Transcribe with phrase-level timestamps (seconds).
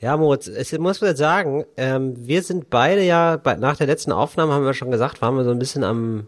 [0.00, 4.12] Ja, Moritz, ich muss mal sagen, ähm, wir sind beide ja, bei, nach der letzten
[4.12, 6.26] Aufnahme haben wir schon gesagt, waren wir so ein bisschen am,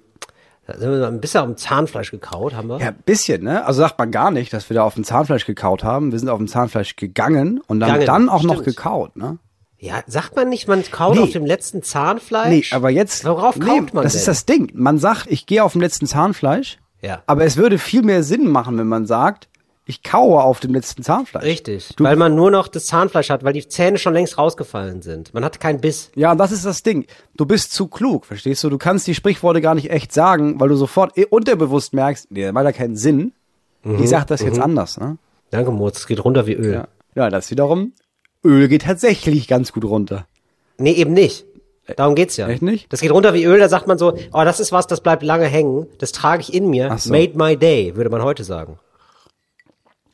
[0.66, 2.78] sind wir ein bisschen am Zahnfleisch gekaut, haben wir.
[2.80, 3.64] Ja, bisschen, ne?
[3.64, 6.12] Also sagt man gar nicht, dass wir da auf dem Zahnfleisch gekaut haben.
[6.12, 8.66] Wir sind auf dem Zahnfleisch gegangen und dann, Gegangen, dann auch noch stimmt.
[8.76, 9.38] gekaut, ne?
[9.78, 11.22] Ja, sagt man nicht, man kaut Nee.
[11.22, 12.70] auf dem letzten Zahnfleisch?
[12.70, 13.24] Nee, aber jetzt.
[13.24, 14.18] Worauf nee, kaut man Das denn?
[14.20, 14.70] ist das Ding.
[14.74, 17.22] Man sagt, ich gehe auf dem letzten Zahnfleisch, Ja.
[17.26, 19.48] aber es würde viel mehr Sinn machen, wenn man sagt,
[19.84, 21.44] ich kaue auf dem letzten Zahnfleisch.
[21.44, 25.34] Richtig, weil man nur noch das Zahnfleisch hat, weil die Zähne schon längst rausgefallen sind.
[25.34, 26.10] Man hat keinen Biss.
[26.14, 27.06] Ja, und das ist das Ding.
[27.36, 28.70] Du bist zu klug, verstehst du?
[28.70, 32.50] Du kannst die Sprichworte gar nicht echt sagen, weil du sofort eh unterbewusst merkst, nee,
[32.52, 33.32] macht ja keinen Sinn.
[33.82, 35.18] Mhm, Ich sag das jetzt anders, ne?
[35.50, 36.72] Danke, Moritz, es geht runter wie Öl.
[36.72, 36.88] Ja.
[37.14, 37.92] ja, das wiederum,
[38.44, 40.26] Öl geht tatsächlich ganz gut runter.
[40.78, 41.44] Nee, eben nicht.
[41.96, 42.48] Darum geht's ja.
[42.48, 42.90] Echt nicht?
[42.92, 45.24] Das geht runter wie Öl, da sagt man so, oh, das ist was, das bleibt
[45.24, 46.96] lange hängen, das trage ich in mir.
[46.96, 47.10] So.
[47.10, 48.78] Made my day, würde man heute sagen.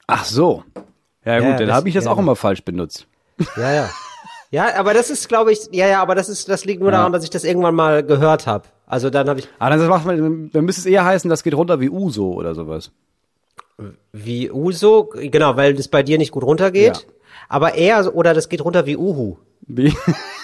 [0.08, 0.64] Ach so.
[1.24, 2.10] Ja, gut, dann das- habe ich das ja.
[2.10, 3.06] auch immer falsch benutzt.
[3.56, 3.90] Ja, ja.
[4.50, 7.12] Ja, aber das ist, glaube ich, ja, ja, aber das ist, das liegt nur daran,
[7.12, 8.64] dass ich das irgendwann mal gehört habe.
[8.86, 11.52] Also dann habe ich, Ah, dann, macht man, dann müsste es eher heißen, das geht
[11.54, 12.90] runter wie Uso oder sowas.
[14.12, 16.96] wie Uso, genau, weil das bei dir nicht gut runtergeht.
[16.96, 17.12] Ja.
[17.50, 19.36] Aber eher, oder das geht runter wie Uhu.
[19.68, 19.94] Wie?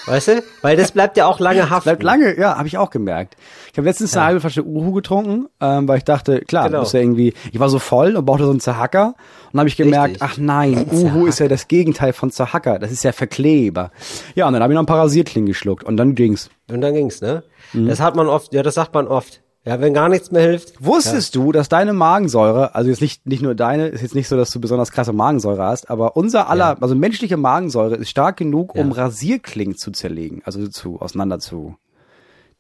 [0.07, 0.45] Weißt du?
[0.61, 1.85] Weil das bleibt ja auch lange haften.
[1.89, 3.37] Bleibt lange, ja, habe ich auch gemerkt.
[3.73, 6.81] Ich habe letztens eine halbe Flasche Uhu getrunken, ähm, weil ich dachte, klar, Genau.
[6.81, 9.15] muss ja irgendwie, ich war so voll und brauchte so einen Zahacker
[9.53, 10.23] und habe ich gemerkt, Richtig.
[10.23, 13.93] ach nein, Uhu ist ja das Gegenteil von Zahacker, das ist ja Verkleber.
[14.35, 16.51] Ja, und dann habe ich noch ein paar Rasierklingen geschluckt und dann ging's.
[16.71, 17.43] Und dann ging's, ne?
[17.73, 17.89] Mhm.
[17.89, 19.41] Das hat man oft, ja, das sagt man oft.
[19.67, 20.75] Ja, wenn gar nichts mehr hilft.
[20.85, 24.37] Wusstest du, dass deine Magensäure, also jetzt nicht, nicht nur deine, ist jetzt nicht so,
[24.37, 28.75] dass du besonders krasse Magensäure hast, aber unser aller, also menschliche Magensäure ist stark genug,
[28.75, 31.77] um Rasierklingen zu zerlegen, also zu, auseinander zu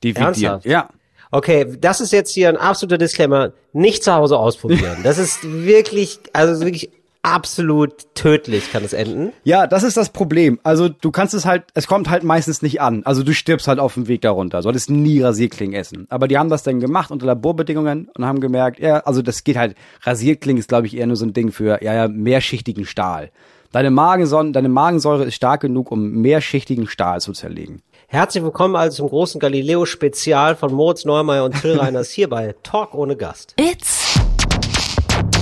[0.02, 0.26] dividieren.
[0.28, 0.64] Ernsthaft?
[0.64, 0.88] Ja.
[1.30, 3.52] Okay, das ist jetzt hier ein absoluter Disclaimer.
[3.72, 4.98] Nicht zu Hause ausprobieren.
[5.02, 6.90] Das ist wirklich, also wirklich
[7.24, 9.32] absolut tödlich kann es enden.
[9.42, 10.60] Ja, das ist das Problem.
[10.62, 13.02] Also du kannst es halt, es kommt halt meistens nicht an.
[13.04, 14.62] Also du stirbst halt auf dem Weg darunter.
[14.62, 16.06] Solltest nie Rasierklingen essen.
[16.10, 19.56] Aber die haben das dann gemacht unter Laborbedingungen und haben gemerkt, ja, also das geht
[19.56, 23.30] halt, Rasierklingen ist glaube ich eher nur so ein Ding für, ja, ja, mehrschichtigen Stahl.
[23.72, 27.82] Deine Magensäure, deine Magensäure ist stark genug, um mehrschichtigen Stahl zu zerlegen.
[28.06, 32.94] Herzlich willkommen also zum großen Galileo-Spezial von Moritz Neumeier und Till Reiners hier bei Talk
[32.94, 33.54] ohne Gast.
[33.58, 34.14] It's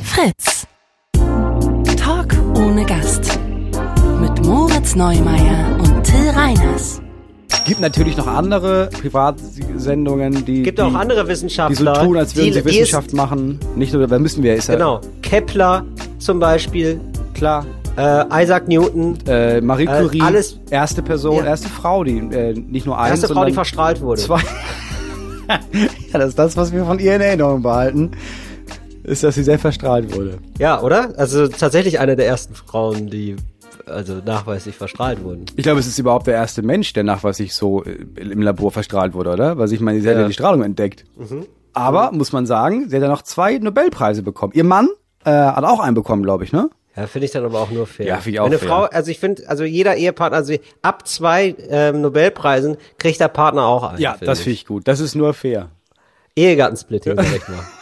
[0.03, 0.67] Fritz.
[3.13, 3.39] Gast.
[4.21, 7.03] Mit Moritz Neumeier und Till Reiners.
[7.67, 11.93] Gibt natürlich noch andere Privatsendungen, die, Gibt die, auch andere die so Wissenschaftler.
[12.05, 13.61] tun, als würden sie Wissenschaft ist, machen.
[13.77, 15.01] Nicht nur, da müssen wir, ist ja Genau.
[15.21, 15.85] Kepler
[16.19, 17.01] zum Beispiel,
[17.35, 17.67] klar.
[17.99, 21.45] äh, Isaac Newton, Äh, Marie Äh, Curie, alles- erste Person, Ja.
[21.45, 24.23] erste Frau, die äh, nicht nur eins, erste Frau, die verstrahlt wurde.
[24.23, 24.41] zwei.
[25.49, 25.59] ja,
[26.19, 28.13] das ist das, was wir von ihr in Erinnerung behalten,
[29.05, 30.39] ist, dass sie sehr verstrahlt wurde.
[30.59, 31.13] Ja, oder?
[31.17, 33.37] Also tatsächlich eine der ersten Frauen, die
[33.87, 35.47] also nachweislich verstrahlt wurden.
[35.57, 39.15] Ich glaube, es ist überhaupt der erste Mensch, der nachweislich so äh, im Labor verstrahlt
[39.15, 39.59] wurde, oder?
[39.59, 40.23] Weil ich meine, sie hat ja.
[40.25, 40.29] Mhm.
[40.29, 41.05] die Strahlung entdeckt.
[41.75, 44.53] Aber, muss man sagen, sie hat ja noch zwei Nobelpreise bekommen.
[44.55, 44.89] Ihr Mann
[45.25, 46.71] äh, hat auch einen bekommen, glaube ich, ne?
[46.95, 48.07] Ja, finde ich dann aber auch nur fair.
[48.07, 48.69] Ja, finde ich auch Wenn eine fair.
[48.69, 53.65] Frau, also ich finde, also jeder Ehepartner, also ab zwei ähm, Nobelpreisen kriegt der Partner
[53.65, 54.01] auch einen.
[54.01, 54.87] Ja, das finde ich gut.
[54.87, 55.71] Das ist nur fair.
[56.37, 57.65] Ehegattensplitting, sag ich mal.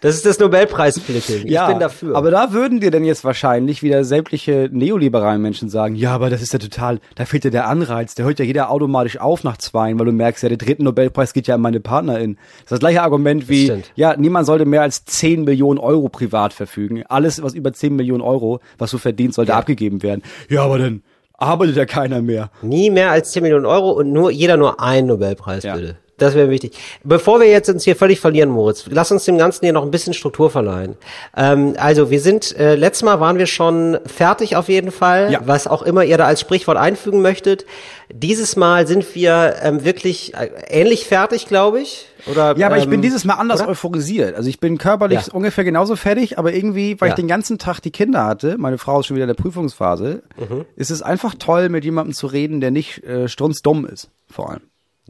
[0.00, 1.46] Das ist das Nobelpreissplitting.
[1.46, 2.14] Ich bin dafür.
[2.16, 6.42] Aber da würden dir denn jetzt wahrscheinlich wieder sämtliche neoliberalen Menschen sagen, ja, aber das
[6.42, 9.56] ist ja total, da fehlt ja der Anreiz, da hört ja jeder automatisch auf nach
[9.56, 12.36] zweien, weil du merkst, ja, der dritte Nobelpreis geht ja an meine Partnerin.
[12.36, 16.52] Das ist das gleiche Argument wie, ja, niemand sollte mehr als 10 Millionen Euro privat
[16.52, 17.02] verfügen.
[17.08, 20.22] Alles, was über 10 Millionen Euro, was du verdienst, sollte abgegeben werden.
[20.48, 21.02] Ja, aber dann
[21.36, 22.50] arbeitet ja keiner mehr.
[22.62, 25.76] Nie mehr als 10 Millionen Euro und nur jeder nur einen Nobelpreis, Ja.
[25.76, 25.96] bitte.
[26.18, 26.76] Das wäre wichtig.
[27.04, 29.90] Bevor wir jetzt uns hier völlig verlieren, Moritz, lass uns dem Ganzen hier noch ein
[29.92, 30.96] bisschen Struktur verleihen.
[31.36, 35.40] Ähm, also wir sind, äh, letztes Mal waren wir schon fertig auf jeden Fall, Ja.
[35.44, 37.66] was auch immer ihr da als Sprichwort einfügen möchtet.
[38.12, 42.06] Dieses Mal sind wir ähm, wirklich äh, ähnlich fertig, glaube ich.
[42.26, 43.70] Oder, Ja, aber ich bin ähm, dieses Mal anders oder?
[43.70, 44.34] euphorisiert.
[44.34, 45.32] Also ich bin körperlich Ja.
[45.34, 47.12] ungefähr genauso fertig, aber irgendwie, weil Ja.
[47.12, 50.22] ich den ganzen Tag die Kinder hatte, meine Frau ist schon wieder in der Prüfungsphase,
[50.36, 50.64] Mhm.
[50.74, 54.62] ist es einfach toll, mit jemandem zu reden, der nicht äh, strunzdumm ist, vor allem.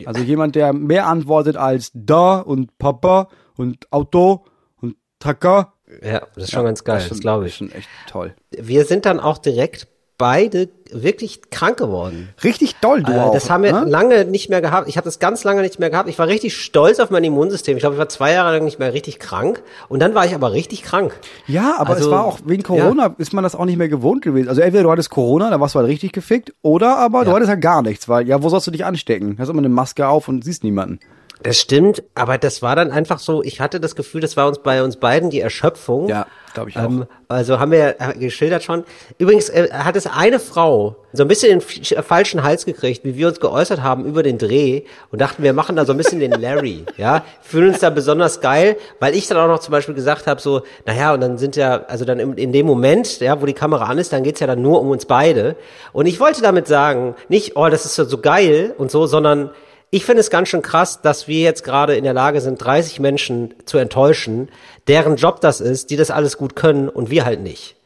[0.07, 4.45] Also jemand, der mehr antwortet als da und Papa und Auto
[4.81, 5.73] und Tracker.
[6.03, 7.57] Ja, das ist schon ganz geil, schon- das glaube ist ich.
[7.57, 8.35] schon echt toll.
[8.51, 12.31] Wir sind dann auch direkt beide wirklich krank geworden.
[12.43, 13.33] Richtig doll, du Äh, auch.
[13.33, 13.85] das haben wir ne?
[13.89, 14.89] lange nicht mehr gehabt.
[14.89, 16.09] Ich habe das ganz lange nicht mehr gehabt.
[16.09, 17.77] Ich war richtig stolz auf mein Immunsystem.
[17.77, 19.63] Ich glaube, ich war zwei Jahre lang nicht mehr richtig krank.
[19.89, 21.19] Und dann war ich aber richtig krank.
[21.47, 24.23] Ja, aber Also, es war auch wegen Corona ist man das auch nicht mehr gewohnt
[24.23, 24.49] gewesen.
[24.49, 27.37] Also entweder du hattest Corona, da warst du halt richtig gefickt, oder aber du Ja.
[27.37, 29.37] hattest halt gar nichts, weil ja, wo sollst du dich anstecken?
[29.37, 30.99] Du hast immer eine Maske auf und siehst niemanden.
[31.43, 34.59] Das stimmt, aber das war dann einfach so, ich hatte das Gefühl, das war uns
[34.59, 36.09] bei uns beiden die Erschöpfung.
[36.09, 36.83] Ja, glaube ich auch.
[36.85, 38.83] Ähm, also haben wir ja geschildert schon.
[39.19, 43.17] Übrigens äh, hat es eine Frau so ein bisschen den f- falschen Hals gekriegt, wie
[43.17, 44.83] wir uns geäußert haben über den Dreh
[45.13, 48.41] und dachten, wir machen da so ein bisschen den Larry, ja, fühlen uns da besonders
[48.41, 51.55] geil, weil ich dann auch noch zum Beispiel gesagt habe, so, naja, und dann sind
[51.55, 54.41] ja, also dann in, in dem Moment, ja, wo die Kamera an ist, dann geht's
[54.41, 55.55] ja dann nur um uns beide.
[55.93, 59.51] Und ich wollte damit sagen, nicht, oh, das ist ja so geil und so, sondern
[59.91, 63.01] ich finde es ganz schön krass, dass wir jetzt gerade in der Lage sind, 30
[63.01, 64.49] Menschen zu enttäuschen,
[64.87, 67.77] deren Job das ist, die das alles gut können und wir halt nicht.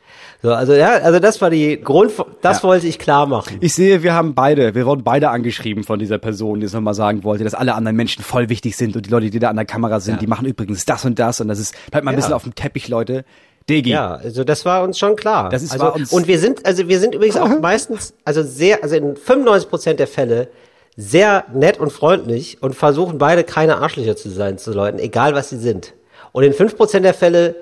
[0.45, 2.11] So, also ja, also das war die Grund,
[2.41, 2.63] das Ja.
[2.65, 3.59] wollte ich klar machen.
[3.61, 6.95] Ich sehe, wir haben beide, wir wurden beide angeschrieben von dieser Person, die es nochmal
[6.95, 9.57] sagen wollte, dass alle anderen Menschen voll wichtig sind und die Leute, die da an
[9.57, 10.19] der Kamera sind, Ja.
[10.21, 12.17] die machen übrigens das und das und das ist, bleibt mal ein Ja.
[12.17, 13.25] bisschen auf dem Teppich, Leute.
[13.71, 13.91] Digi.
[13.91, 15.49] Ja, also das war uns schon klar.
[15.49, 18.83] Das ist- also, uns- und wir sind, also wir sind übrigens auch meistens, also sehr,
[18.83, 20.49] also in 95 Prozent der Fälle
[20.97, 25.51] sehr nett und freundlich und versuchen beide keine Arschlöcher zu sein zu Leuten, egal was
[25.51, 25.95] sie sind.
[26.33, 27.57] Und in 5 Prozent der Fälle,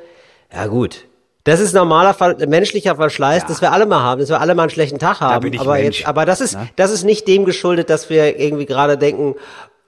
[0.52, 1.06] ja gut,
[1.44, 2.14] das ist normaler
[2.46, 5.58] menschlicher Verschleiß, das wir alle mal haben, dass wir alle mal einen schlechten Tag haben.
[5.58, 5.98] aber Mensch.
[6.00, 6.68] jetzt, aber das ist, Ne?
[6.76, 9.36] das ist nicht dem geschuldet, dass wir irgendwie gerade denken,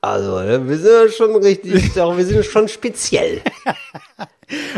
[0.00, 3.42] also ne, wir sind ja schon richtig, doch, wir sind schon speziell.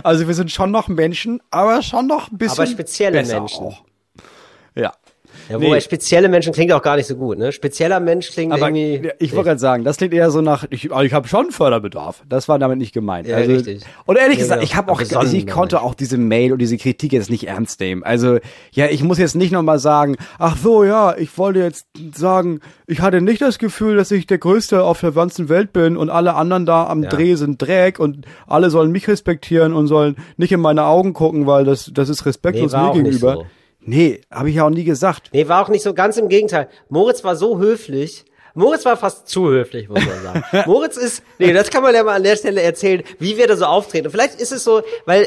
[0.02, 3.66] Also wir sind schon noch Menschen, aber schon noch ein bisschen Aber spezielle Menschen.
[3.66, 3.82] Auch.
[5.48, 5.54] Ja.
[5.54, 5.66] Ja, Nee.
[5.66, 7.52] wobei spezielle Menschen klingt auch gar nicht so gut, ne?
[7.52, 9.10] Spezieller Mensch klingt Aber irgendwie.
[9.18, 12.22] ich wollte gerade sagen, das klingt eher so nach, ich, ich habe schon Förderbedarf.
[12.28, 13.26] Das war damit nicht gemeint.
[13.28, 13.82] Ja, also, richtig.
[14.06, 14.70] Und ehrlich Ja, gesagt, genau.
[14.70, 17.80] ich habe auch, also ich konnte auch diese Mail und diese Kritik jetzt nicht ernst
[17.80, 18.02] nehmen.
[18.02, 18.38] Also
[18.72, 23.00] ja, ich muss jetzt nicht nochmal sagen, ach so, ja, ich wollte jetzt sagen, ich
[23.00, 26.34] hatte nicht das Gefühl, dass ich der Größte auf der ganzen Welt bin und alle
[26.34, 27.08] anderen da am Ja.
[27.10, 31.46] Dreh sind Dreck und alle sollen mich respektieren und sollen nicht in meine Augen gucken,
[31.46, 33.34] weil das, das ist respektlos Nee, mir gegenüber.
[33.34, 33.46] so.
[33.86, 35.28] Nee, habe ich ja auch nie gesagt.
[35.32, 36.68] Nee, war auch nicht so ganz im Gegenteil.
[36.88, 38.24] Moritz war so höflich.
[38.54, 40.44] Moritz war fast zu höflich, muss man sagen.
[40.70, 43.56] Moritz ist, nee, das kann man ja mal an der Stelle erzählen, wie wir da
[43.56, 44.06] so auftreten.
[44.06, 45.24] Und vielleicht ist es so, weil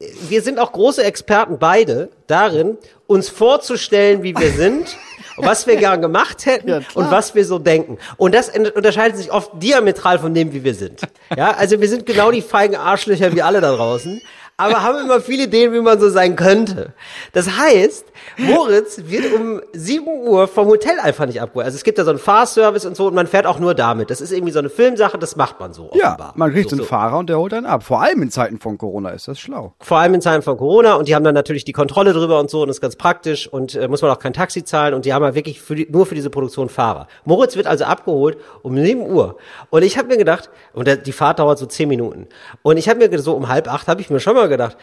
[0.00, 4.96] äh, wir sind auch große Experten beide darin, uns vorzustellen, wie wir sind.
[5.38, 7.96] Was wir gern gemacht hätten Ja, und was wir so denken.
[8.18, 11.00] Und das unterscheidet sich oft diametral von dem, wie wir sind.
[11.34, 14.20] Ja, also wir sind genau die feigen Arschlöcher wie alle da draußen.
[14.62, 16.92] Aber haben immer viele Ideen, wie man so sein könnte.
[17.32, 18.06] Das heißt,
[18.38, 21.66] Moritz wird um 7 Uhr vom Hotel einfach nicht abgeholt.
[21.66, 24.10] Also es gibt da so einen Fahrservice und so und man fährt auch nur damit.
[24.10, 26.32] Das ist irgendwie so eine Filmsache, das macht man so Ja, offenbar.
[26.36, 27.82] man kriegt so so, einen Fahrer und der holt einen ab.
[27.82, 29.74] Vor allem in Zeiten von Corona ist das schlau.
[29.80, 32.50] vor allem in Zeiten von Corona und die haben dann natürlich die Kontrolle drüber und
[32.50, 35.04] so und das ist ganz praktisch und äh, muss man auch kein Taxi zahlen und
[35.04, 37.06] die haben ja wirklich für die, nur für diese Produktion Fahrer.
[37.24, 39.36] Moritz wird also abgeholt um 7 Uhr
[39.70, 42.26] und ich habe mir gedacht, und die Fahrt dauert so 10 Minuten
[42.62, 44.76] und ich habe mir so um halb acht habe ich mir schon mal gedacht,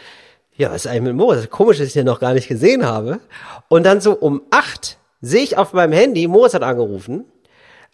[0.59, 1.49] ja, was ist eigentlich mit Moritz?
[1.49, 3.21] Komisch, dass ich den noch gar nicht gesehen habe.
[3.69, 7.23] Und dann so um acht sehe ich auf meinem Handy, Moritz hat angerufen,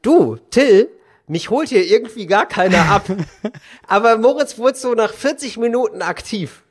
[0.02, 0.90] du, Till,
[1.28, 3.06] mich holt hier irgendwie gar keiner ab.
[3.88, 6.64] Aber Moritz wurde so nach 40 Minuten aktiv.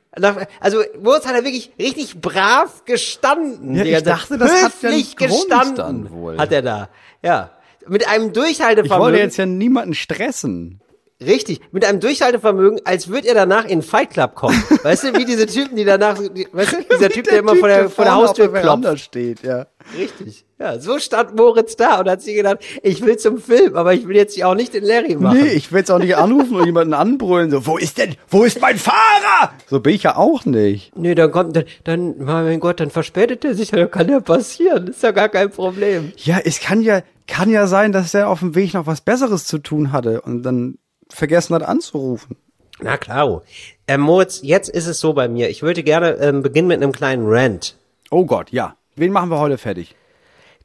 [0.59, 3.75] Also Moritz hat er wirklich richtig brav gestanden.
[3.75, 6.37] Ja, ich dachte, das hat ja Grund gestanden wohl.
[6.37, 6.89] hat er da.
[7.21, 7.51] Ja.
[7.87, 8.99] Mit einem Ich Durchhaltevermögen.
[8.99, 10.81] wollte jetzt ja niemanden stressen.
[11.23, 14.61] Richtig, mit einem Durchhaltevermögen, als würde er danach in den Fight Club kommen.
[14.83, 17.69] Weißt du, wie diese Typen, die danach, die, weißt du, dieser Typ, der, immer vor
[17.69, 18.99] der, vor der Haustür klopft.
[18.99, 19.67] steht, ja.
[19.97, 20.45] Richtig.
[20.59, 24.07] Ja, so stand Moritz da und hat sich gedacht, ich will zum Film, aber ich
[24.07, 25.41] will jetzt hier auch nicht den Larry machen.
[25.41, 28.43] Nee, ich will jetzt auch nicht anrufen und jemanden anbrüllen, so, wo ist denn, wo
[28.43, 29.51] ist mein Fahrer?
[29.67, 30.95] So bin ich ja auch nicht.
[30.97, 34.87] Nee, dann kommt, dann, dann, mein Gott, dann verspätet er sich, dann kann ja passieren,
[34.87, 36.11] ist ja gar kein Problem.
[36.17, 39.45] Ja, es kann ja, kann ja sein, dass er auf dem Weg noch was Besseres
[39.45, 40.77] zu tun hatte und dann
[41.09, 42.37] vergessen hat anzurufen.
[42.81, 43.43] Na klar.
[43.87, 45.49] Ähm, Moritz, jetzt ist es so bei mir.
[45.49, 47.77] Ich würde gerne ähm, beginnen mit einem kleinen Rant.
[48.11, 48.75] Oh Gott, ja.
[48.95, 49.95] Wen machen wir heute fertig?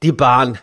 [0.02, 0.58] Die Bahn.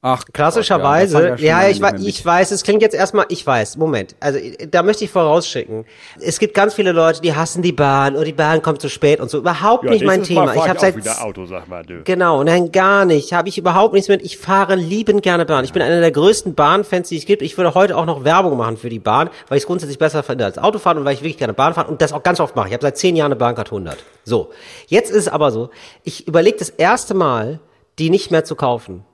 [0.00, 3.78] Ach, Klassischerweise, Gott, ja, ja, ich, mehr ich weiß, es klingt jetzt erstmal, ich weiß,
[3.78, 4.38] Moment, also
[4.70, 5.86] da möchte ich vorausschicken.
[6.20, 9.18] Es gibt ganz viele Leute, die hassen die Bahn und die Bahn kommt zu spät
[9.18, 9.38] und so.
[9.38, 10.54] Überhaupt nicht mein Thema.
[10.54, 12.04] Ich habe seit Auto, sag mal, du.
[12.04, 13.32] Genau, nein, gar nicht.
[13.32, 14.22] Habe ich überhaupt nichts mit.
[14.22, 15.64] Ich fahre liebend gerne Bahn.
[15.64, 17.42] Ich bin einer der größten Bahnfans, die es gibt.
[17.42, 20.22] Ich würde heute auch noch Werbung machen für die Bahn, weil ich es grundsätzlich besser
[20.22, 22.54] finde als Autofahren und weil ich wirklich gerne Bahn fahre und das auch ganz oft
[22.54, 22.68] mache.
[22.68, 23.96] Ich habe seit zehn Jahren eine Bahncard 100.
[24.22, 24.50] So,
[24.86, 25.70] jetzt ist es aber so,
[26.04, 27.58] ich überlege das erste Mal,
[27.98, 29.04] die nicht mehr zu kaufen.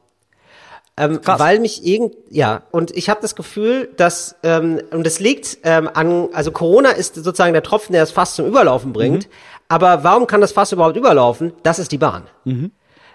[0.96, 1.40] Ähm, Krass.
[1.40, 5.90] weil mich irgend ja und ich habe das Gefühl, dass ähm, und es liegt ähm,
[5.92, 9.28] an also Corona ist sozusagen der Tropfen, der das Fass zum Überlaufen bringt.
[9.68, 11.52] Aber warum kann das Fass überhaupt überlaufen?
[11.64, 12.24] Das ist die Bahn.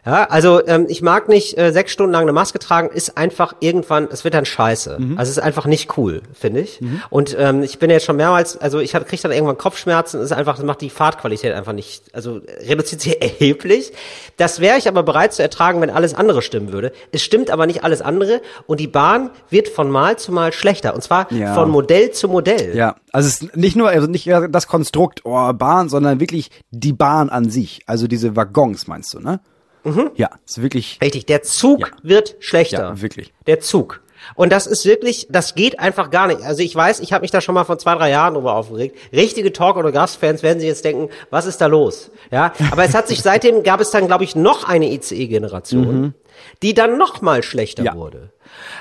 [0.06, 3.54] Ja, also ähm, ich mag nicht äh, sechs Stunden lang eine Maske tragen, ist einfach
[3.60, 4.98] irgendwann, es wird dann scheiße.
[5.00, 5.18] Mhm.
[5.18, 6.80] Also es ist einfach nicht cool, finde ich.
[7.10, 10.56] Und ähm, ich bin jetzt schon mehrmals, also ich kriege dann irgendwann Kopfschmerzen, ist einfach,
[10.56, 13.92] das macht die Fahrtqualität einfach nicht, also reduziert sie erheblich.
[14.38, 16.92] Das wäre ich aber bereit zu ertragen, wenn alles andere stimmen würde.
[17.12, 20.94] Es stimmt aber nicht alles andere und die Bahn wird von Mal zu Mal schlechter
[20.96, 21.54] und zwar Ja.
[21.54, 22.76] von Modell zu Modell.
[22.76, 26.94] Ja, also es ist nicht nur, also nicht das Konstrukt, oh, Bahn, sondern wirklich die
[26.94, 27.82] Bahn an sich.
[27.86, 29.40] Also diese Waggons, meinst du, ne?
[29.84, 30.12] Mhm.
[30.16, 31.88] Ja, ist wirklich, Richtig, der Zug Ja.
[32.04, 32.80] wird schlechter.
[32.80, 33.34] Ja, wirklich.
[33.48, 34.02] Der Zug.
[34.36, 36.42] Und das ist wirklich, das geht einfach gar nicht.
[36.42, 38.98] Also ich weiß, ich habe mich da schon mal vor zwei, drei Jahren drüber aufgeregt.
[39.14, 42.12] Richtige Talk- oder Gastfans werden sich jetzt denken, was ist da los?
[42.30, 46.14] Ja, aber es hat sich seitdem, gab es dann, glaube ich, noch eine ICE-Generation,
[46.62, 47.96] die dann noch mal schlechter Ja.
[47.96, 48.32] wurde.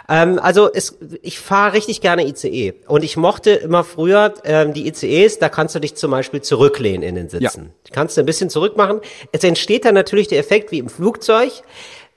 [0.09, 4.89] Ähm, also es, ich fahre richtig gerne ICE und ich mochte immer früher ähm, die
[4.89, 7.73] ICEs, da kannst du dich zum Beispiel zurücklehnen in den Sitzen.
[7.87, 9.01] Die kannst du ein bisschen zurück machen.
[9.33, 11.53] Es entsteht dann natürlich der Effekt wie im Flugzeug.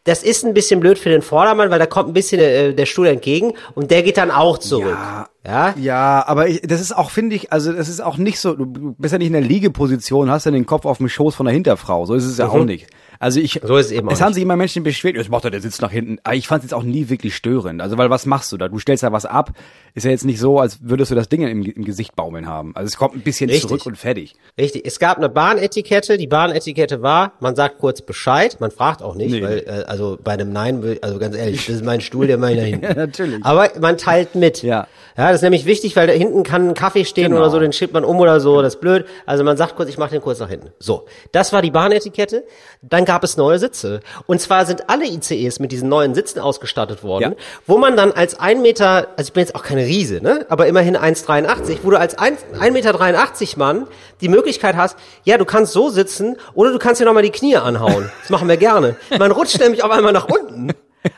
[0.03, 2.88] Das ist ein bisschen blöd für den Vordermann, weil da kommt ein bisschen äh, der
[2.88, 4.98] Stuhl entgegen und der geht dann auch zurück.
[5.00, 5.27] Ja.
[5.45, 5.75] Ja?
[5.79, 8.95] ja, aber ich, das ist auch, finde ich, also das ist auch nicht so, du
[8.98, 11.53] bist ja nicht in der Liegeposition, hast ja den Kopf auf dem Schoß von der
[11.53, 12.88] Hinterfrau, so ist es ja auch nicht.
[13.21, 14.35] Also ich, So ist es eben es haben nicht.
[14.35, 16.17] sich immer Menschen beschwert, jetzt macht er der Sitz nach hinten.
[16.23, 17.81] Aber ich fand es jetzt auch nie wirklich störend.
[17.81, 18.67] Also weil was machst du da?
[18.67, 19.51] Du stellst da was ab.
[19.93, 22.75] Ist ja jetzt nicht so, als würdest du das Ding im, im Gesicht baumeln haben.
[22.75, 23.67] Also es kommt ein bisschen Richtig.
[23.69, 24.35] zurück und fertig.
[24.57, 24.85] Richtig.
[24.85, 26.17] Es gab eine Bahnetikette.
[26.17, 29.43] Die Bahnetikette war, man sagt kurz Bescheid, man fragt auch nicht, Nee.
[29.43, 32.55] weil äh, also bei einem Nein, also ganz ehrlich, das ist mein Stuhl, der mal
[32.55, 32.85] da hinten.
[32.85, 33.45] Ja, natürlich.
[33.45, 34.63] Aber man teilt mit.
[34.63, 34.87] Ja.
[35.17, 37.37] Ja, das ist nämlich wichtig, weil da hinten kann ein Kaffee stehen Genau.
[37.41, 39.05] oder so, den schiebt man um oder so, das ist blöd.
[39.25, 40.69] Also man sagt kurz, ich mache den kurz nach hinten.
[40.79, 42.45] So, das war die Bahnetikette.
[42.81, 43.99] Dann gab es neue Sitze.
[44.25, 47.37] Und zwar sind alle ICEs mit diesen neuen Sitzen ausgestattet worden, Ja.
[47.67, 50.45] wo man dann als 1 Meter, also ich bin jetzt auch keine Riese, ne?
[50.47, 53.87] aber immerhin 1,83, wo du als 1,83 Meter Mann
[54.21, 57.57] die Möglichkeit hast, ja, du kannst so sitzen oder du kannst dir nochmal die Knie
[57.57, 58.09] anhauen.
[58.21, 58.95] Das machen wir gerne.
[59.19, 60.69] Man rutscht nämlich auf einmal nach unten.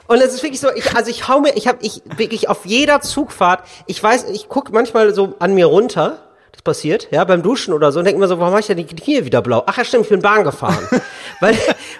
[0.07, 2.65] Und es ist wirklich so, ich, also ich hau mir, ich habe ich wirklich auf
[2.65, 6.17] jeder Zugfahrt, ich weiß, ich guck manchmal so an mir runter,
[6.63, 8.85] passiert, ja, beim Duschen oder so, und denke mir so, warum mache ich denn die
[8.85, 9.63] Knie wieder blau?
[9.65, 10.87] Ach ja, stimmt, ich bin Bahn gefahren.
[11.39, 11.57] weil,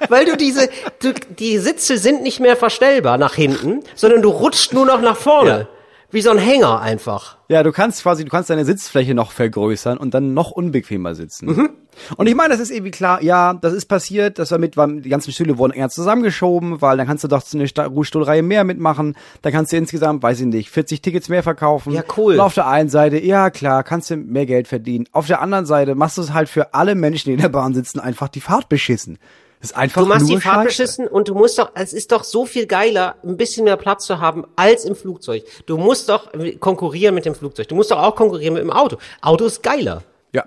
[0.10, 0.70] weil du diese,
[1.01, 5.17] du, die Sitze sind nicht mehr verstellbar nach hinten, sondern du rutscht nur noch nach
[5.17, 5.50] vorne.
[5.50, 5.67] Ja.
[6.13, 7.38] Wie so ein Hänger einfach.
[7.50, 11.48] Ja, du kannst quasi, du kannst deine Sitzfläche noch vergrößern und dann noch unbequemer sitzen.
[11.48, 11.70] Mhm.
[12.17, 15.01] Und ich meine, das ist irgendwie klar, ja, das ist passiert, das war mit, weil
[15.01, 19.15] die ganzen Stühle wurden enger zusammengeschoben, weil dann kannst du doch eine Ruhestuhlreihe mehr mitmachen,
[19.41, 21.93] dann kannst du insgesamt, weiß ich nicht, 40 Tickets mehr verkaufen.
[21.93, 22.36] Ja, cool.
[22.36, 25.08] Und auf der einen Seite, ja klar, kannst du mehr Geld verdienen.
[25.13, 27.74] Auf der anderen Seite machst du es halt für alle Menschen, die in der Bahn
[27.74, 29.17] sitzen, einfach die Fahrt beschissen.
[29.63, 32.46] Ist einfach Du machst die Fahrt beschissen und du musst doch, es ist doch so
[32.46, 35.46] viel geiler, ein bisschen mehr Platz zu haben als im Flugzeug.
[35.65, 36.29] Du musst doch
[36.60, 37.70] konkurrieren mit dem Flugzeug.
[37.70, 38.98] Du musst doch auch konkurrieren mit dem Auto.
[39.22, 40.03] Auto ist geiler.
[40.34, 40.43] Ja.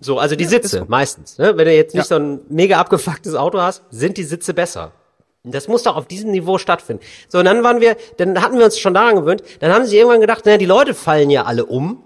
[0.00, 1.36] So, also die Sitze meistens.
[1.36, 1.56] Ne?
[1.58, 2.16] Wenn du jetzt nicht Ja.
[2.16, 4.92] so ein mega abgefucktes Auto hast, sind die Sitze besser.
[5.46, 7.02] Das muss doch auf diesem Niveau stattfinden.
[7.28, 9.42] So, und dann waren wir, dann hatten wir uns schon daran gewöhnt.
[9.60, 12.02] Dann haben sie irgendwann gedacht, naja, die Leute fallen ja alle um.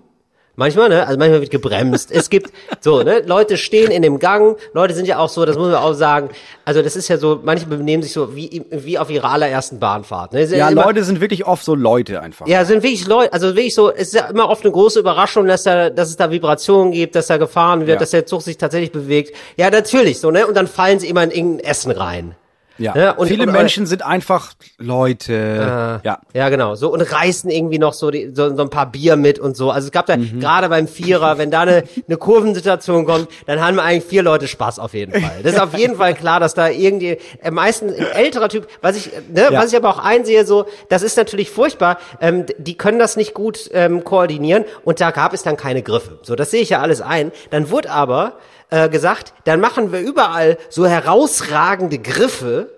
[0.59, 1.07] Manchmal, ne?
[1.07, 2.11] Also manchmal wird gebremst.
[2.11, 2.50] Es gibt
[2.81, 3.21] so, ne?
[3.21, 4.57] Leute stehen in dem Gang.
[4.73, 6.31] Leute sind ja auch so, das muss man auch sagen.
[6.65, 10.33] Also das ist ja so, manche benehmen sich so wie, wie auf ihrer allerersten Bahnfahrt.
[10.33, 10.43] Ne?
[10.47, 12.49] Ja, immer- Leute sind wirklich oft so Leute einfach.
[12.49, 15.47] ja, sind wirklich Leute, also wirklich so, es ist ja immer oft eine große Überraschung,
[15.47, 17.97] dass da, dass es da Vibrationen gibt, dass da gefahren wird, Ja.
[18.00, 19.37] dass der Zug sich tatsächlich bewegt.
[19.57, 20.45] Ja, natürlich, so, ne?
[20.45, 22.35] Und dann fallen sie immer in irgendein Essen rein.
[22.79, 22.97] Ja.
[22.97, 26.01] Ja, und- Viele und- Menschen sind einfach Leute.
[26.05, 26.19] ja.
[26.35, 26.75] Ja, genau.
[26.75, 29.71] So, und reißen irgendwie noch so, die, so, so ein paar Bier mit und so.
[29.71, 33.77] Also es gab da, gerade beim Vierer, wenn da eine, eine Kurvensituation kommt, dann haben
[33.77, 35.43] wir eigentlich vier Leute Spaß auf jeden Fall.
[35.43, 38.97] Das ist auf jeden Fall klar, dass da irgendwie, äh, meistens ein älterer Typ, was
[38.97, 39.61] ich, ne, Ja.
[39.63, 43.35] was ich aber auch einsehe, so, das ist natürlich furchtbar, ähm, die können das nicht
[43.35, 46.19] gut ähm, koordinieren und da gab es dann keine Griffe.
[46.23, 47.33] So, das sehe ich ja alles ein.
[47.51, 48.35] Dann wurde aber
[48.71, 52.71] äh, gesagt, dann machen wir überall so herausragende Griffe,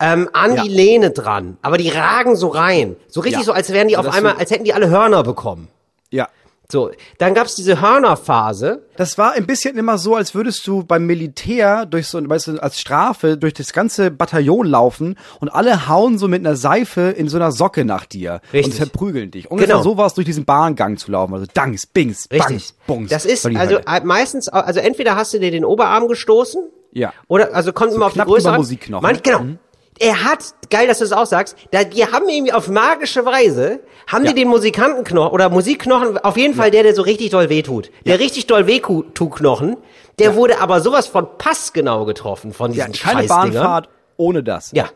[0.00, 0.62] ähm, an Ja.
[0.62, 1.56] die Lehne dran.
[1.62, 2.96] Aber die ragen so rein.
[3.08, 3.46] So richtig Ja.
[3.46, 5.68] so, als wären die auf einmal, als hätten die alle Hörner bekommen.
[6.10, 6.28] Ja.
[6.70, 8.82] So, dann gab's diese Hörnerphase.
[8.96, 12.62] Das war ein bisschen immer so, als würdest du beim Militär durch so, weißt du,
[12.62, 17.28] als Strafe durch das ganze Bataillon laufen und alle hauen so mit einer Seife in
[17.28, 18.72] so einer Socke nach dir Richtig.
[18.72, 19.50] und verprügeln dich.
[19.50, 19.82] Ungefähr Genau.
[19.84, 21.34] so war es durch diesen Bahngang zu laufen.
[21.34, 22.46] Also Dangs, Bings, Richtig.
[22.48, 23.10] Bangs, Bungs.
[23.10, 23.82] das ist also Hölle.
[23.86, 26.62] äh, meistens, also entweder hast du dir den Oberarm gestoßen.
[26.92, 27.12] Ja.
[27.28, 28.60] Oder, also kommt immer auf die knapp Größe über an.
[28.60, 29.02] Musikknochen.
[29.02, 29.40] Manch, genau.
[29.40, 29.58] Mhm.
[29.98, 33.80] Er hat, geil, dass du das auch sagst, da, die haben irgendwie auf magische Weise,
[34.06, 34.32] haben Ja.
[34.32, 37.90] die den Musikantenknochen oder Musikknochen, auf jeden Fall der, der so richtig doll wehtut.
[38.04, 39.76] Der richtig doll wehtut-Knochen,
[40.18, 43.52] der wurde aber sowas von passgenau getroffen von ja, diesen keine Scheißdingern.
[43.52, 44.72] Bahnfahrt ohne das.
[44.72, 44.90] Ja.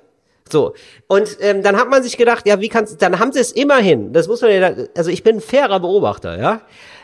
[0.51, 0.75] So.
[1.07, 4.13] Und ähm, dann hat man sich gedacht, ja, wie kannst dann haben sie es immerhin,
[4.13, 6.61] das muss man ja, also ich bin ein fairer Beobachter, ja.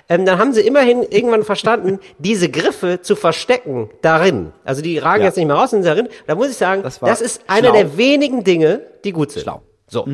[0.09, 4.53] Ähm, dann haben sie immerhin irgendwann verstanden, diese Griffe zu verstecken darin.
[4.65, 5.27] Also die ragen Ja.
[5.29, 6.09] jetzt nicht mehr raus, sind darin.
[6.27, 9.43] Da muss ich sagen, Das das, ist einer der wenigen Dinge, die gut sind.
[9.43, 9.63] Schlau.
[9.89, 10.05] So.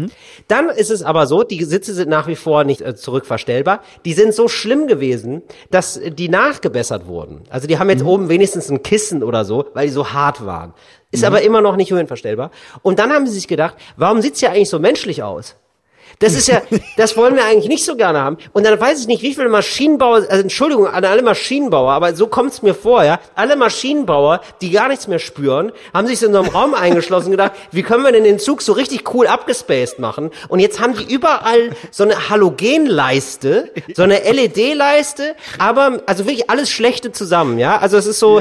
[0.48, 3.80] Dann ist es aber so, die Sitze sind nach wie vor nicht äh, zurückverstellbar.
[4.04, 7.44] Die sind so schlimm gewesen, dass die nachgebessert wurden.
[7.48, 10.74] Also die haben jetzt oben wenigstens ein Kissen oder so, weil die so hart waren.
[11.10, 12.50] Ist aber immer noch nicht höhenverstellbar.
[12.82, 15.56] Und dann haben sie sich gedacht, warum sieht's ja eigentlich so menschlich aus?
[16.22, 16.62] Das ist ja,
[16.96, 18.38] das wollen wir eigentlich nicht so gerne haben.
[18.52, 22.28] Und dann weiß ich nicht, wie viele Maschinenbauer, also Entschuldigung an alle Maschinenbauer, aber so
[22.28, 23.18] kommt's mir vor, ja.
[23.34, 27.26] Alle Maschinenbauer, die gar nichts mehr spüren, haben sich so in so einem Raum eingeschlossen
[27.26, 30.30] und gedacht, wie können wir denn den Zug so richtig cool abgespaced machen?
[30.48, 36.70] Und jetzt haben die überall so eine Halogenleiste, so eine LED-Leiste, aber, also wirklich alles
[36.70, 37.78] Schlechte zusammen, ja.
[37.78, 38.40] Also es ist so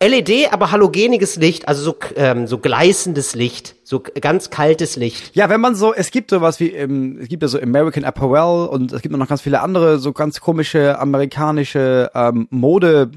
[0.00, 5.34] LED, aber halogeniges Licht, also so, ähm, so gleißendes Licht, so ganz kaltes Licht.
[5.34, 8.68] Ja, wenn man so, es gibt sowas wie, ähm, es gibt ja so American Apparel
[8.68, 13.10] und es gibt noch ganz viele andere so ganz komische amerikanische ähm, Mode,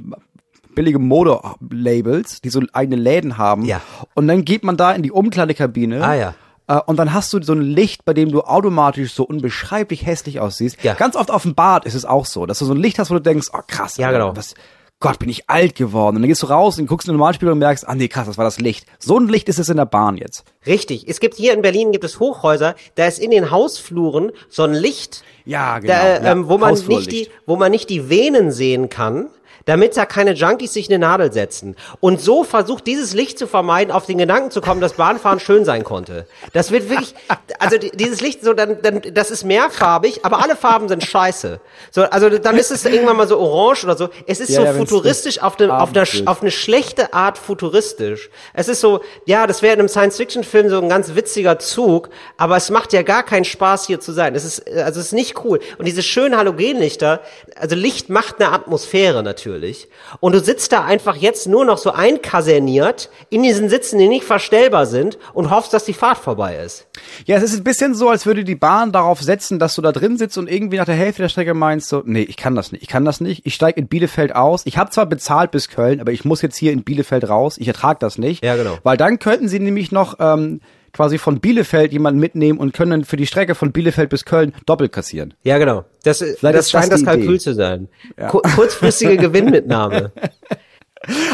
[0.74, 3.66] billige Mode-Labels, die so eigene Läden haben.
[3.66, 3.82] Ja.
[4.14, 6.02] Und dann geht man da in die Umkleidekabine.
[6.04, 6.34] Ah, ja.
[6.68, 10.40] äh, Und dann hast du so ein Licht, bei dem du automatisch so unbeschreiblich hässlich
[10.40, 10.82] aussiehst.
[10.84, 10.94] Ja.
[10.94, 13.10] Ganz oft auf dem Bad ist es auch so, dass du so ein Licht hast,
[13.10, 14.36] wo du denkst, oh krass, Ja, genau.
[14.38, 14.56] was,
[15.02, 16.16] Gott, bin ich alt geworden.
[16.16, 18.28] Und dann gehst du raus und guckst in den Normalspiegel und merkst, ah nee, krass,
[18.28, 18.86] das war das Licht.
[19.00, 20.46] So ein Licht ist es in der Bahn jetzt.
[20.66, 21.08] Richtig.
[21.10, 24.74] Es gibt hier in Berlin gibt es Hochhäuser, da ist in den Hausfluren so ein
[24.74, 25.94] Licht, Ja, genau.
[25.94, 29.28] da, ja, ähm, wo man nicht die, wo man nicht die Venen sehen kann,
[29.66, 31.76] damit da keine Junkies sich eine Nadel setzen.
[32.00, 35.66] Und so versucht dieses Licht zu vermeiden, auf den Gedanken zu kommen, dass Bahnfahren schön
[35.66, 36.26] sein konnte.
[36.54, 37.14] Das wird wirklich,
[37.60, 41.60] also die- dieses Licht so, dann, dann, das ist mehrfarbig, aber alle Farben sind scheiße.
[41.92, 44.10] So, also dann ist es irgendwann mal so orange oder so.
[44.28, 46.28] Es ist Ja, so ja, futuristisch auf, eine, auf, wird.
[46.28, 48.30] auf eine schlechte Art futuristisch.
[48.54, 52.58] Es ist so, ja, das wäre in einem Science-Fiction-Film so ein ganz witziger Zug, aber
[52.58, 54.36] es macht ja gar keinen Spaß hier zu sein.
[54.36, 55.60] Es ist, also es ist nicht cool.
[55.78, 57.22] Und diese schönen Halogenlichter,
[57.56, 59.41] also Licht macht eine Atmosphäre natürlich.
[60.20, 64.26] Und du sitzt da einfach jetzt nur noch so einkaserniert in diesen Sitzen, die nicht
[64.26, 66.88] verstellbar sind und hoffst, dass die Fahrt vorbei ist.
[67.26, 69.92] Ja, es ist ein bisschen so, als würde die Bahn darauf setzen, dass du da
[69.92, 72.72] drin sitzt und irgendwie nach der Hälfte der Strecke meinst so, nee, ich kann das
[72.72, 74.66] nicht, ich kann das nicht, ich steige in Bielefeld aus.
[74.66, 77.68] Ich habe zwar bezahlt bis Köln, aber ich muss jetzt hier in Bielefeld raus, ich
[77.68, 78.44] ertrage das nicht.
[78.44, 78.78] Ja, genau.
[78.84, 80.62] Weil dann könnten sie nämlich noch ähm,
[80.94, 84.92] quasi von Bielefeld jemanden mitnehmen und können für die Strecke von Bielefeld bis Köln doppelt
[84.92, 85.34] kassieren.
[85.44, 85.86] Ja, genau.
[86.04, 87.40] Das, das ist das scheint das Kalkül Idee.
[87.40, 87.88] zu sein.
[88.30, 90.12] Ku- Kurzfristige Gewinnmitnahme.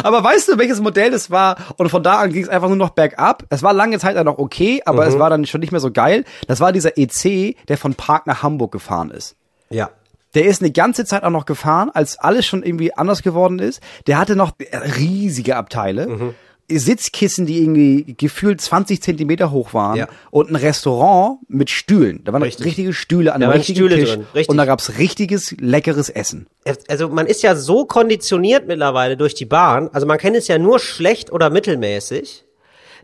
[0.01, 1.57] Aber weißt du, welches Modell das war?
[1.77, 3.43] Und von da an ging es einfach nur noch bergab.
[3.49, 5.09] Es war lange Zeit dann noch okay, aber Mhm.
[5.09, 6.23] es war dann schon nicht mehr so geil.
[6.47, 9.35] Das war dieser EC, der von Park nach Hamburg gefahren ist.
[9.69, 9.89] Ja.
[10.35, 13.81] Der ist eine ganze Zeit auch noch gefahren, als alles schon irgendwie anders geworden ist.
[14.07, 14.51] Der hatte noch
[14.97, 16.07] riesige Abteile.
[16.07, 16.33] Mhm.
[16.69, 20.07] Sitzkissen, die irgendwie gefühlt 20 Zentimeter hoch waren Ja.
[20.31, 22.23] und ein Restaurant mit Stühlen.
[22.25, 22.65] Da waren Richtig.
[22.65, 24.49] richtige Stühle an Da waren richtigen Stühle Tisch richtig.
[24.49, 26.47] und da gab's richtiges leckeres Essen.
[26.89, 30.57] also man ist ja so konditioniert mittlerweile durch die Bahn, also man kennt es ja
[30.57, 32.43] nur schlecht oder mittelmäßig,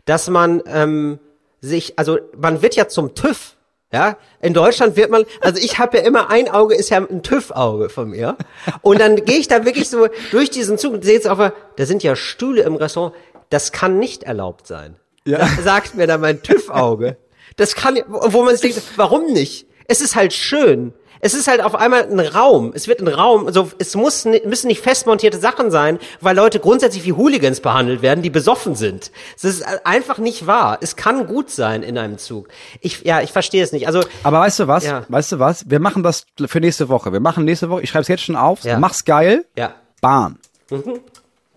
[0.04, 1.18] dass man ähm,
[1.62, 3.52] sich, also man wird ja zum TÜV.
[3.92, 7.22] Ja, in Deutschland wird man, also ich habe ja immer ein Auge ist ja ein
[7.22, 8.36] TÜV-Auge von mir.
[8.82, 11.86] Und dann gehe ich da wirklich so durch diesen Zug und sehe jetzt auf, da
[11.86, 13.14] sind ja Stühle im Restaurant.
[13.54, 14.96] Das kann nicht erlaubt sein.
[15.24, 15.38] Ja.
[15.38, 17.16] Das sagt mir dann mein TÜV-Auge.
[17.56, 19.68] Das kann, wo man sich denkt, warum nicht?
[19.86, 20.92] Es ist halt schön.
[21.20, 22.72] Es ist halt auf einmal ein Raum.
[22.74, 23.46] Es wird ein Raum.
[23.46, 28.22] Also es muss, müssen nicht festmontierte Sachen sein, weil Leute grundsätzlich wie Hooligans behandelt werden,
[28.22, 29.12] die besoffen sind.
[29.36, 30.78] Es ist einfach nicht wahr.
[30.80, 32.48] Es kann gut sein in einem Zug.
[32.80, 33.86] Ich, ja, ich verstehe es nicht.
[33.86, 34.84] Also Aber weißt du was?
[34.84, 35.04] Ja.
[35.08, 35.70] Weißt du was?
[35.70, 37.12] Wir machen das für nächste Woche.
[37.12, 38.80] Wir machen nächste Woche, ich schreibe es jetzt schon auf, Ja.
[38.80, 40.38] mach's geil, ja, Bahn.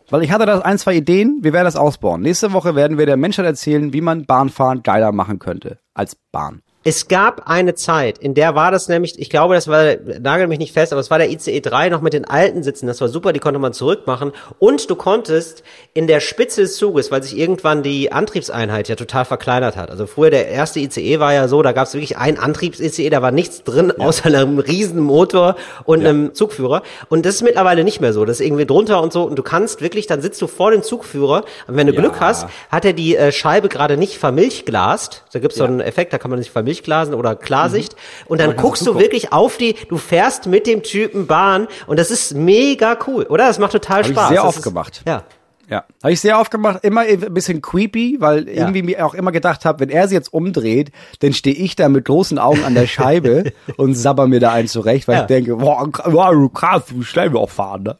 [0.10, 2.22] Weil ich hatte da ein, zwei Ideen, wir werden das ausbauen.
[2.22, 6.62] Nächste Woche werden wir der Menschheit erzählen, wie man Bahnfahren geiler machen könnte als Bahn.
[6.89, 10.58] Es gab eine Zeit, in der war das nämlich, ich glaube, das war, nagel mich
[10.58, 13.10] nicht fest, aber es war der ICE 3 noch mit den alten Sitzen, das war
[13.10, 14.32] super, die konnte man zurückmachen.
[14.58, 19.26] Und du konntest in der Spitze des Zuges, weil sich irgendwann die Antriebseinheit ja total
[19.26, 19.91] verkleinert hat.
[19.91, 23.21] Also früher der erste ICE war ja so, da gab es wirklich ein Antriebs-ICE, da
[23.21, 26.84] war nichts drin, außer einem riesen Motor und einem Zugführer.
[27.10, 29.23] Und das ist mittlerweile nicht mehr so, das ist irgendwie drunter und so.
[29.23, 32.00] Und du kannst wirklich, dann sitzt du vor dem Zugführer und wenn du Ja.
[32.00, 35.26] Glück hast, hat er die äh, Scheibe gerade nicht vermilchglast.
[35.34, 37.96] Da gibt's so einen Effekt, da kann man sich vermilchglasen oder Klarsicht.
[38.28, 39.04] Und dann kannst guckst du zugucken.
[39.06, 43.48] wirklich auf die, du fährst mit dem Typen Bahn und das ist mega cool, oder?
[43.48, 44.28] Das macht total ich Spaß.
[44.30, 45.02] sehr Das oft ist, gemacht.
[45.08, 45.24] Ja.
[45.70, 49.34] Ja, habe ich sehr oft gemacht, immer ein bisschen creepy, weil irgendwie mir auch immer
[49.34, 52.74] gedacht habe, wenn er sie jetzt umdreht, dann stehe ich da mit großen Augen an
[52.74, 55.22] der Scheibe und sabber mir da einen zurecht, weil Ja.
[55.24, 57.98] ich denke, boah, wow, krass, wie schnell wir auch fahren, ne?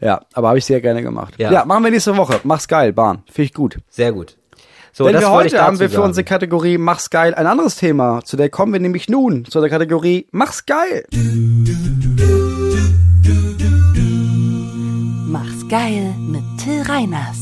[0.00, 1.34] Ja, aber habe ich sehr gerne gemacht.
[1.36, 1.52] Ja.
[1.52, 1.64] Ja.
[1.66, 2.40] machen wir nächste Woche.
[2.42, 3.22] Mach's geil, Bahn.
[3.30, 3.76] Finde ich gut.
[3.90, 4.38] Sehr gut.
[4.96, 6.06] So, Denn das wir heute haben wir für sagen.
[6.06, 8.22] unsere Kategorie Mach's geil ein anderes Thema.
[8.24, 11.04] Zu der kommen wir nämlich nun, zu der Kategorie Mach's geil.
[15.68, 17.38] geil mit Till Reiners.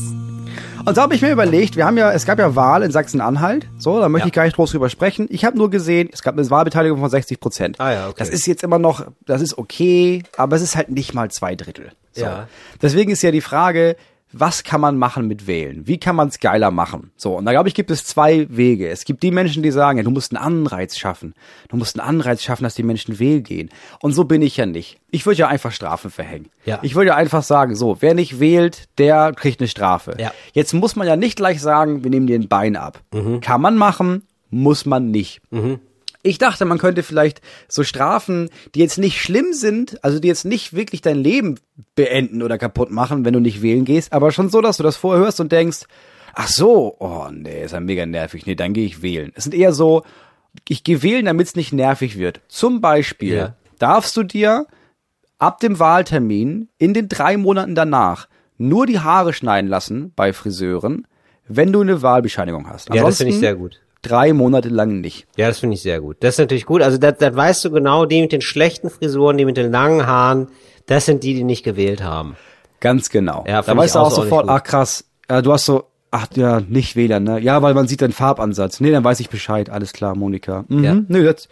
[0.85, 3.67] Und so habe ich mir überlegt, wir haben ja, es gab ja Wahl in Sachsen-Anhalt,
[3.77, 4.27] so, da möchte Ja.
[4.29, 5.27] ich gar nicht groß drüber sprechen.
[5.29, 7.79] Ich habe nur gesehen, es gab eine Wahlbeteiligung von 60 Prozent.
[7.79, 8.15] Ah ja, okay.
[8.17, 11.55] Das ist jetzt immer noch, das ist okay, aber es ist halt nicht mal zwei
[11.55, 11.91] Drittel.
[12.13, 12.23] So.
[12.23, 12.47] Ja.
[12.81, 13.95] Deswegen ist ja die Frage,
[14.33, 15.87] was kann man machen mit Wählen?
[15.87, 17.11] Wie kann man es geiler machen?
[17.15, 18.89] So, und da glaube ich, gibt es zwei Wege.
[18.89, 21.35] Es gibt die Menschen, die sagen, ja, du musst einen Anreiz schaffen.
[21.69, 23.69] Du musst einen Anreiz schaffen, dass die Menschen wählen gehen.
[24.01, 24.97] Und so bin ich ja nicht.
[25.11, 26.49] Ich würde ja einfach Strafen verhängen.
[26.65, 26.79] Ja.
[26.81, 30.15] Ich würde ja einfach sagen, so, wer nicht wählt, der kriegt eine Strafe.
[30.19, 30.33] Ja.
[30.53, 33.01] Jetzt muss man ja nicht gleich sagen, wir nehmen dir ein Bein ab.
[33.41, 35.41] Kann man machen, muss man nicht.
[36.23, 40.45] Ich dachte, man könnte vielleicht so Strafen, die jetzt nicht schlimm sind, also die jetzt
[40.45, 41.59] nicht wirklich dein Leben
[41.95, 44.95] beenden oder kaputt machen, wenn du nicht wählen gehst, aber schon so, dass du das
[44.95, 45.81] vorher hörst und denkst,
[46.33, 49.33] ach so, oh nee, ist ja mega nervig, nee, dann gehe ich wählen.
[49.35, 50.03] Es sind eher so,
[50.67, 52.39] ich gehe wählen, damit es nicht nervig wird.
[52.47, 53.55] Zum Beispiel Ja.
[53.77, 54.65] darfst du dir
[55.39, 61.05] ab dem Wahltermin in den drei Monaten danach nur die Haare schneiden lassen bei Friseuren,
[61.47, 62.87] wenn du eine Wahlbescheinigung hast.
[62.89, 63.81] Ja, das finde ich Ansonsten sehr gut.
[64.03, 65.25] Drei Monate lang nicht.
[65.37, 66.17] Ja, das finde ich sehr gut.
[66.19, 66.81] Das ist natürlich gut.
[66.81, 70.05] Also das, das weißt du genau, die mit den schlechten Frisuren, die mit den langen
[70.05, 70.49] Haaren,
[70.85, 72.35] das sind die, die nicht gewählt haben.
[72.79, 73.45] Ganz genau.
[73.47, 76.95] Ja, da weißt du auch sofort, ach krass, äh, du hast so, ach ja, nicht
[76.95, 77.39] Wähler, ne?
[77.39, 78.79] Ja, weil man sieht deinen Farbansatz.
[78.79, 79.69] Nee, dann weiß ich Bescheid.
[79.69, 80.65] Alles klar, Monika.
[80.67, 80.83] Mhm.
[80.83, 80.97] Ja.
[81.07, 81.47] Nö, das,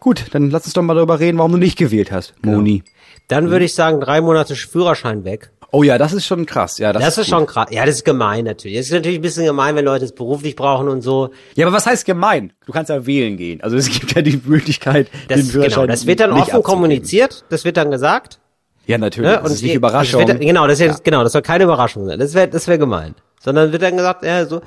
[0.00, 2.82] gut, dann lass uns doch mal darüber reden, warum du nicht gewählt hast, Moni.
[3.28, 5.52] Dann würde ich sagen, drei Monate Führerschein weg.
[5.72, 6.78] Oh ja, das ist schon krass.
[6.78, 7.34] Ja, das, Das, ist gut.
[7.38, 7.68] schon krass.
[7.70, 8.76] Ja, das ist gemein natürlich.
[8.78, 11.30] Das ist natürlich ein bisschen gemein, wenn Leute es beruflich brauchen und so.
[11.54, 12.52] Ja, aber was heißt gemein?
[12.66, 13.60] Du kannst ja wählen gehen.
[13.62, 16.62] Also es gibt ja die Möglichkeit, den Das, Führerschein genau, das wird dann offen abzugeben.
[16.64, 18.40] kommuniziert, das wird dann gesagt.
[18.86, 19.30] Ja, natürlich.
[19.30, 19.40] Ne?
[19.42, 20.26] das ist nicht Überraschung.
[20.26, 22.18] Wird, genau, das ist jetzt, genau, das soll keine Überraschung sein.
[22.18, 23.14] Das wäre, das wäre gemein.
[23.40, 24.62] Sondern wird dann gesagt, ja, so.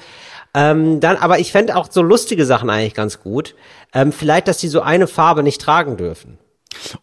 [0.55, 3.55] Ähm, dann, aber ich fände auch so lustige Sachen eigentlich ganz gut.
[3.93, 6.37] Ähm, vielleicht, dass die so eine Farbe nicht tragen dürfen,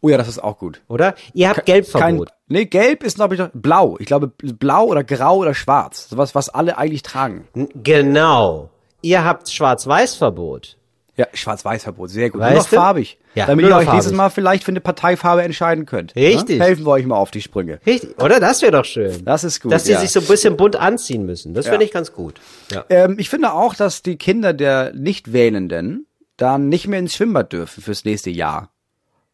[0.00, 0.80] oh ja, das ist auch gut.
[0.88, 1.14] oder?
[1.34, 2.28] Ihr habt Kein, Gelbverbot.
[2.48, 3.96] nee, gelb ist, glaube ich, blau.
[3.98, 6.08] Ich glaube, blau oder grau oder schwarz.
[6.08, 7.46] Sowas, was alle eigentlich tragen.
[7.82, 8.70] Genau.
[9.02, 10.76] Ihr habt Schwarz-Weiß-Verbot.
[11.16, 12.40] Ja, Schwarz-Weiß-Verbot, sehr gut.
[12.40, 12.76] Weißt nur noch du?
[12.76, 13.18] farbig.
[13.34, 14.16] Ja, damit ihr euch nächstes farbig.
[14.16, 16.14] Mal vielleicht für eine Parteifarbe entscheiden könnt.
[16.16, 16.58] Richtig.
[16.58, 16.64] Ja?
[16.64, 17.78] Helfen wir euch mal auf die Sprünge.
[17.86, 18.40] Richtig, oder?
[18.40, 19.24] Das wäre doch schön.
[19.24, 20.00] Das ist gut, Dass die ja.
[20.00, 21.52] sich so ein bisschen bunt anziehen müssen.
[21.52, 21.72] Das Ja.
[21.72, 22.40] finde ich ganz gut.
[22.72, 22.84] Ja.
[22.88, 26.06] Ähm, ich finde auch, dass die Kinder der Nicht-Wählenden
[26.38, 28.70] dann nicht mehr ins Schwimmbad dürfen fürs nächste Jahr.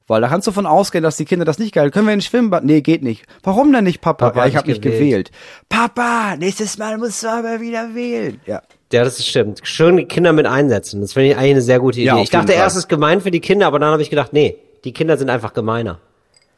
[0.08, 1.90] Weil da kannst du von ausgehen, dass die Kinder das nicht geil.
[1.90, 2.62] Können wir ins Schwimmbad?
[2.64, 3.24] Nee, geht nicht.
[3.42, 4.26] Warum denn nicht, Papa?
[4.30, 5.32] Papa ja, ich habe nicht nicht gewählt.
[5.68, 8.40] Papa, nächstes Mal musst du aber wieder wählen.
[8.46, 8.62] Ja.
[8.92, 9.60] Ja, das ist stimmt.
[9.64, 11.00] Schön die Kinder mit einsetzen.
[11.00, 12.06] Das finde ich eigentlich eine sehr gute Idee.
[12.06, 12.56] Ja, ich dachte Fall.
[12.56, 15.16] erst, es ist gemein für die Kinder, aber dann habe ich gedacht, nee, die Kinder
[15.18, 15.98] sind einfach gemeiner.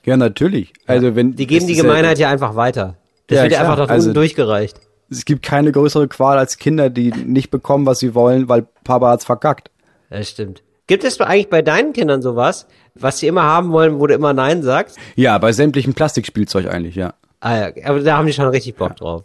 [0.04, 0.74] Ja, natürlich.
[0.86, 2.96] Also wenn Die geben die ja- Gemeinheit ja einfach weiter.
[3.28, 4.78] Das Ja, wird ja einfach nach Also- durchgereicht.
[5.10, 9.08] Es gibt keine größere Qual als Kinder, die nicht bekommen, was sie wollen, weil Papa
[9.08, 9.70] hat's verkackt.
[10.10, 10.62] Das stimmt.
[10.88, 14.32] Gibt es eigentlich bei deinen Kindern sowas, was sie immer haben wollen, wo du immer
[14.32, 14.96] Nein sagst?
[15.14, 17.14] Ja, bei sämtlichem Plastikspielzeug eigentlich, ja.
[17.40, 19.22] Ah ja, aber da haben die schon richtig Bock drauf.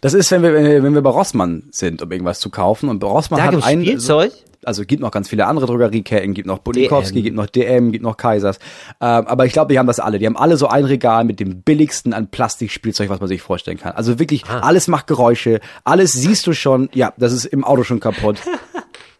[0.00, 2.88] Das ist, wenn wir, wenn wir bei Rossmann sind, um irgendwas zu kaufen.
[2.88, 4.32] Und bei Rossmann Da hat ein, Spielzeug?
[4.64, 7.22] also gibt noch ganz viele andere Drogerieketten, gibt noch Bulikowski, DM.
[7.24, 8.58] gibt noch DM, gibt noch Kaisers.
[9.00, 10.18] Ähm, aber ich glaube, die haben das alle.
[10.20, 13.78] Die haben alle so ein Regal mit dem billigsten an Plastikspielzeug, was man sich vorstellen
[13.78, 13.92] kann.
[13.92, 14.60] Also wirklich, Ah.
[14.60, 16.90] alles macht Geräusche, alles siehst du schon.
[16.92, 18.36] Ja, das ist im Auto schon kaputt.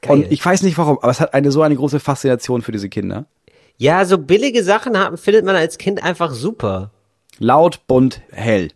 [0.08, 2.88] Und ich weiß nicht warum, aber es hat eine so eine große Faszination für diese
[2.88, 3.26] Kinder.
[3.76, 6.90] Ja, so billige Sachen haben, findet man als Kind einfach super.
[7.38, 8.68] Laut, bunt, hell.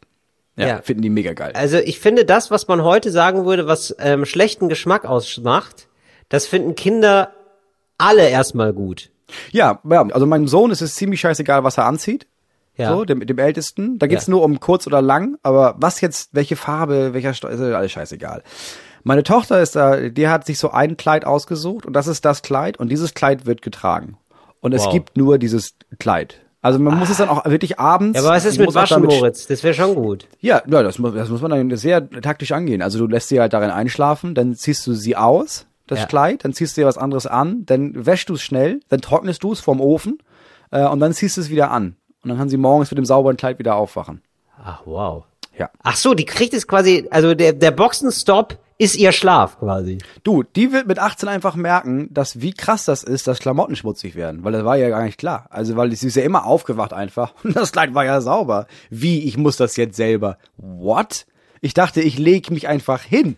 [0.57, 0.83] Ja, Ja.
[0.83, 1.53] finden die mega geil.
[1.55, 5.89] Also ich finde das, was man heute sagen würde, was ähm, schlechten Geschmack ausmacht,
[6.29, 7.33] das finden Kinder
[7.99, 9.11] alle erstmal gut.
[9.51, 12.27] Ja, ja, also meinem Sohn ist es ziemlich scheißegal, was er anzieht.
[12.77, 12.91] Ja.
[12.95, 13.99] So, dem, dem Ältesten.
[13.99, 14.33] Da geht's Ja.
[14.33, 18.43] nur um kurz oder lang, aber was jetzt, welche Farbe, welcher Stoff, ist alles scheißegal.
[19.07, 22.43] Meine Tochter ist da, die hat sich so ein Kleid ausgesucht und das ist das
[22.43, 24.17] Kleid und dieses Kleid wird getragen.
[24.59, 24.93] Und es Wow.
[24.93, 26.41] gibt nur dieses Kleid.
[26.61, 28.19] Also man muss es dann auch wirklich abends.
[28.19, 29.47] Ja, aber was ist mit Waschen, Moritz?
[29.47, 30.27] Das wäre schon gut.
[30.41, 32.83] Ja, ja das, muss, das muss man dann sehr taktisch angehen.
[32.83, 36.07] Also du lässt sie halt darin einschlafen, dann ziehst du sie aus, das Ja.
[36.07, 39.45] Kleid, dann ziehst du dir was anderes an, dann wäschst du es schnell, dann trocknest
[39.45, 40.19] du es vom Ofen
[40.73, 41.95] äh, und dann ziehst du es wieder an.
[42.25, 44.21] Und dann kann sie morgens mit dem sauberen Kleid wieder aufwachen.
[44.61, 45.23] Ach, wow.
[45.57, 45.71] Ja.
[45.85, 49.99] Ach so, die kriegt es quasi, also der, der Boxenstopp ist ihr Schlaf quasi.
[50.23, 54.15] Du, die wird mit 18 einfach merken, dass wie krass das ist, dass Klamotten schmutzig
[54.15, 54.45] werden.
[54.45, 55.47] Weil das war ja gar nicht klar.
[55.51, 57.33] Also, weil sie ist ja immer aufgewacht einfach.
[57.43, 58.67] Und das Kleid war ja sauber.
[58.91, 60.39] Wie, ich muss das jetzt selber.
[60.57, 61.27] What?
[61.61, 63.37] Ich dachte, ich lege mich einfach hin.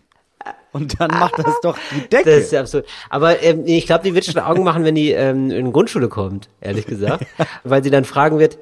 [0.71, 2.29] Und dann macht das doch die Decke.
[2.29, 2.85] Das ist ja absurd.
[3.09, 6.49] Aber ähm, ich glaube, die wird schon Augen machen, wenn die ähm, in Grundschule kommt,
[6.61, 7.25] ehrlich gesagt.
[7.63, 8.59] Weil sie dann fragen wird,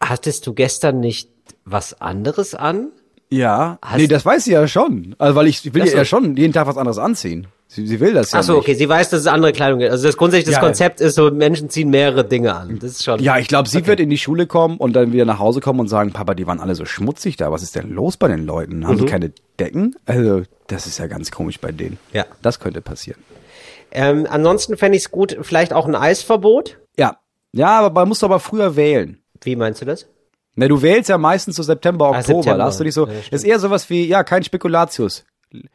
[0.00, 1.30] hattest du gestern nicht
[1.64, 2.92] was anderes an?
[3.32, 5.14] Ja, Hast- nee, das weiß sie ja schon.
[5.18, 5.96] Also, weil ich will so.
[5.96, 7.46] ja schon jeden Tag was anderes anziehen.
[7.66, 8.60] Sie, sie will das ja Ach so, nicht.
[8.64, 9.90] okay, sie weiß, dass es andere Kleidung gibt.
[9.90, 12.78] Also das grundsätzliche Ja, Konzept ist so, Menschen ziehen mehrere Dinge an.
[12.78, 13.18] Das ist schon.
[13.22, 15.80] Ja, ich glaube, sie wird in die Schule kommen und dann wieder nach Hause kommen
[15.80, 17.50] und sagen, Papa, die waren alle so schmutzig da.
[17.50, 18.86] Was ist denn los bei den Leuten?
[18.86, 19.00] Haben Mhm.
[19.00, 19.96] die keine Decken?
[20.04, 21.98] Also, das ist ja ganz komisch bei denen.
[22.12, 22.26] Ja.
[22.42, 23.20] Das könnte passieren.
[23.90, 26.78] Ähm, ansonsten fände ich es gut, vielleicht auch ein Eisverbot.
[26.98, 27.16] Ja.
[27.52, 29.18] Ja, aber man muss aber früher wählen.
[29.42, 30.06] Wie meinst du das?
[30.54, 32.22] Na, du wählst ja meistens so September, Oktober.
[32.42, 32.58] September.
[32.58, 35.24] Da hast du dich so, Ja, das ist eher sowas wie, ja, kein Spekulatius.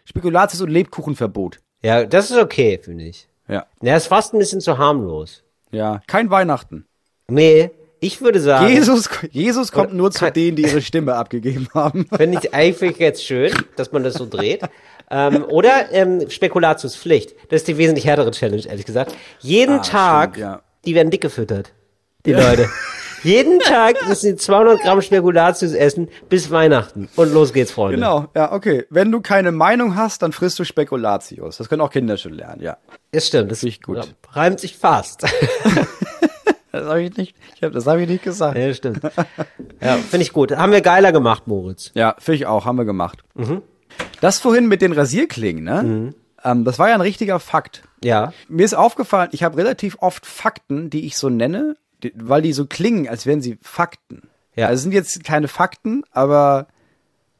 [0.05, 1.59] Spekulatius und Lebkuchenverbot.
[1.83, 3.27] Ja, das ist okay, finde ich.
[3.47, 3.65] Ja.
[3.81, 5.43] Ja, ist fast ein bisschen zu harmlos.
[5.71, 6.01] Ja.
[6.07, 6.85] Kein Weihnachten.
[7.27, 12.07] Nee, ich würde sagen, Jesus, Jesus kommt nur zu denen, die ihre Stimme abgegeben haben.
[12.15, 14.61] finde ich eigentlich jetzt schön, dass man das so dreht.
[15.09, 17.33] ähm, oder ähm, Spekulatiuspflicht.
[17.49, 19.15] Das ist die wesentlich härtere Challenge, ehrlich gesagt.
[19.39, 20.61] Jeden Ah, Tag, stimmt, ja.
[20.85, 21.73] die werden dick gefüttert.
[22.25, 22.69] Die Leute.
[23.27, 27.09] Jeden Tag müssen sie 200 Gramm Spekulatius essen bis Weihnachten.
[27.17, 27.97] Und los geht's, Freunde.
[27.97, 28.85] Genau, ja, okay.
[28.89, 31.57] Wenn du keine Meinung hast, dann frisst du Spekulatius.
[31.57, 32.77] Das können auch Kinder schon lernen, ja.
[33.11, 33.51] Das stimmt.
[33.51, 34.15] Das ich gut.
[34.31, 35.25] reimt sich fast.
[36.69, 38.55] Das habe ich nicht, ich hab, das habe ich nicht gesagt.
[38.55, 38.99] ja, stimmt.
[39.81, 40.55] Ja, finde ich gut.
[40.55, 41.91] Haben wir geiler gemacht, Moritz.
[41.95, 43.23] Ja, finde ich auch, haben wir gemacht.
[43.33, 43.63] Mhm.
[44.21, 46.13] Das vorhin mit den Rasierklingen, ne?
[46.43, 47.83] Ähm, das war ja ein richtiger Fakt.
[48.03, 48.31] Ja.
[48.47, 51.77] Mir ist aufgefallen, ich habe relativ oft Fakten, die ich so nenne,
[52.15, 54.29] weil die so klingen, als wären sie Fakten.
[54.55, 54.67] Ja.
[54.67, 56.67] Also es sind jetzt keine Fakten, aber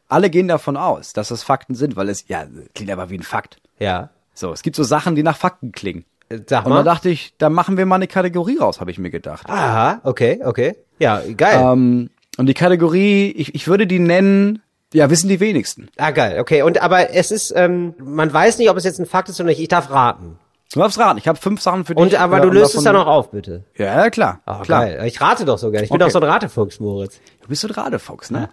[0.07, 3.23] alle gehen davon aus, dass das Fakten sind, weil es, ja, klingt aber wie ein
[3.23, 3.57] Fakt.
[3.79, 4.09] Ja.
[4.33, 6.05] So, es gibt so Sachen, die nach Fakten klingen.
[6.29, 6.77] Äh, Sag Und mal.
[6.77, 9.49] da dachte ich, da machen wir mal eine Kategorie raus, habe ich mir gedacht.
[9.49, 10.75] Aha, okay, okay.
[10.99, 11.59] Ja, geil.
[11.61, 14.61] Ähm, und die Kategorie, ich, ich würde die nennen,
[14.93, 15.89] ja, wissen die wenigsten.
[15.97, 16.61] Ah, geil, okay.
[16.61, 19.49] Und aber es ist, ähm, man weiß nicht, ob es jetzt ein Fakt ist oder
[19.49, 19.59] nicht.
[19.59, 20.39] Ich darf raten.
[20.73, 22.03] Du darfst raten, ich habe fünf Sachen für dich.
[22.03, 23.63] Und aber äh, du löst es dann auch auf, bitte.
[23.77, 24.41] Ja, ja, klar.
[24.45, 24.85] Ah, klar.
[24.85, 25.03] geil.
[25.05, 25.85] Ich rate doch so gerne.
[25.85, 26.05] Ich bin Okay.
[26.05, 27.21] doch so ein Ratefuchs, Moritz.
[27.41, 28.49] Du bist so gerade, Fuchs, ne?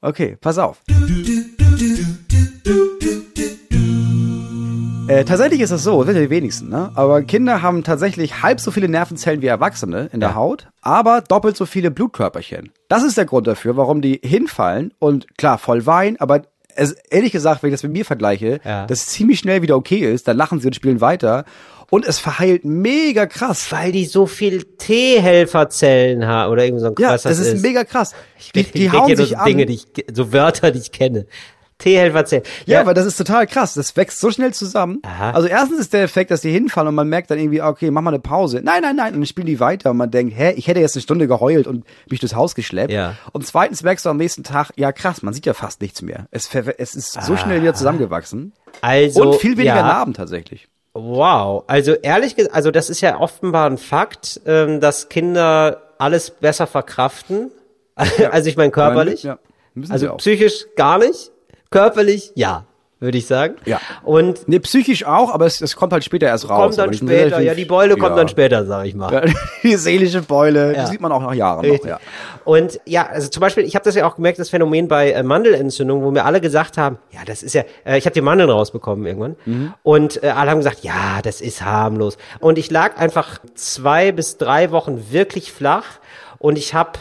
[0.00, 0.80] Okay, pass auf.
[5.08, 6.90] Äh, tatsächlich ist es so, das sind ja die wenigsten, ne?
[6.94, 10.34] Aber Kinder haben tatsächlich halb so viele Nervenzellen wie Erwachsene in der Ja.
[10.36, 12.70] Haut, aber doppelt so viele Blutkörperchen.
[12.88, 16.42] Das ist der Grund dafür, warum die hinfallen und klar, voll weinen, aber
[16.78, 18.86] es, ehrlich gesagt, wenn ich das mit mir vergleiche, Ja.
[18.86, 21.44] das ziemlich schnell wieder okay ist, dann lachen sie und spielen weiter
[21.90, 23.70] und es verheilt mega krass.
[23.72, 24.64] Weil die so viel
[25.22, 28.14] T-Helferzellen haben oder irgend so ein Ja, Quatsch das ist, mega krass.
[28.54, 29.44] Die, Ich die leg hauen sich so an.
[29.46, 31.26] Dinge, die ich, so Wörter, die ich kenne.
[31.78, 32.44] T-Helferzellen.
[32.66, 33.74] Ja, aber das ist total krass.
[33.74, 35.00] Das wächst so schnell zusammen.
[35.04, 35.30] Aha.
[35.30, 38.02] Also erstens ist der Effekt, dass die hinfallen und man merkt dann irgendwie, okay, mach
[38.02, 38.60] mal eine Pause.
[38.62, 39.14] Nein, nein, nein.
[39.14, 41.66] Und dann spielen die weiter und man denkt, hä, ich hätte jetzt eine Stunde geheult
[41.66, 42.92] und mich durchs Haus geschleppt.
[42.92, 43.14] Ja.
[43.32, 46.26] Und zweitens merkst du am nächsten Tag, ja krass, man sieht ja fast nichts mehr.
[46.30, 48.52] Es, es ist so schnell wieder zusammengewachsen.
[48.80, 50.68] also, und viel weniger ja, Narben tatsächlich.
[50.94, 51.64] Wow.
[51.68, 56.66] Also ehrlich gesagt, also das ist ja offenbar ein Fakt, ähm, dass Kinder alles besser
[56.66, 57.50] verkraften.
[58.30, 59.24] Also ich meine körperlich.
[59.24, 59.40] Ja,
[59.88, 61.32] Also psychisch gar nicht.
[61.70, 62.64] Körperlich, ja,
[63.00, 63.54] würde ich sagen.
[63.64, 63.78] Ja.
[64.02, 66.76] Und Nee, psychisch auch, aber es, es kommt halt später erst raus.
[66.76, 68.16] kommt dann später, relativ- ja, die Beule kommt ja.
[68.16, 69.12] dann später, sag ich mal.
[69.12, 69.22] Ja,
[69.62, 70.84] die seelische Beule, Ja.
[70.84, 71.82] die sieht man auch nach Jahren Richtig.
[71.84, 72.00] noch, ja.
[72.44, 75.22] Und ja, also zum Beispiel, ich habe das ja auch gemerkt, das Phänomen bei äh,
[75.22, 78.50] Mandelentzündung, wo mir alle gesagt haben, ja, das ist ja, äh, ich habe die Mandeln
[78.50, 79.36] rausbekommen irgendwann.
[79.44, 79.74] Mhm.
[79.84, 82.16] Und äh, alle haben gesagt, ja, das ist harmlos.
[82.40, 85.84] Und ich lag einfach zwei bis drei Wochen wirklich flach
[86.38, 86.98] und ich habe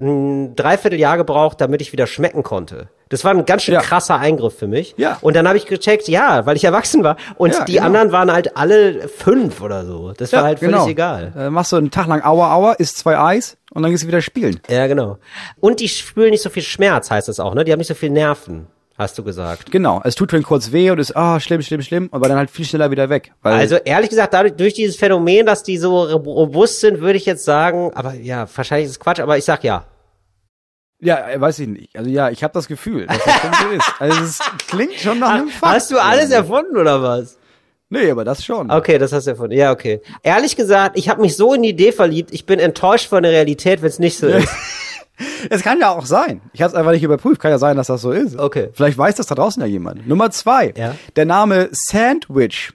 [0.00, 2.88] ein Dreivierteljahr gebraucht, damit ich wieder schmecken konnte.
[3.10, 3.80] Das war ein ganz schön Ja.
[3.80, 4.94] krasser Eingriff für mich.
[4.96, 5.18] Ja.
[5.20, 7.16] Und dann habe ich gecheckt, ja, weil ich erwachsen war.
[7.36, 7.86] Und Ja, die genau.
[7.86, 10.12] anderen waren halt alle fünf oder so.
[10.16, 11.32] Das war halt völlig egal.
[11.36, 14.08] Äh, machst du einen Tag lang Aua Aua, isst zwei Eis und dann gehst du
[14.08, 14.58] wieder spielen.
[14.68, 15.18] Ja, genau.
[15.60, 17.64] Und die spüren nicht so viel Schmerz, heißt das auch, ne?
[17.64, 19.70] Die haben nicht so viel Nerven, hast du gesagt.
[19.70, 22.50] Genau, es tut dann kurz weh und ist, ah, schlimm, schlimm, schlimm, aber dann halt
[22.50, 23.32] viel schneller wieder weg.
[23.42, 27.26] Weil, Also ehrlich gesagt, dadurch, durch dieses Phänomen, dass die so robust sind, würde ich
[27.26, 29.84] jetzt sagen, aber ja, wahrscheinlich ist es Quatsch, aber ich sag ja.
[31.00, 31.96] ja, äh, weiß ich nicht.
[31.96, 33.92] Also ja, ich habe das Gefühl, dass das so ist.
[33.98, 35.74] Also es klingt schon nach einem Fakt.
[35.74, 37.38] Hast du alles erfunden oder was?
[37.90, 38.70] Nee, aber das schon.
[38.70, 39.56] Okay, das hast du erfunden.
[39.56, 40.00] Ja, okay.
[40.22, 43.30] Ehrlich gesagt, ich habe mich so in die Idee verliebt, ich bin enttäuscht von der
[43.32, 44.48] Realität, wenn es nicht so ist.
[45.50, 46.40] Es kann ja auch sein.
[46.52, 47.40] Ich habe es einfach nicht überprüft.
[47.40, 48.36] Kann ja sein, dass das so ist.
[48.38, 48.70] Okay.
[48.72, 50.06] Vielleicht weiß das da draußen ja jemand.
[50.08, 50.72] Nummer zwei.
[50.76, 50.94] Ja.
[51.16, 52.72] Der Name Sandwich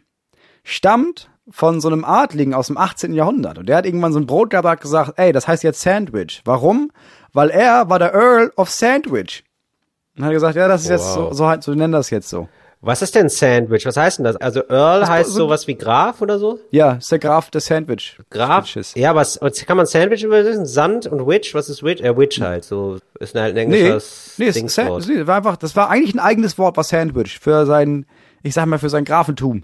[0.63, 3.13] stammt von so einem Adligen aus dem 18.
[3.13, 3.57] Jahrhundert.
[3.57, 6.41] Und der hat irgendwann so ein Brot gehabt hat gesagt, ey, das heißt jetzt Sandwich.
[6.45, 6.91] Warum?
[7.33, 9.43] Weil er war der Earl of Sandwich.
[10.17, 11.33] Und hat gesagt, ja, das ist jetzt so, Wow.
[11.33, 12.47] so, halt- so nennen das jetzt so.
[12.81, 13.85] Was ist denn Sandwich?
[13.85, 14.37] Was heißt denn das?
[14.37, 16.59] Also Earl heißt so- sowas wie Graf oder so?
[16.71, 18.17] Ja, ist der Graf des Sandwich.
[18.29, 18.65] Graf?
[18.67, 18.93] Switches.
[18.95, 19.37] Ja, was
[19.67, 20.65] kann man Sandwich übersetzen?
[20.65, 21.53] Sand und Witch?
[21.53, 22.01] Was ist Witch?
[22.01, 22.63] Äh, Witch halt.
[22.63, 25.07] So ist halt ein Nee, englisches nee, Sand, Dingswort.
[25.09, 28.05] nee, das war einfach, das war eigentlich ein eigenes Wort, war Sandwich, für sein,
[28.43, 29.63] ich sag mal, für sein Grafentum.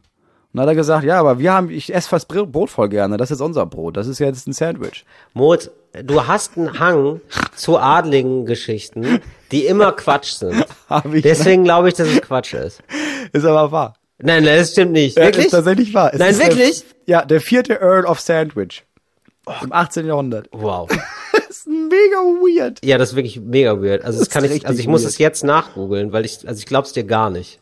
[0.56, 2.88] Und dann hat er gesagt, ja, aber wir haben, ich esse fast Br- Brot voll
[2.88, 5.04] gerne, das ist unser Brot, das ist jetzt ein Sandwich.
[5.34, 5.70] Moritz,
[6.02, 7.20] du hast einen Hang
[7.58, 9.20] zu adligen Geschichten,
[9.52, 10.65] die immer Quatsch sind.
[10.89, 12.82] Hab ich, Deswegen glaube ich, dass es Quatsch ist.
[13.34, 13.96] Ist aber wahr.
[14.18, 15.18] Nein, nein, das stimmt nicht.
[15.18, 15.48] Ja, Wirklich?
[15.48, 16.13] Ist tatsächlich wahr.
[16.13, 16.86] Es Nein, wirklich?
[17.06, 18.86] Der, ja, der vierte Earl of Sandwich.
[19.62, 20.06] Im 18.
[20.06, 20.48] Jahrhundert.
[20.54, 20.89] Wow.
[21.34, 22.80] Das ist mega weird.
[22.86, 24.04] Ja, das ist wirklich mega weird.
[24.06, 25.12] Also das Das kann ich, also ich muss weird.
[25.12, 27.60] es jetzt nachgoogeln, weil ich, also ich glaub's dir gar nicht.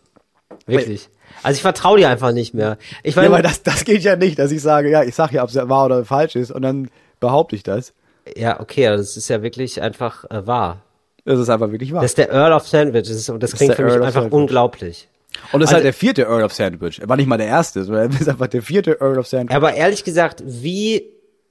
[0.68, 1.10] Wirklich.
[1.44, 2.78] Also ich vertraue dir einfach nicht mehr.
[3.04, 5.32] Ich Ja, meine, weil das, das geht ja nicht, dass ich sage, ja, ich sag
[5.32, 7.94] ja, ob es wahr oder falsch ist und dann behaupte ich das.
[8.36, 10.82] ja, okay, aber das ist ja wirklich einfach äh, wahr.
[11.26, 12.02] Das ist einfach wirklich wahr.
[12.02, 13.08] Das ist der Earl of Sandwich.
[13.08, 14.34] Das, ist, und das klingt für mich einfach Sandwich.
[14.34, 15.08] unglaublich.
[15.52, 17.00] und es ist also- halt der vierte Earl of Sandwich.
[17.00, 19.56] Er war nicht mal der erste, sondern er ist einfach der vierte Earl of Sandwich.
[19.56, 21.04] Aber ehrlich gesagt, wie,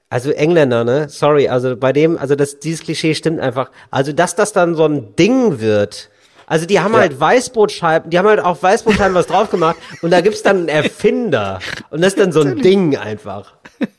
[0.09, 1.09] also Engländer, ne?
[1.09, 3.71] Sorry, also bei dem, also das, dieses Klischee stimmt einfach.
[3.89, 6.09] Also, dass das dann so ein Ding wird.
[6.47, 10.21] Also die haben halt Weißbrotscheiben, die haben halt auf Weißbrotscheiben was drauf gemacht und da
[10.21, 11.59] gibt's dann einen Erfinder.
[11.89, 13.53] Und das ist dann so ein Ding einfach.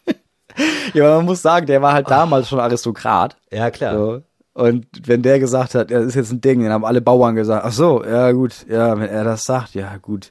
[0.92, 3.36] Ja, aber man muss sagen, der war halt damals schon Aristokrat.
[3.50, 3.94] Ja, klar.
[3.94, 4.22] So.
[4.52, 7.34] Und wenn der gesagt hat, ja, das ist jetzt ein Ding, dann haben alle Bauern
[7.34, 10.30] gesagt, ach so, ja gut, ja, wenn er das sagt, ja gut.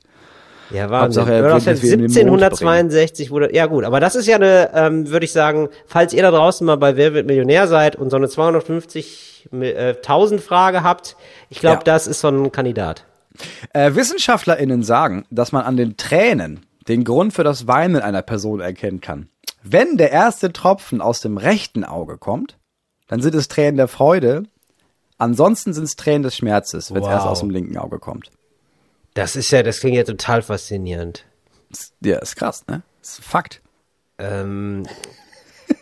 [0.72, 1.22] Ja, Wahnsinn.
[1.24, 3.84] Hauptsache, er Earl of will, dass wir ihn in den Mond 1762 wurde, ja gut,
[3.84, 6.96] aber das ist ja eine, ähm, würde ich sagen, falls ihr da draußen mal bei
[6.96, 11.16] Wer wird Millionär seid und so eine 250.000 Frage habt,
[11.50, 11.84] ich glaube, Ja.
[11.84, 13.06] das ist so ein Kandidat.
[13.74, 18.60] Äh, WissenschaftlerInnen sagen, dass man an den Tränen den Grund für das Weinen einer Person
[18.60, 19.30] erkennen kann.
[19.64, 22.58] Wenn der erste Tropfen aus dem rechten Auge kommt,
[23.08, 24.44] dann sind es Tränen der Freude.
[25.18, 27.14] Ansonsten sind es Tränen des Schmerzes, wenn es Wow.
[27.14, 28.30] erst aus dem linken Auge kommt.
[29.14, 31.26] Das ist ja, das klingt ja total faszinierend.
[32.02, 32.84] Ja, ist krass, ne?
[33.02, 33.62] ist ein Fakt.
[34.18, 34.86] Ähm,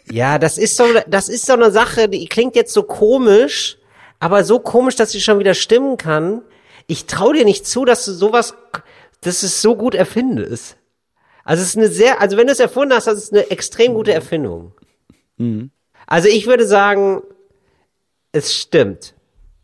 [0.10, 3.78] ja, das ist so, das ist so eine Sache, die klingt jetzt so komisch,
[4.20, 6.42] aber so komisch, dass sie schon wieder stimmen kann.
[6.88, 8.54] Ich traue dir nicht zu, dass du sowas,
[9.22, 10.78] dass es so gut erfindest.
[11.44, 13.94] Also es ist eine sehr, also wenn du es erfunden hast, das ist eine extrem
[13.94, 14.74] gute Erfindung.
[16.06, 17.22] Also ich würde sagen,
[18.32, 19.16] es stimmt.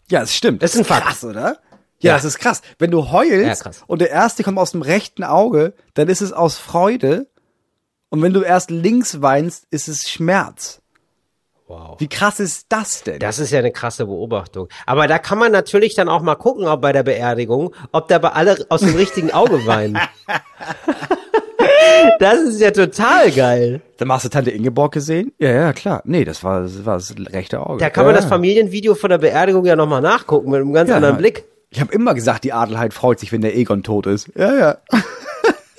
[0.10, 0.64] Ja, es stimmt.
[0.64, 1.06] Das ist ein Fakt.
[1.06, 1.60] Krass, oder?
[2.00, 2.14] Ja, Ja.
[2.16, 2.62] das ist krass.
[2.80, 6.34] Wenn du heulst Ja, und der erste kommt aus dem rechten Auge, dann ist es
[6.34, 7.28] aus Freude.
[8.10, 10.82] Und wenn du erst links weinst, ist es Schmerz.
[11.68, 12.00] Wow.
[12.00, 13.20] Wie krass ist das denn?
[13.20, 14.70] Das ist ja eine krasse Beobachtung.
[14.86, 18.30] Aber da kann man natürlich dann auch mal gucken, ob bei der Beerdigung, ob dabei
[18.30, 20.00] alle aus dem richtigen Auge weinen.
[22.20, 23.82] das ist ja total geil.
[23.98, 25.34] Dann hast du Tante Ingeborg gesehen?
[25.40, 26.02] Ja, ja, klar.
[26.06, 27.80] Nee, das war das, war das rechte Auge.
[27.80, 28.22] Da kann man ja.
[28.22, 30.96] das Familienvideo von der Beerdigung ja nochmal nachgucken mit einem ganz Ja.
[30.98, 31.46] anderen Blick.
[31.70, 34.30] Ich habe immer gesagt, die Adelheid freut sich, wenn der Egon tot ist.
[34.36, 34.78] Ja, ja.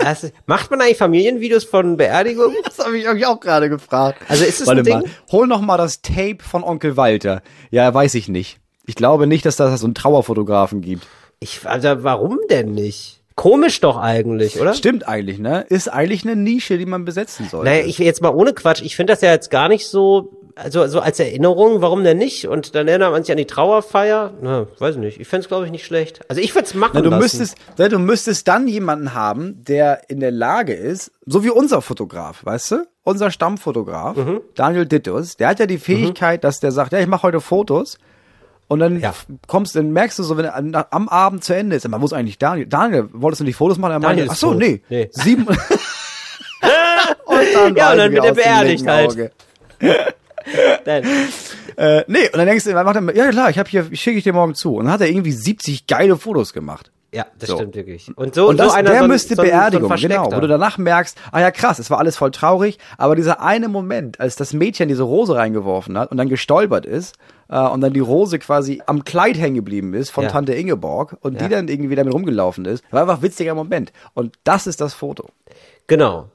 [0.00, 2.56] Das macht man eigentlich Familienvideos von Beerdigungen?
[2.64, 4.22] Das habe ich mich auch gerade gefragt.
[4.28, 4.94] Also ist es Warte ein Ding?
[5.00, 7.42] mal, hol noch mal das Tape von Onkel Walter.
[7.72, 8.58] Ja, weiß ich nicht.
[8.86, 11.06] Ich glaube nicht, dass das so einen Trauerfotografen gibt.
[11.40, 13.20] Ich, also warum denn nicht?
[13.34, 14.74] Komisch doch eigentlich, oder?
[14.74, 15.64] Stimmt eigentlich, ne?
[15.68, 17.70] Ist eigentlich eine Nische, die man besetzen sollte.
[17.70, 18.82] Naja, ich jetzt mal ohne Quatsch.
[18.82, 22.46] Ich finde das ja jetzt gar nicht so, also so als Erinnerung, warum denn nicht?
[22.48, 24.32] Und dann erinnert man sich an die Trauerfeier.
[24.42, 25.20] Na, weiß ich nicht.
[25.20, 26.20] Ich fände es, glaube ich, nicht schlecht.
[26.28, 27.22] Also ich würde es machen Na, du lassen.
[27.22, 31.80] müsstest, na, du müsstest dann jemanden haben, der in der Lage ist, so wie unser
[31.82, 32.86] Fotograf, weißt du?
[33.04, 34.40] Unser Stammfotograf, Mhm.
[34.54, 37.98] Daniel Dittus, der hat ja die Fähigkeit, dass der sagt, ja, ich mache heute Fotos.
[38.66, 39.14] Und dann Ja.
[39.46, 42.36] kommst, dann merkst du so, wenn er am Abend zu Ende ist, wo ist eigentlich
[42.38, 42.66] Daniel?
[42.66, 43.92] Daniel, wolltest du nicht Fotos machen?
[43.92, 44.82] Er meinte, ach so, nee.
[44.90, 45.08] Nee.
[45.12, 45.46] Sieben.
[47.24, 49.32] und dann Ja, und dann wir wird er beerdigt halt.
[51.76, 54.24] Äh, nee, und dann denkst du, macht er, ja klar, ich habe hier, schicke ich
[54.24, 54.74] dir morgen zu.
[54.74, 56.90] Und dann hat er irgendwie 70 geile Fotos gemacht.
[57.14, 57.56] Ja, das So.
[57.56, 58.10] stimmt wirklich.
[58.16, 60.76] Und so, Und das, so einer der so müsste so Beerdigung, genau, wo du danach
[60.76, 64.52] merkst, ah ja krass, es war alles voll traurig, aber dieser eine Moment, als das
[64.52, 67.14] Mädchen diese Rose reingeworfen hat und dann gestolpert ist
[67.48, 70.30] äh, und dann die Rose quasi am Kleid hängen geblieben ist von Ja.
[70.30, 71.46] Tante Ingeborg und Ja.
[71.46, 73.92] die dann irgendwie damit rumgelaufen ist, war einfach ein witziger Moment.
[74.14, 75.28] Und das ist das Foto.
[75.86, 76.28] Genau.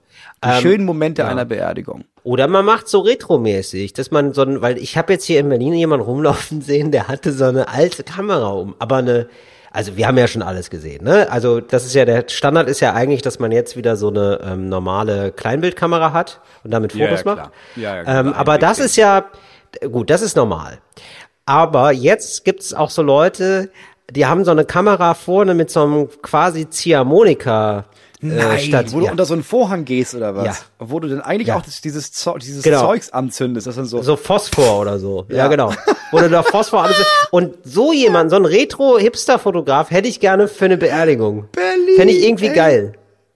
[0.43, 2.03] Die Ähm, schönen Momente einer Beerdigung.
[2.23, 5.49] Oder man macht so retromäßig, dass man so ein, weil ich habe jetzt hier in
[5.49, 9.27] Berlin jemanden rumlaufen sehen, der hatte so eine alte Kamera um, aber eine,
[9.71, 11.29] also wir haben ja schon alles gesehen, ne?
[11.31, 14.39] Also das ist ja der Standard ist ja eigentlich, dass man jetzt wieder so eine
[14.45, 17.35] ähm, normale Kleinbildkamera hat und damit Ja, Fotos ja, klar.
[17.35, 17.51] macht.
[17.75, 18.19] Ja, ja, klar.
[18.19, 19.25] ähm, aber das ist ja
[19.91, 20.77] gut, das ist normal.
[21.45, 23.69] Aber jetzt gibt's auch so Leute,
[24.11, 27.85] die haben so eine Kamera vorne mit so einem quasi Ziehharmonika
[28.23, 29.11] äh, statt, wo du ja.
[29.11, 30.45] unter so einen Vorhang gehst oder was?
[30.45, 30.55] Ja.
[30.79, 31.57] Wo du dann eigentlich Ja.
[31.57, 32.81] auch das, dieses, Zeug, dieses Genau.
[32.81, 33.67] Zeugs anzündest.
[33.67, 35.25] Das dann so, So Phosphor oder so.
[35.29, 35.47] Ja, Ja.
[35.47, 35.73] genau.
[36.11, 37.03] Wo du da Phosphor alles.
[37.31, 41.47] Und so jemand, so ein Retro-Hipster-Fotograf hätte ich gerne für eine Beerdigung.
[41.51, 42.55] Berlin, Fände ich irgendwie ey.
[42.55, 42.93] geil.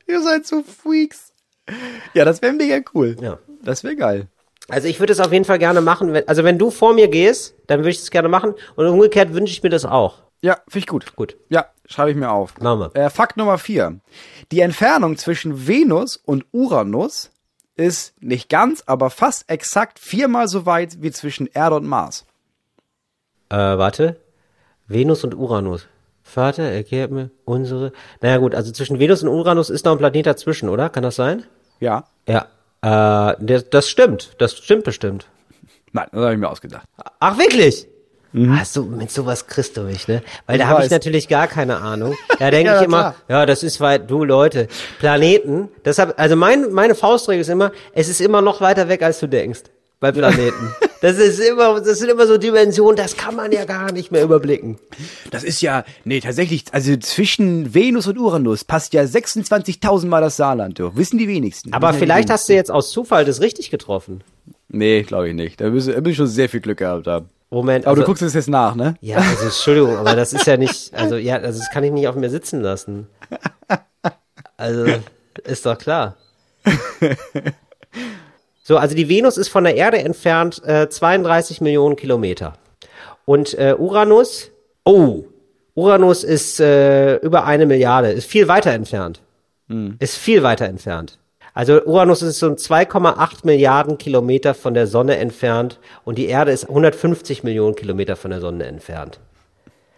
[0.08, 1.32] Ihr seid so Freaks.
[2.14, 3.16] Ja, das wäre mega cool.
[3.22, 3.40] Ja.
[3.64, 4.28] Das wäre geil.
[4.70, 6.14] Also ich würde es auf jeden Fall gerne machen.
[6.14, 8.54] Wenn, also wenn du vor mir gehst, dann würde ich es gerne machen.
[8.76, 10.24] Und umgekehrt wünsche ich mir das auch.
[10.42, 11.16] Ja, finde ich gut.
[11.16, 11.36] Gut.
[11.50, 12.58] Ja, schreibe ich mir auf.
[12.60, 12.96] Machen wir.
[12.96, 14.00] Äh, Fakt Nummer vier.
[14.52, 17.32] Die Entfernung zwischen Venus und Uranus
[17.76, 22.26] ist nicht ganz, aber fast exakt viermal so weit wie zwischen Erde und Mars.
[23.50, 24.20] Äh, warte.
[24.88, 25.88] Venus und Uranus.
[26.24, 27.94] Vater, erklärt mir unsere.
[28.22, 30.90] Naja gut, also zwischen Venus und Uranus ist noch ein Planet dazwischen, oder?
[30.90, 31.46] Kann das sein?
[31.80, 32.06] Ja.
[32.28, 32.48] Ja.
[32.82, 34.36] Äh, das, das stimmt.
[34.40, 35.28] Das stimmt bestimmt.
[35.94, 36.86] Nein, das habe ich mir ausgedacht.
[37.20, 37.88] Ach wirklich?
[38.52, 40.22] Ach so, mit sowas kriegst du mich, ne?
[40.46, 42.16] Weil Ich da habe ich natürlich gar keine Ahnung.
[42.40, 43.16] Da denke Ja, ich immer, klar.
[43.30, 44.68] ja, das ist weit, du Leute,
[45.00, 49.20] Planeten, deshalb, also mein, meine Faustregel ist immer, es ist immer noch weiter weg, als
[49.20, 49.62] du denkst.
[50.00, 50.76] Bei Planeten.
[51.00, 54.24] Das ist immer, das sind immer so Dimensionen, das kann man ja gar nicht mehr
[54.24, 54.80] überblicken.
[55.30, 60.38] Das ist ja, nee, tatsächlich, also zwischen Venus und Uranus passt ja 26.000 Mal das
[60.38, 60.96] Saarland durch.
[60.96, 61.72] Wissen die wenigsten.
[61.74, 62.34] Aber vielleicht wenigsten.
[62.34, 64.24] hast du jetzt aus Zufall das richtig getroffen.
[64.70, 65.62] Nee, glaube ich nicht.
[65.62, 67.30] Da müssen wir schon sehr viel Glück gehabt haben.
[67.50, 68.96] Moment, Aber also, du guckst es jetzt nach, ne?
[69.00, 72.08] ja, also Entschuldigung, aber das ist ja nicht, also ja, also das kann ich nicht
[72.10, 73.08] auf mir sitzen lassen.
[74.58, 74.86] Also,
[75.44, 76.18] ist doch klar.
[78.64, 82.54] So, also die Venus ist von der Erde entfernt äh, 32 Millionen Kilometer.
[83.24, 84.52] Und äh, Uranus,
[84.84, 85.24] oh,
[85.74, 89.22] Uranus ist äh, über eine Milliarde, ist viel weiter entfernt.
[90.00, 91.18] Ist viel weiter entfernt.
[91.58, 96.70] Also Uranus ist so 2,8 Milliarden Kilometer von der Sonne entfernt und die Erde ist
[96.70, 99.20] 150 Millionen Kilometer von der Sonne entfernt.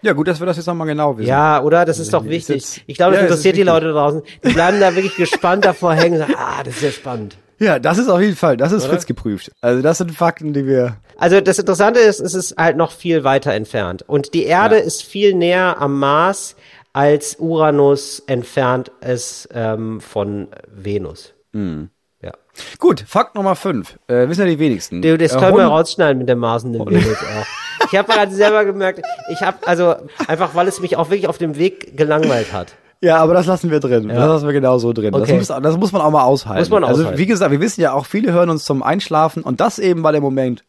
[0.02, 1.28] Ja, gut, dass wir das jetzt nochmal genau wissen.
[1.28, 1.84] Ja, oder?
[1.84, 2.56] Das ist doch Ist wichtig.
[2.56, 3.74] jetzt- Ich glaube, das Ja, interessiert die wichtig.
[3.74, 4.22] Leute draußen.
[4.46, 7.38] Die bleiben da wirklich gespannt davor hängen und sagen, ah, das ist ja spannend.
[7.60, 9.52] Ja, das ist auf jeden Fall, das ist Fritz geprüft.
[9.60, 10.96] Also das sind Fakten, die wir.
[11.18, 14.06] Also das Interessante ist, es ist halt noch viel weiter entfernt.
[14.08, 14.82] Und die Erde Ja.
[14.84, 16.56] ist viel näher am Mars,
[16.94, 21.34] als Uranus entfernt ist ähm, von Venus.
[21.54, 21.90] Mhm.
[22.22, 22.32] Ja.
[22.80, 23.98] Gut, Fakt Nummer 5.
[24.08, 25.02] Äh, wissen ja die wenigsten.
[25.02, 27.86] Du, das Äh, können wir rausschneiden mit der Mars und dem Venus auch.
[27.92, 29.96] Ich habe gerade selber gemerkt, ich habe also
[30.28, 32.76] einfach, weil es mich auch wirklich auf dem Weg gelangweilt hat.
[33.02, 34.10] Ja, aber das lassen wir drin.
[34.10, 35.14] Das lassen wir genau so drin.
[35.16, 35.38] Okay.
[35.38, 36.60] Das, muss, das muss man auch mal aushalten.
[36.60, 37.18] Muss man Also aushalten.
[37.18, 40.12] wie gesagt, wir wissen ja auch, viele hören uns zum Einschlafen und das eben war
[40.12, 40.66] der Moment.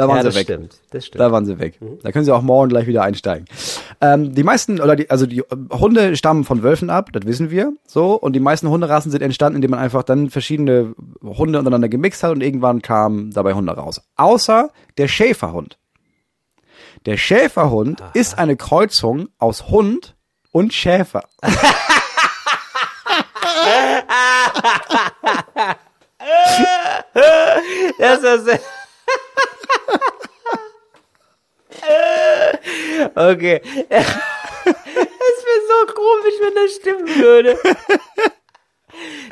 [0.00, 0.44] Da waren Ja, sie das weg.
[0.44, 0.76] stimmt.
[0.92, 1.20] Das stimmt.
[1.20, 1.78] Da waren sie weg.
[2.02, 3.44] Da können sie auch morgen gleich wieder einsteigen.
[4.00, 7.50] Ähm, die meisten, oder die, also die äh, Hunde stammen von Wölfen ab, das wissen
[7.50, 7.74] wir.
[7.86, 8.14] So.
[8.14, 12.32] Und die meisten Hunderassen sind entstanden, indem man einfach dann verschiedene Hunde untereinander gemixt hat
[12.32, 14.00] und irgendwann kamen dabei Hunde raus.
[14.16, 15.76] Außer der Schäferhund.
[17.04, 20.16] Der Schäferhund ist eine Kreuzung aus Hund
[20.50, 21.24] und Schäfer.
[27.98, 28.60] Das ist sehr
[33.14, 33.60] Okay.
[33.88, 34.06] Es
[35.46, 37.56] wäre so komisch, wenn das stimmen würde.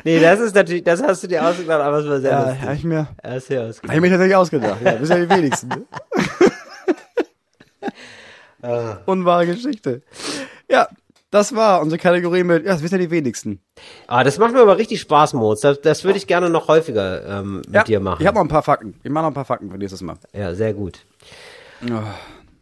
[0.03, 2.75] Nee, das ist natürlich, das hast du dir ausgedacht, aber es war sehr Ja, habe
[2.75, 3.95] ich mir, Ja, ist sehr hab ausgedacht.
[3.95, 4.77] ich mir tatsächlich ausgedacht.
[4.83, 5.67] Ja, das sind ja die wenigsten.
[5.67, 5.85] Ne?
[9.05, 10.01] Unwahre Geschichte.
[10.69, 10.87] Ja,
[11.31, 13.61] das war unsere Kategorie mit, ja, das wissen ja die wenigsten.
[14.07, 15.61] Ah, das macht mir aber richtig Spaß, Moritz.
[15.61, 18.21] Das, das würde ich gerne noch häufiger ähm, mit ja, dir machen.
[18.21, 18.99] Ich habe noch ein paar Fakten.
[19.03, 20.15] Ich mache noch ein paar Fakten für nächstes Mal.
[20.33, 21.05] Ja, sehr gut.
[21.83, 22.01] Oh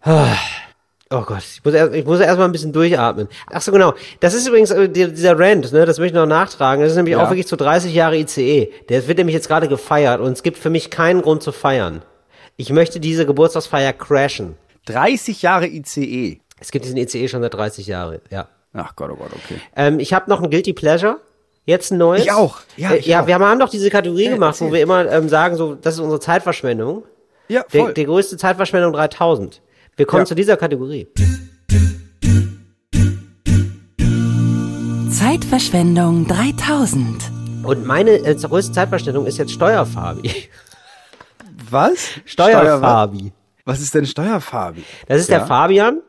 [0.04, 3.28] Gott, ich muss erst, ich muss erst mal ein bisschen durchatmen.
[3.52, 3.94] Ach so, genau.
[4.20, 6.82] Das ist übrigens äh, die- dieser Rant, ne, das möchte ich noch nachtragen.
[6.84, 7.24] Das ist nämlich Ja.
[7.26, 8.72] auch wirklich zu 30 Jahre ICE.
[8.90, 12.02] Der wird nämlich jetzt gerade gefeiert und es gibt für mich keinen Grund zu feiern.
[12.58, 14.58] Ich möchte diese Geburtstagsfeier crashen.
[14.88, 16.40] 30 Jahre ICE.
[16.60, 18.48] Es gibt diesen ICE schon seit 30 Jahren, ja.
[18.74, 19.60] Ach Gott, oh Gott, okay.
[19.76, 21.18] Ähm, ich habe noch ein Guilty Pleasure.
[21.66, 22.24] Jetzt ein neues.
[22.24, 22.60] Ich auch.
[22.78, 23.28] Ja, äh, ich ja auch.
[23.28, 24.76] wir haben doch diese Kategorie Ja, gemacht, wo erzähl.
[24.78, 27.04] wir immer ähm, sagen, so, das ist unsere Zeitverschwendung.
[27.50, 27.94] Ja, voll.
[27.94, 29.62] die größte Zeitverschwendung 3000.
[29.98, 30.26] Wir kommen Ja.
[30.26, 31.08] zu dieser Kategorie.
[35.12, 37.32] Zeitverschwendung 3000.
[37.64, 40.32] Und meine äh, größte Zeitverschwendung ist jetzt Steuerfabi.
[41.70, 42.10] was?
[42.26, 43.34] Steuerfabi.
[43.66, 44.84] Was ist denn Steuerfabi?
[45.08, 45.40] Das ist Ja.
[45.40, 46.02] der Fabian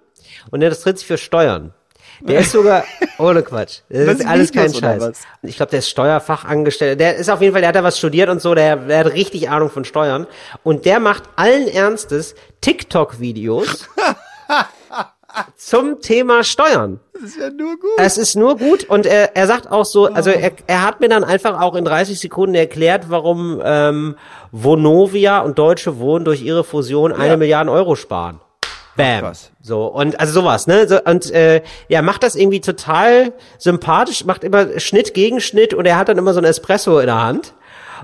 [0.51, 1.73] und der tritt sich für Steuern.
[2.21, 2.85] Der ist sogar,
[3.19, 3.81] ohne Quatsch.
[3.89, 5.13] Das Was ist alles kein Scheiß.
[5.43, 6.97] Ich glaube, der ist Steuerfachangestellter.
[6.97, 9.13] Der ist auf jeden Fall, der hat da was studiert und so, der, der hat
[9.13, 10.27] richtig Ahnung von Steuern.
[10.63, 13.89] Und der macht allen Ernstes TikTok-Videos
[15.57, 17.01] zum Thema Steuern.
[17.13, 17.91] Das ist ja nur gut.
[17.99, 21.09] Es ist nur gut und er, er sagt auch so, also er, er hat mir
[21.09, 24.17] dann einfach auch in 30 Sekunden erklärt, warum ähm,
[24.53, 27.37] Vonovia und Deutsche Wohnen durch ihre Fusion eine Ja.
[27.37, 28.41] Milliarde Euro sparen.
[28.99, 29.23] Bam.
[29.23, 29.51] was.
[29.63, 30.87] So, und also sowas, ne?
[30.87, 35.87] So, und äh, ja, macht das irgendwie total sympathisch, macht immer Schnitt gegen Schnitt und
[35.87, 37.55] er hat dann immer so ein Espresso in der Hand.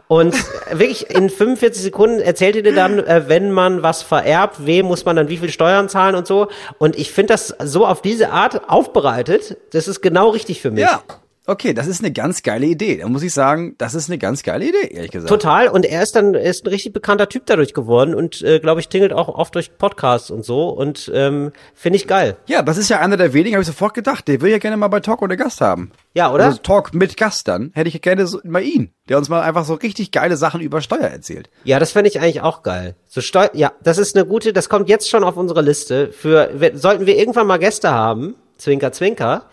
[0.09, 0.35] Und
[0.73, 5.05] wirklich in 45 Sekunden erzählt ihr dir dann, äh, wenn man was vererbt, wem muss
[5.05, 6.49] man dann wie viel Steuern zahlen und so.
[6.79, 10.83] Und ich finde das so auf diese Art aufbereitet, das ist genau richtig für mich.
[10.83, 11.03] Ja.
[11.47, 12.99] Okay, das ist eine ganz geile Idee.
[12.99, 15.29] Da muss ich sagen, das ist eine ganz geile Idee, ehrlich gesagt.
[15.29, 15.69] Total.
[15.69, 18.81] Und er ist dann er ist ein richtig bekannter Typ dadurch geworden und äh, glaube
[18.81, 22.37] ich tingelt auch oft durch Podcasts und so und ähm, finde ich geil.
[22.47, 24.27] Ja, das ist ja einer der wenigen, habe ich sofort gedacht.
[24.27, 25.93] Der will ja gerne mal bei Talk ohne Gast haben.
[26.15, 26.47] Ja, oder?
[26.47, 27.73] Also Talk mit Gast dann.
[27.75, 30.81] Hätte ich gerne so, mal ihn, der uns mal einfach so richtig geile Sachen über
[30.81, 31.51] Steuer erzählt.
[31.65, 32.95] Ja, das fände ich eigentlich auch geil.
[33.07, 36.11] So Steu ja, das ist eine gute, das kommt jetzt schon auf unsere Liste.
[36.11, 39.47] Für sollten wir irgendwann mal Gäste haben, Zwinker, Zwinker,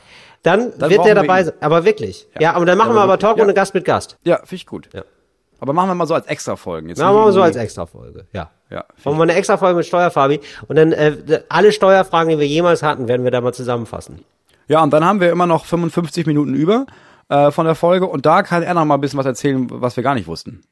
[0.44, 1.54] dann, Dann wird der dabei sein.
[1.62, 2.28] Aber wirklich.
[2.36, 2.54] Ja, Ja.
[2.54, 3.44] aber dann machen Aber wir aber Talk ja.
[3.44, 4.18] ohne Gast mit Gast.
[4.24, 4.90] Ja, finde ich gut.
[4.94, 5.04] Ja.
[5.60, 6.90] Aber machen wir mal so als Extra-Folgen.
[6.90, 8.26] Jetzt Ja, machen wir nicht so als Extra-Folge.
[8.34, 8.50] Ja.
[8.72, 10.40] Ja, Machen wir eine Extra-Folge mit Steuerfabi.
[10.68, 14.24] Und dann äh, alle Steuerfragen, die wir jemals hatten, werden wir da mal zusammenfassen.
[14.68, 16.86] Ja, und dann haben wir immer noch 55 Minuten über
[17.30, 19.98] äh, von der Folge und da kann er noch mal ein bisschen was erzählen, was
[19.98, 20.64] wir gar nicht wussten.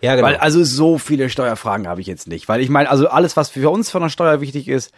[0.00, 0.28] Ja, genau.
[0.28, 2.48] Weil also so viele Steuerfragen habe ich jetzt nicht.
[2.48, 4.92] Weil ich meine, also alles, was für uns von der Steuer wichtig ist,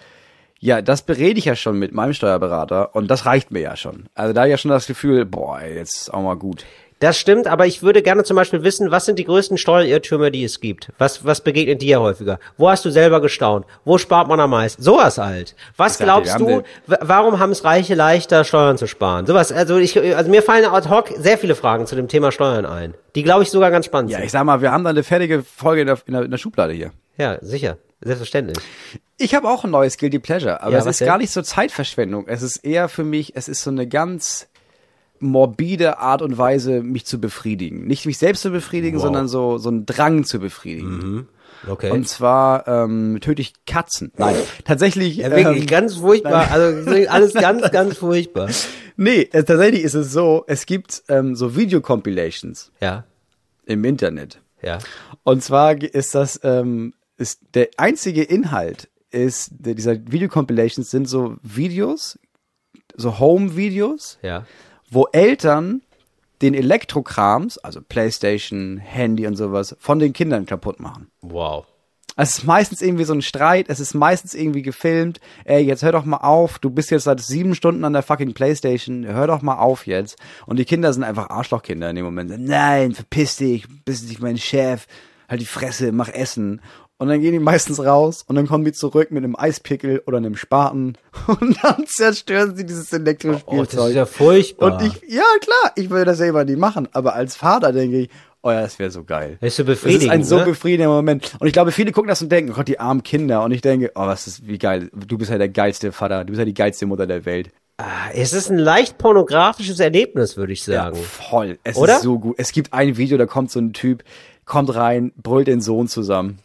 [0.60, 4.06] ja, das berede ich ja schon mit meinem Steuerberater und das reicht mir ja schon.
[4.14, 6.64] Also da hab ich ja schon das Gefühl, boah, jetzt ist auch mal gut.
[7.00, 10.42] Das stimmt, aber ich würde gerne zum Beispiel wissen, was sind die größten Steuerirrtümer, die
[10.42, 10.90] es gibt?
[10.98, 12.40] Was, was begegnet dir häufiger?
[12.56, 13.66] Wo hast du selber gestaunt?
[13.84, 14.82] Wo spart man am meisten?
[14.82, 15.54] Sowas halt.
[15.76, 19.26] Was glaubst du, warum haben es Reiche leichter, Steuern zu sparen?
[19.26, 22.66] Sowas, also ich, also mir fallen ad hoc sehr viele Fragen zu dem Thema Steuern
[22.66, 22.94] ein.
[23.14, 24.26] Die glaube ich sogar ganz spannend Ja, sind.
[24.26, 26.90] ich sag mal, wir haben da eine fertige Folge in der, in der Schublade hier.
[27.16, 27.76] Ja, sicher.
[28.00, 28.58] Selbstverständlich.
[29.16, 31.06] Ich habe auch ein neues Guilty Pleasure, aber Ja, es ist denn?
[31.08, 32.28] gar nicht so Zeitverschwendung.
[32.28, 34.46] Es ist eher für mich, es ist so eine ganz
[35.20, 37.86] morbide Art und Weise, mich zu befriedigen.
[37.86, 39.02] Nicht mich selbst zu befriedigen, Wow.
[39.04, 41.26] sondern so, so einen Drang zu befriedigen.
[41.68, 41.90] Okay.
[41.90, 44.12] Und zwar ähm, töte ich Katzen.
[44.16, 45.16] Nein, tatsächlich.
[45.16, 46.52] ja, wirklich ähm, ganz furchtbar.
[46.52, 48.48] Also alles ganz, ganz furchtbar.
[48.96, 53.02] nee, äh, tatsächlich ist es so, es gibt ähm, so Video-Compilations Ja,
[53.66, 54.40] im Internet.
[54.62, 54.78] ja.
[55.24, 62.18] Und zwar ist das, ähm, ist der einzige Inhalt ist, dieser Video-Compilations sind so Videos,
[62.96, 64.44] so Home-Videos, Ja.
[64.90, 65.82] wo Eltern
[66.42, 71.10] den Elektrokrams, also Playstation, Handy und sowas, von den Kindern kaputt machen.
[71.20, 71.66] Wow.
[72.16, 75.20] Es ist meistens irgendwie so ein Streit, es ist meistens irgendwie gefilmt.
[75.44, 78.34] Ey, jetzt hör doch mal auf, du bist jetzt seit sieben Stunden an der fucking
[78.34, 80.16] Playstation, hör doch mal auf jetzt.
[80.46, 82.32] Und die Kinder sind einfach Arschlochkinder in dem Moment.
[82.38, 84.86] Nein, verpiss dich, bist nicht mein Chef,
[85.28, 86.60] halt die Fresse, mach Essen.
[87.00, 90.16] Und dann gehen die meistens raus und dann kommen die zurück mit einem Eispickel oder
[90.16, 93.88] einem Spaten und dann zerstören sie dieses Oh, das Elektrospielzeug.
[93.90, 94.72] ist ja furchtbar.
[94.80, 98.10] und ich, ja klar, ich würde das selber nicht machen, aber als Vater denke ich,
[98.42, 99.38] oh ja, das wäre so geil.
[99.40, 100.10] Das ist so Das ist befriedigend.
[100.12, 100.44] ein so ne?
[100.46, 101.36] befriedigender Moment.
[101.38, 103.44] Und ich glaube, viele gucken das und denken, oh Gott, die armen Kinder.
[103.44, 104.90] Und ich denke, oh, was ist, wie geil.
[104.92, 106.24] Du bist ja der geilste Vater.
[106.24, 107.50] Du bist ja die geilste Mutter der Welt.
[107.76, 110.96] Ah, Es ist ein leicht pornografisches Erlebnis, würde ich sagen.
[110.96, 111.58] voll.
[111.62, 111.96] Es Oder?
[111.96, 112.34] ist so gut.
[112.38, 114.02] Es gibt ein Video, da kommt so ein Typ,
[114.44, 116.40] kommt rein, brüllt den Sohn zusammen.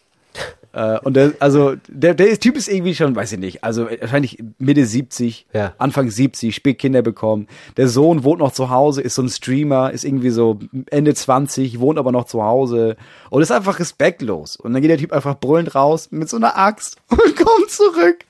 [0.73, 4.43] Äh, und der, also, der, der Typ ist irgendwie schon, weiß ich nicht, also wahrscheinlich
[4.57, 5.73] Mitte 70, Ja.
[5.77, 7.47] Anfang 70, spät Kinder bekommen.
[7.77, 10.59] Der Sohn wohnt noch zu Hause, ist so ein Streamer, ist irgendwie so
[10.89, 12.97] Ende 20, wohnt aber noch zu Hause
[13.29, 14.55] und ist einfach respektlos.
[14.55, 18.25] Und dann geht der Typ einfach brüllend raus mit so einer Axt und kommt zurück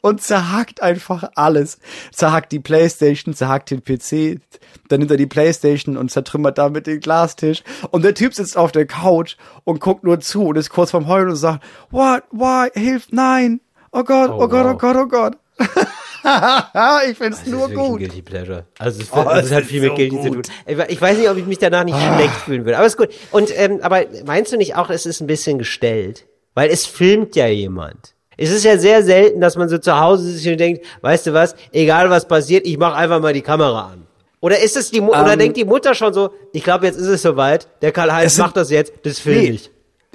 [0.00, 1.78] und zerhackt einfach alles.
[2.12, 4.40] Zerhackt die Playstation, zerhackt den PC,
[4.88, 7.62] dann nimmt er die Playstation und zertrümmert damit den Glastisch.
[7.90, 11.06] Und der Typ sitzt auf der Couch und guckt nur zu und ist kurz vorm
[11.08, 13.60] Heulen und sagt, what, why, hilf, nein,
[13.92, 14.78] oh Gott, oh, Oh, Gott, oh wow.
[14.78, 15.36] Gott, oh Gott.
[17.10, 17.98] ich find's Das nur gut.
[18.00, 18.66] Guilty Pleasure.
[18.78, 20.42] Also es, Oh, das es hat viel mit so Guilty zu tun.
[20.66, 22.76] Ich we- Ich weiß nicht, ob ich mich danach nicht schlecht fühlen würde.
[22.78, 23.08] Aber ist gut.
[23.30, 26.26] Und ähm, aber meinst du nicht auch, es ist ein bisschen gestellt?
[26.54, 28.14] Weil es filmt ja jemand.
[28.38, 31.34] Es ist ja sehr selten, dass man so zu Hause sitzt und denkt, weißt du
[31.34, 34.06] was, egal was passiert, ich mache einfach mal die Kamera an.
[34.40, 36.96] Oder ist es die Mu oder Ähm, denkt die Mutter schon so, ich glaube, jetzt
[36.96, 39.50] ist es soweit, der Karl-Heinz macht das jetzt, das film Nee.
[39.50, 39.70] ich.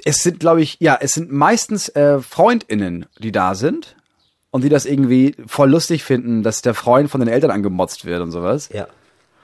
[0.06, 3.94] Es sind, glaube ich, ja, es sind meistens äh, FreundInnen, die da sind
[4.50, 8.20] und die das irgendwie voll lustig finden, dass der Freund von den Eltern angemotzt wird
[8.22, 8.70] und sowas.
[8.72, 8.86] Ja.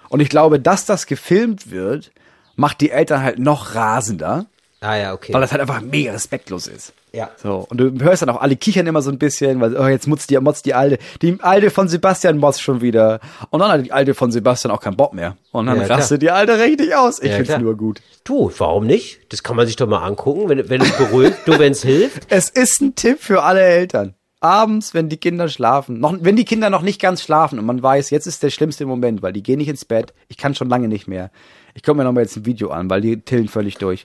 [0.08, 2.10] Und ich glaube, dass das gefilmt wird,
[2.56, 4.46] macht die Eltern halt noch rasender,
[4.82, 5.34] Ah ja, okay.
[5.34, 6.94] weil das halt einfach mega respektlos ist.
[7.12, 7.28] Ja.
[7.36, 10.06] So, und du hörst dann auch, alle kichern immer so ein bisschen, weil, oh, jetzt
[10.06, 10.98] mutzt die, motzt die Alte.
[11.20, 13.20] Die Alte von Sebastian motzt schon wieder.
[13.50, 15.36] Und dann hat die Alte von Sebastian auch keinen Bock mehr.
[15.52, 17.20] Und dann Ja, rastet die Alte richtig aus.
[17.20, 17.60] Ich Ja, find's klar.
[17.60, 18.00] nur gut.
[18.24, 19.20] Du, warum nicht?
[19.32, 22.26] Das kann man sich doch mal angucken, wenn, wenn es beruhigt, du, wenn es hilft.
[22.30, 24.14] Es ist ein Tipp für alle Eltern.
[24.42, 27.82] Abends, wenn die Kinder schlafen, noch, wenn die Kinder noch nicht ganz schlafen und man
[27.82, 30.14] weiß, jetzt ist der schlimmste Moment, weil die gehen nicht ins Bett.
[30.28, 31.30] Ich kann schon lange nicht mehr.
[31.74, 34.04] Ich gucke mir noch mal jetzt ein Video an, weil die tillen völlig durch.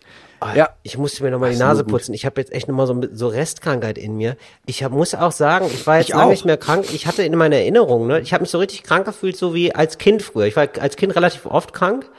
[0.55, 2.13] Ja, Ich musste mir nochmal die Nase putzen.
[2.13, 4.35] Ich habe jetzt echt nochmal so, so Restkrankheit in mir.
[4.67, 6.29] Ich hab, muss auch sagen, ich war jetzt Ich lange auch.
[6.29, 6.85] nicht mehr krank.
[6.93, 9.73] Ich hatte in meiner Erinnerung, ne, ich habe mich so richtig krank gefühlt, so wie
[9.73, 10.45] als Kind früher.
[10.45, 12.09] Ich war als Kind relativ oft krank.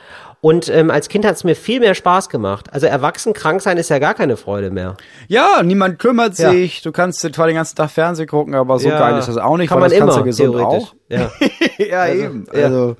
[0.40, 2.72] Und ähm, als Kind hat es mir viel mehr Spaß gemacht.
[2.72, 4.96] Also erwachsen krank sein ist ja gar keine Freude mehr.
[5.28, 6.50] ja, niemand kümmert Ja.
[6.50, 6.82] sich.
[6.82, 9.56] Du kannst zwar den ganzen Tag Fernsehen gucken, aber so Ja, geil ist das auch
[9.56, 10.94] nicht, Kann weil man das kannst immer, du gesund auch.
[11.08, 11.30] Ja.
[11.78, 12.46] ja, Also, eben.
[12.52, 12.96] Also,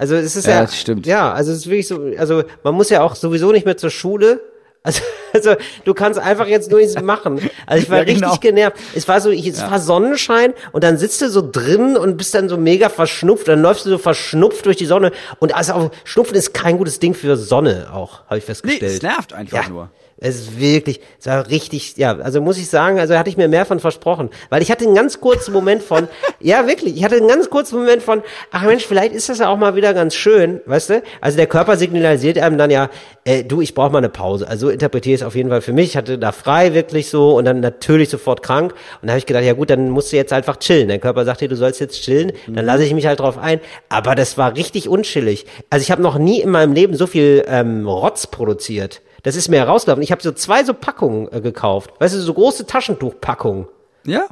[0.00, 1.06] Also es ist Ja, ja, das stimmt.
[1.06, 3.90] ja, also es ist wirklich so, also man muss ja auch sowieso nicht mehr zur
[3.90, 4.40] Schule.
[4.82, 5.02] Also
[5.34, 7.38] Also du kannst einfach jetzt nur nichts machen.
[7.66, 8.28] Also ich war Ja, genau.
[8.28, 8.78] richtig genervt.
[8.94, 12.34] Es war so, ich, es war Sonnenschein und dann sitzt du so drin und bist
[12.34, 13.46] dann so mega verschnupft.
[13.46, 15.12] Dann läufst du so verschnupft durch die Sonne.
[15.38, 18.92] Und also auch, Schnupfen ist kein gutes Ding für Sonne auch, habe ich Nee, festgestellt.
[18.94, 19.68] es nervt einfach ja.
[19.68, 19.90] nur.
[20.20, 23.48] Es ist wirklich, es war richtig, ja, also muss ich sagen, also hatte ich mir
[23.48, 24.28] mehr von versprochen.
[24.50, 26.08] Weil ich hatte einen ganz kurzen Moment von,
[26.40, 29.48] ja wirklich, ich hatte einen ganz kurzen Moment von, ach Mensch, vielleicht ist das ja
[29.48, 31.02] auch mal wieder ganz schön, weißt du?
[31.22, 32.90] Also der Körper signalisiert einem dann ja,
[33.24, 34.46] äh, du, ich brauche mal eine Pause.
[34.46, 35.90] Also so interpretiere ich es auf jeden Fall für mich.
[35.90, 38.74] Ich hatte da frei wirklich so und dann natürlich sofort krank.
[39.00, 40.88] Und da habe ich gedacht, ja gut, dann musst du jetzt einfach chillen.
[40.88, 43.60] Dein Körper sagt dir, du sollst jetzt chillen, dann lasse ich mich halt drauf ein.
[43.88, 45.46] Aber das war richtig unchillig.
[45.70, 49.00] Also ich habe noch nie in meinem Leben so viel ähm, Rotz produziert.
[49.22, 50.02] Das ist mir herausgelaufen.
[50.02, 51.90] Ich habe so zwei so Packungen äh, gekauft.
[51.98, 53.66] Weißt du, so große Taschentuchpackungen.
[54.04, 54.24] Ja.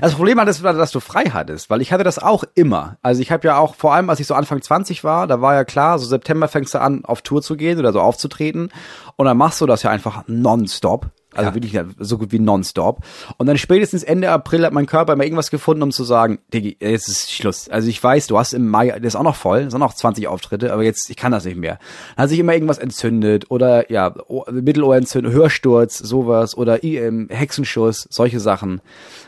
[0.00, 2.98] Das Problem war, dass, dass du frei hattest, weil ich hatte das auch immer.
[3.02, 5.54] Also ich habe ja auch, vor allem als ich so Anfang 20 war, da war
[5.54, 8.70] ja klar, so September fängst du an, auf Tour zu gehen oder so aufzutreten.
[9.16, 11.06] Und dann machst du das ja einfach nonstop.
[11.34, 11.54] Also Ja.
[11.54, 13.00] wirklich ja, so gut wie nonstop.
[13.36, 16.76] Und dann spätestens Ende April hat mein Körper immer irgendwas gefunden, um zu sagen, Diggi,
[16.80, 17.68] jetzt ist Schluss.
[17.68, 19.88] Also ich weiß, du hast im Mai, das ist auch noch voll, das sind auch
[19.88, 21.78] noch 20 Auftritte, aber jetzt, ich kann das nicht mehr.
[22.16, 24.14] Dann hat sich immer irgendwas entzündet oder ja,
[24.50, 28.80] Mittelohrentzündung, Hörsturz, sowas oder IM, Hexenschuss, solche Sachen.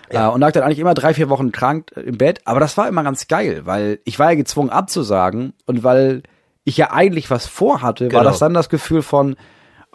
[0.08, 2.40] Äh, und lag dann eigentlich immer drei, vier Wochen krank äh, im Bett.
[2.44, 6.22] Aber das war immer ganz geil, weil ich war ja gezwungen abzusagen und weil
[6.64, 8.24] ich ja eigentlich was vorhatte, war Genau.
[8.30, 9.36] das dann das Gefühl von,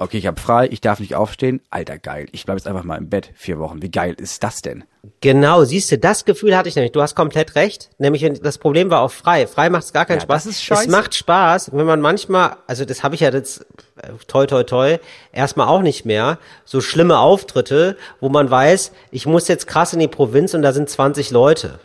[0.02, 1.62] okay, ich habe frei, ich darf nicht aufstehen.
[1.70, 2.28] Alter, geil.
[2.32, 3.82] Ich bleib jetzt einfach mal im Bett vier Wochen.
[3.82, 4.84] Wie geil ist das denn?
[5.22, 6.92] Genau, siehst du, das Gefühl hatte ich nämlich.
[6.92, 7.90] Du hast komplett recht.
[7.98, 9.48] Nämlich, das Problem war auch frei.
[9.48, 10.44] Frei macht es gar keinen Ja, Spaß.
[10.44, 10.82] das ist scheiße.
[10.84, 13.62] Es macht Spaß, wenn man manchmal, also das habe ich ja jetzt,
[14.02, 14.98] äh, toi toi toi,
[15.32, 20.00] erstmal auch nicht mehr, so schlimme Auftritte, wo man weiß, ich muss jetzt krass in
[20.00, 21.80] die Provinz und da sind 20 Leute.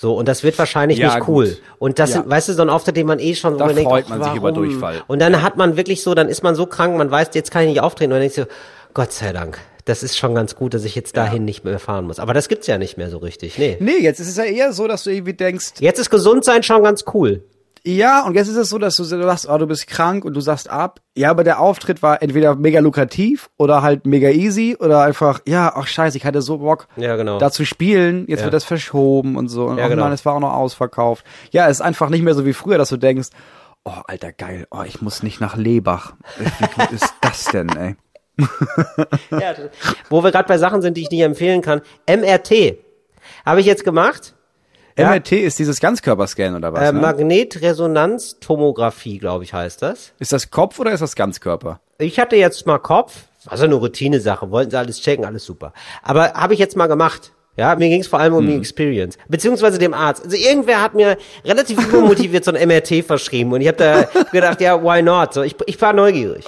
[0.00, 1.46] So, und das wird wahrscheinlich Ja, nicht cool.
[1.48, 1.62] gut.
[1.80, 2.16] Und das Ja.
[2.18, 4.10] sind, weißt du, so ein Auftritt, den man eh schon, Da man denkt, freut ach,
[4.10, 4.52] man sich über?
[4.52, 5.02] Durchfall.
[5.08, 7.62] Und dann hat man wirklich so, dann ist man so krank, man weiß, jetzt kann
[7.62, 8.12] ich nicht auftreten.
[8.12, 8.46] Und dann denkst du,
[8.94, 9.58] Gott sei Dank.
[9.86, 12.20] Das ist schon ganz gut, dass ich jetzt dahin nicht mehr fahren muss.
[12.20, 13.58] Aber das gibt's ja nicht mehr so richtig.
[13.58, 13.76] Nee.
[13.80, 16.84] Nee, jetzt ist es ja eher so, dass du irgendwie denkst, Jetzt ist Gesundsein schon
[16.84, 17.42] ganz cool.
[17.96, 20.40] Ja, und jetzt ist es so, dass du sagst, oh, du bist krank und du
[20.40, 21.00] sagst ab.
[21.16, 25.72] Ja, aber der Auftritt war entweder mega lukrativ oder halt mega easy oder einfach, ja,
[25.74, 27.38] ach scheiße, ich hatte so Bock, Ja, genau.
[27.38, 28.44] da zu spielen, jetzt Ja.
[28.46, 29.66] wird das verschoben und so.
[29.66, 30.04] Und Ja, oh genau.
[30.04, 31.24] nein, es war auch noch ausverkauft.
[31.50, 33.28] Ja, es ist einfach nicht mehr so wie früher, dass du denkst,
[33.84, 36.12] oh, alter, geil, oh, ich muss nicht nach Lebach.
[36.58, 37.96] Wie gut ist das denn, ey?
[39.30, 39.54] Ja,
[40.10, 41.80] wo wir gerade bei Sachen sind, die ich nicht empfehlen kann.
[42.08, 42.78] MRT.
[43.44, 44.34] Habe ich jetzt gemacht.
[44.98, 45.10] Ja.
[45.10, 46.88] MRT ist dieses Ganzkörperscan oder was?
[46.88, 47.00] Äh, ne?
[47.00, 50.12] Magnetresonanztomographie, glaube ich, heißt das.
[50.18, 51.80] Ist das Kopf oder ist das Ganzkörper?
[51.98, 55.72] Ich hatte jetzt mal Kopf, also eine Routine-Sache, wollten sie alles checken, alles super.
[56.02, 57.32] Aber habe ich jetzt mal gemacht.
[57.58, 60.24] Ja, mir ging es vor allem um die Experience, beziehungsweise dem Arzt.
[60.24, 64.60] Also irgendwer hat mir relativ übermotiviert so ein MRT verschrieben und ich habe da gedacht,
[64.60, 65.34] ja, why not?
[65.34, 66.44] So, ich, ich war neugierig.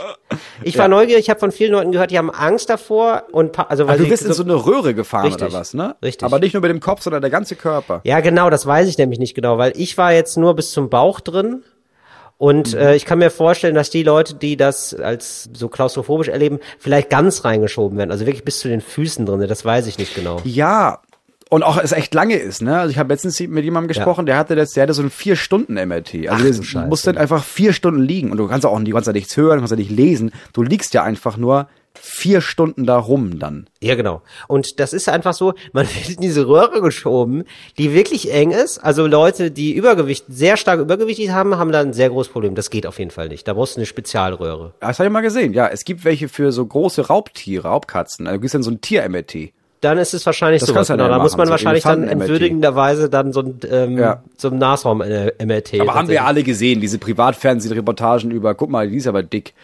[0.62, 3.88] Ich war neugierig, ich habe von vielen Leuten gehört, die haben Angst davor und also
[3.88, 5.96] weil Ach, du bist in so eine Röhre gefahren Richtig, oder was, ne?
[6.00, 6.24] richtig.
[6.24, 8.02] Aber nicht nur mit dem Kopf, sondern der ganze Körper.
[8.04, 10.90] Ja, genau, das weiß ich nämlich nicht genau, weil ich war jetzt nur bis zum
[10.90, 11.64] Bauch drin.
[12.40, 16.58] Und äh, ich kann mir vorstellen, dass die Leute, die das als so klaustrophobisch erleben,
[16.78, 18.10] vielleicht ganz reingeschoben werden.
[18.10, 19.46] Also wirklich bis zu den Füßen drin.
[19.46, 20.40] Das weiß ich nicht genau.
[20.44, 21.02] Ja.
[21.50, 22.78] Und auch es echt lange ist, ne?
[22.78, 25.36] Also ich habe letztens mit jemandem gesprochen, der hatte das, der hatte so ein vier
[25.36, 26.28] Stunden MRT.
[26.28, 26.86] Also Ach, du Scheiße.
[26.86, 29.56] muss dann einfach vier Stunden liegen und du kannst auch du kannst ja nichts hören,
[29.56, 30.30] du kannst ja nicht lesen.
[30.54, 33.66] Du liegst ja einfach nur vier Stunden da rum dann.
[33.82, 34.22] Ja, genau.
[34.48, 37.44] Und das ist einfach so, man wird in diese Röhre geschoben,
[37.78, 38.78] die wirklich eng ist.
[38.78, 42.54] Also Leute, die Übergewicht, sehr stark übergewichtig haben, haben da ein sehr großes Problem.
[42.54, 43.46] Das geht auf jeden Fall nicht.
[43.48, 44.72] Da brauchst du eine Spezialröhre.
[44.80, 45.52] Das habe ich mal gesehen.
[45.52, 48.26] Ja, es gibt welche für so große Raubtiere, Raubkatzen.
[48.26, 49.52] Also du gibst dann so ein Tier-MRT.
[49.80, 50.74] Dann ist es wahrscheinlich so.
[50.74, 54.22] Genau, da muss man so wahrscheinlich dann entwürdigenderweise dann so ein, ähm, Ja.
[54.36, 55.80] so ein Nashraum-MRT.
[55.80, 59.54] Aber haben wir alle gesehen, diese Privatfernsehreportagen über, guck mal, die ist aber dick.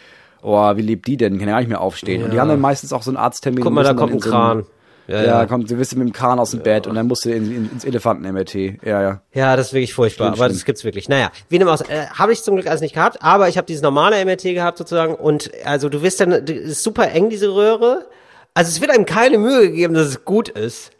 [0.48, 1.38] Oh, wie lebt die denn?
[1.38, 2.22] Kann ja gar nicht mehr aufstehen.
[2.22, 3.64] Und die haben dann meistens auch so einen Arzttermin.
[3.64, 4.64] Guck mal, da kommt ein Kran.
[5.08, 5.46] Ja, Ja, ja.
[5.46, 7.70] kommt, du wirst mit dem Kran aus dem Bett und dann musst du in, in,
[7.72, 8.54] ins Elefanten-MRT.
[8.84, 9.20] Ja, ja.
[9.32, 10.56] Ja, das ist wirklich furchtbar, Schlimm, aber schlimm.
[10.58, 11.08] das gibt's wirklich.
[11.08, 13.66] Naja, wie dem aus, äh, habe ich zum Glück alles nicht gehabt, aber ich habe
[13.66, 18.06] dieses normale MRT gehabt sozusagen und also du wirst dann, ist super eng diese Röhre,
[18.54, 20.90] also es wird einem keine Mühe gegeben, dass es gut ist.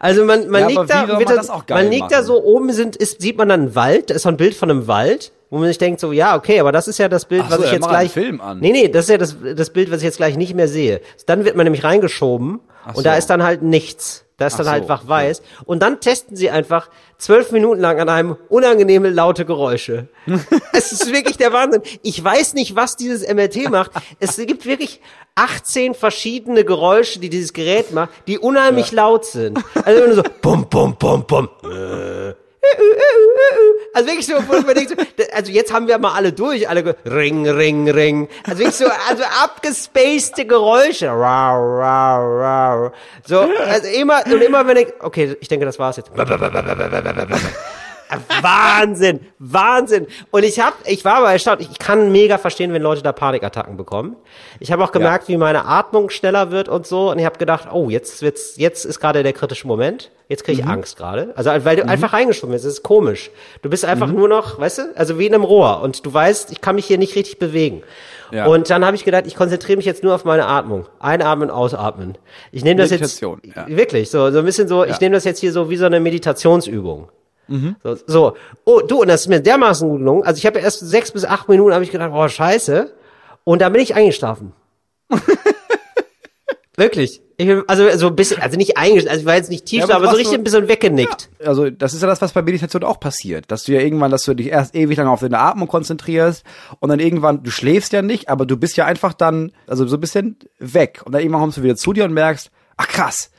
[0.00, 2.26] Also man, man Ja, liegt da, man da- auch man liegt da machen?
[2.26, 4.70] so oben sind, ist, sieht man dann einen Wald, da ist so ein Bild von
[4.70, 7.42] einem Wald, wo man sich denkt so, ja, okay, aber das ist ja das Bild,
[7.44, 8.58] Ach so, was ich dann jetzt gleich, Film an.
[8.60, 11.02] nee, nee, das ist ja das, das Bild, was ich jetzt gleich nicht mehr sehe.
[11.26, 12.60] Dann wird man nämlich reingeschoben
[12.94, 13.18] und da so.
[13.18, 14.24] ist dann halt nichts.
[14.38, 15.10] Da ist Ach dann so, halt einfach okay.
[15.10, 15.42] weiß.
[15.66, 16.88] Und dann testen sie einfach
[17.18, 20.08] zwölf Minuten lang an einem unangenehme laute Geräusche.
[20.72, 21.82] es ist wirklich der Wahnsinn.
[22.02, 23.90] Ich weiß nicht, was dieses MRT macht.
[24.20, 25.02] Es gibt wirklich
[25.34, 29.58] 18 verschiedene Geräusche, die dieses Gerät macht, die unheimlich laut sind.
[29.84, 31.48] Also wenn du so bum bum bum bum.
[31.62, 32.32] Äh,
[33.94, 34.96] Also wirklich so, wo man denkt, so,
[35.34, 38.28] also jetzt haben wir mal alle durch, alle Ring, Ring, Ring.
[38.44, 41.06] Also wirklich so, also abgespacede Geräusche.
[43.26, 46.10] So, also immer, und immer wenn ich, okay, ich denke, das war's jetzt.
[48.40, 50.06] Wahnsinn, Wahnsinn.
[50.30, 51.60] Und ich hab, ich war aber erstaunt.
[51.60, 54.16] Ich kann mega verstehen, wenn Leute da Panikattacken bekommen.
[54.60, 57.10] Ich habe auch gemerkt, wie meine Atmung schneller wird und so.
[57.10, 60.10] Und ich habe gedacht, oh, jetzt wird's, jetzt ist gerade der kritische Moment.
[60.28, 61.32] Jetzt kriege ich Angst gerade.
[61.36, 62.64] Also weil du einfach reingeschoben bist.
[62.64, 63.30] Das ist komisch.
[63.60, 65.82] Du bist einfach nur noch, weißt du, also wie in einem Rohr.
[65.82, 67.82] Und du weißt, ich kann mich hier nicht richtig bewegen.
[68.30, 68.46] Ja.
[68.46, 70.86] Und dann habe ich gedacht, ich konzentriere mich jetzt nur auf meine Atmung.
[71.00, 72.16] Einatmen, ausatmen.
[72.50, 73.76] Ich nehme das jetzt Meditation, ja.
[73.76, 74.84] wirklich so, so ein bisschen so.
[74.84, 74.98] Ich Ja.
[75.02, 77.10] nehme das jetzt hier so wie so eine Meditationsübung.
[77.82, 80.22] So, so, oh du, und das ist mir dermaßen gut gelungen.
[80.24, 82.92] Also ich habe erst sechs bis acht Minuten habe ich gedacht, oh scheiße.
[83.44, 84.52] Und dann bin ich eingeschlafen.
[86.76, 87.20] Wirklich.
[87.36, 89.80] Ich bin, also so ein bisschen, also nicht eingeschlafen, also ich war jetzt nicht tief,
[89.80, 91.28] Ja, aber, aber so richtig du- ein bisschen weggenickt.
[91.44, 93.50] Also das ist ja das, was bei Meditation auch passiert.
[93.50, 96.44] Dass du ja irgendwann, dass du dich erst ewig lang auf deine Atmung konzentrierst
[96.80, 99.96] und dann irgendwann, du schläfst ja nicht, aber du bist ja einfach dann, also so
[99.96, 101.02] ein bisschen weg.
[101.04, 103.30] Und dann irgendwann kommst du wieder zu dir und merkst, ach krass,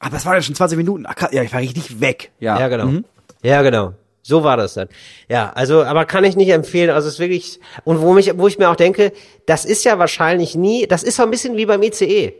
[0.00, 2.30] ach das waren ja schon 20 Minuten, ach krass, ja, ich war richtig weg.
[2.40, 3.00] Ja, Ja, genau.
[3.42, 3.94] Ja, genau.
[4.22, 4.88] So war das dann.
[5.28, 6.90] Ja, also, aber kann ich nicht empfehlen.
[6.90, 9.12] Also es ist wirklich, und wo mich, wo ich mir auch denke,
[9.46, 12.32] das ist ja wahrscheinlich nie, das ist so ein bisschen wie beim ICE.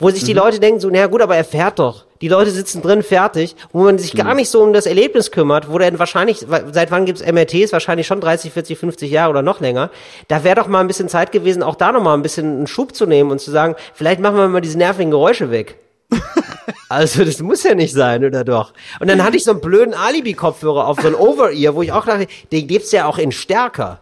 [0.00, 2.06] Wo sich die Leute denken so, naja gut, aber er fährt doch.
[2.20, 5.72] Die Leute sitzen drin fertig, wo man sich gar nicht so um das Erlebnis kümmert,
[5.72, 7.72] wo dann wahrscheinlich, seit wann gibt's MRTs?
[7.72, 9.90] Wahrscheinlich schon 30, 40, 50 Jahre oder noch länger.
[10.28, 12.94] Da wäre doch mal ein bisschen Zeit gewesen, auch da nochmal ein bisschen einen Schub
[12.94, 15.78] zu nehmen und zu sagen, vielleicht machen wir mal diese nervigen Geräusche weg.
[16.90, 18.72] Also das muss ja nicht sein, oder doch?
[19.00, 22.06] Und dann hatte ich so einen blöden Alibi-Kopfhörer auf, so ein Over-Ear, wo ich auch
[22.06, 24.00] dachte, den gibt's ja auch in stärker.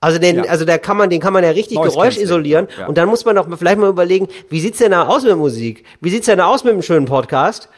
[0.00, 0.44] Also den, Ja.
[0.44, 2.68] also da kann man, den kann man ja richtig Noise Geräusch isolieren.
[2.78, 2.86] ja.
[2.86, 5.84] Und dann muss man doch vielleicht mal überlegen, wie sieht's denn da aus mit Musik?
[6.00, 7.68] Wie sieht's denn da aus mit einem schönen Podcast?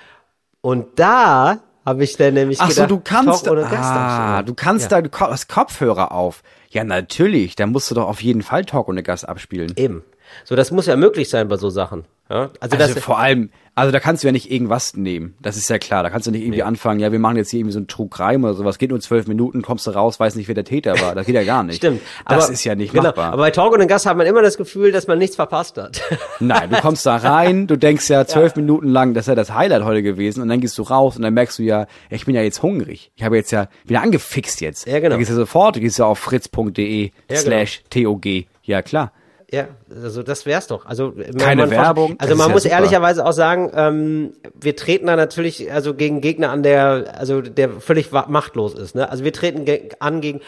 [0.60, 5.00] Und da habe ich dann nämlich Ach so, gedacht, du kannst, ah, du kannst ja.
[5.02, 6.42] da, Kopfhörer auf.
[6.70, 9.72] Ja, natürlich, dann musst du doch auf jeden Fall Talk ohne Gast abspielen.
[9.76, 10.04] Eben.
[10.44, 12.04] So, das muss ja möglich sein bei so Sachen.
[12.30, 12.50] Ja?
[12.60, 15.34] Also, Also das, vor allem, also da kannst du ja nicht irgendwas nehmen.
[15.40, 16.02] Das ist ja klar.
[16.02, 18.08] Da kannst du nicht irgendwie anfangen, ja, wir machen jetzt hier irgendwie so einen True
[18.10, 18.78] Crime oder sowas.
[18.78, 21.14] Geht nur zwölf Minuten, kommst du raus, weiß nicht, wer der Täter war.
[21.14, 21.76] Das geht ja gar nicht.
[21.76, 22.02] Stimmt.
[22.26, 23.32] Das aber, ist ja nicht genau, machbar.
[23.32, 26.02] Aber bei Talk und Gast hat man immer das Gefühl, dass man nichts verpasst hat.
[26.40, 29.54] Nein, du kommst da rein, du denkst ja zwölf Minuten lang, das ist ja das
[29.54, 32.26] Highlight heute gewesen und dann gehst du raus und dann merkst du ja, ja, ich
[32.26, 33.12] bin ja jetzt hungrig.
[33.16, 34.86] Ich habe jetzt ja wieder angefixt jetzt.
[34.86, 35.10] Ja, genau.
[35.10, 37.40] Da gehst du sofort, du gehst ja auf fritz.de genau.
[37.40, 38.26] slash TOG.
[38.64, 39.12] Ja, klar.
[39.50, 40.84] Ja, also das wär's doch.
[40.84, 42.74] Also man- Keine Werbung, Also man ja muss super.
[42.74, 47.80] ehrlicherweise auch sagen, ähm, wir treten da natürlich also gegen Gegner an, der also der
[47.80, 48.94] völlig machtlos ist.
[48.94, 49.08] Ne?
[49.10, 50.40] Also wir treten ge an gegen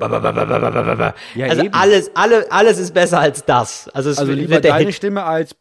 [0.00, 1.74] Ja, also eben.
[1.74, 3.88] alles alle alles ist besser als das.
[3.94, 4.94] Also es Also lieber der deine Hit.
[4.96, 5.54] Stimme als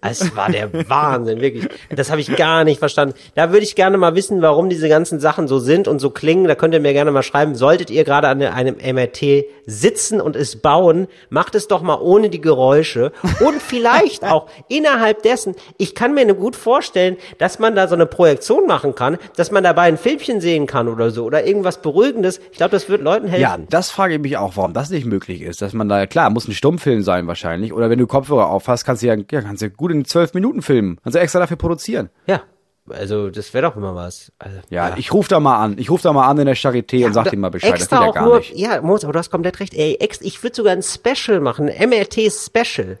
[0.00, 1.68] Es war der Wahnsinn, wirklich.
[1.94, 3.14] Das habe ich gar nicht verstanden.
[3.34, 6.46] Da würde ich gerne mal wissen, warum diese ganzen Sachen so sind und so klingen.
[6.46, 7.54] Da könnt ihr mir gerne mal schreiben.
[7.54, 12.30] Solltet ihr gerade an einem MRT sitzen und es bauen, macht es doch mal ohne
[12.30, 13.12] die Geräusche.
[13.44, 18.06] Und vielleicht auch innerhalb dessen, ich kann mir gut vorstellen, dass man da so eine
[18.06, 22.40] Projektion machen kann, dass man dabei ein Filmchen sehen kann oder so oder irgendwas Beruhigendes.
[22.52, 23.42] Ich glaube, das wird Leuten helfen.
[23.42, 26.30] Ja, das frage ich mich auch, warum das nicht möglich ist, dass man da, klar,
[26.30, 29.62] muss ein Stummfilm sein wahrscheinlich, oder wenn du Kopfhörer aufhast, kannst du ja, ja kannst
[29.62, 32.10] du gut in zwölf Minuten filmen, kannst du extra dafür produzieren.
[32.26, 32.42] ja.
[32.90, 34.32] Also, das wäre doch immer was.
[34.38, 37.04] Also, Ja, ich rufe da mal an, ich rufe da mal an in der Charité
[37.04, 38.56] und sag dir mal Bescheid, das Extra ja auch gar nur, nicht.
[38.56, 39.74] Ja, Moritz, aber du hast komplett recht.
[39.74, 42.98] Ey, ex, ich würde sogar ein Special machen, ein MRT-Special.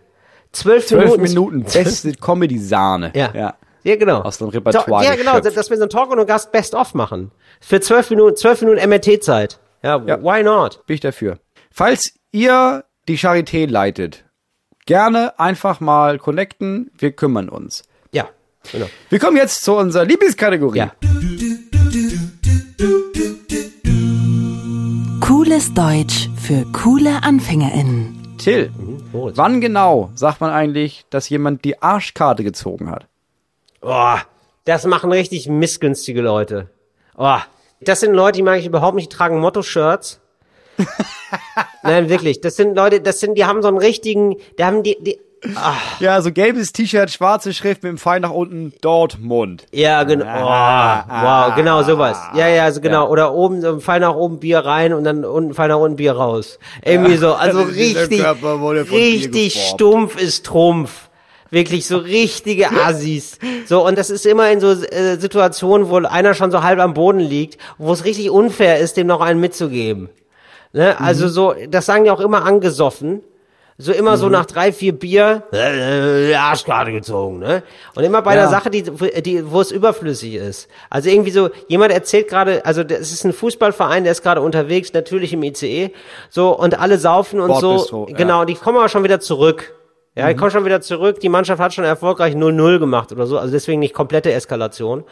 [0.52, 1.22] Zwölf, Zwölf Minuten.
[1.22, 3.12] Minuten, beste Comedy-Sahne.
[3.14, 3.30] Ja.
[3.34, 3.54] ja.
[3.82, 4.20] ja, genau.
[4.20, 5.56] Aus dem Repertoire To- Ja, genau, geschöpft.
[5.56, 7.30] dass wir so einen Talk und einen Gast Best-of machen.
[7.62, 9.58] Für zwölf Minuten, zwölf Minuten MRT-Zeit.
[9.82, 10.22] Ja, Ja.
[10.22, 10.84] why not?
[10.86, 11.38] Bin ich dafür.
[11.70, 14.26] Falls ihr die Charité leitet,
[14.88, 17.82] gerne einfach mal connecten, wir kümmern uns.
[18.10, 18.26] Ja,
[18.72, 18.86] genau.
[19.10, 20.78] Wir kommen jetzt zu unserer Lieblingskategorie.
[20.78, 20.92] Ja.
[25.20, 28.38] Cooles Deutsch für coole AnfängerInnen.
[28.38, 28.72] Till,
[29.12, 29.36] Moritz.
[29.36, 33.06] wann genau sagt man eigentlich, dass jemand die Arschkarte gezogen hat?
[33.82, 34.22] Boah,
[34.64, 36.70] das machen richtig missgünstige Leute.
[37.14, 37.36] Oh,
[37.82, 40.22] das sind Leute, die mag ich überhaupt nicht, die tragen Motto-Shirts.
[41.82, 42.40] Nein, wirklich.
[42.40, 45.18] Das sind Leute, das sind, die haben so einen richtigen, die haben die, die,
[46.00, 49.64] Ja, so gelbes T-Shirt, schwarze Schrift mit dem Pfeil nach unten, Dortmund.
[49.72, 52.18] ja, genau, Ah, oh, wow, genau sowas.
[52.34, 53.08] Ja, ja, also genau.
[53.08, 55.96] Oder oben, so ein Pfeil nach oben Bier rein und dann unten Pfeil nach unten
[55.96, 56.58] Bier raus.
[56.84, 58.24] Irgendwie so, also richtig,
[58.92, 61.08] richtig stumpf ist Trumpf.
[61.50, 63.38] Wirklich so richtige Assis.
[63.64, 66.92] So, und das ist immer in so äh, Situationen, wo einer schon so halb am
[66.92, 70.10] Boden liegt, wo es richtig unfair ist, dem noch einen mitzugeben.
[70.72, 70.98] Ne?
[71.00, 71.30] Also Mhm.
[71.30, 73.22] so, das sagen die auch immer angesoffen.
[73.80, 74.20] so immer Mhm.
[74.20, 77.62] so nach drei, vier Bier, äh, Arschkarte gezogen, ne?
[77.94, 78.40] Und immer bei Ja.
[78.40, 78.82] der Sache, die,
[79.22, 80.68] die, wo es überflüssig ist.
[80.90, 84.92] Also irgendwie so, jemand erzählt gerade, also es ist ein Fußballverein, der ist gerade unterwegs,
[84.94, 85.92] natürlich im ICE,
[86.28, 88.14] so, und alle saufen und so, Bordbistro, ja.
[88.14, 88.16] Mhm.
[88.16, 89.72] genau, und die kommen aber schon wieder zurück.
[90.18, 93.38] Ja, die kommen schon wieder zurück, die Mannschaft hat schon erfolgreich 0-0 gemacht oder so,
[93.38, 95.04] also deswegen nicht komplette Eskalation.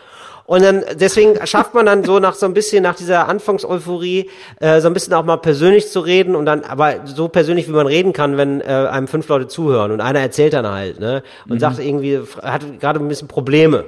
[0.47, 4.31] Und dann, deswegen schafft man dann so nach so ein bisschen, nach dieser Anfangseuphorie,
[4.61, 7.73] äh, so ein bisschen auch mal persönlich zu reden und dann, aber so persönlich, wie
[7.73, 11.23] man reden kann, wenn äh, einem fünf Leute zuhören und einer erzählt dann halt, ne,
[11.49, 13.85] und sagt irgendwie, hat gerade ein bisschen Probleme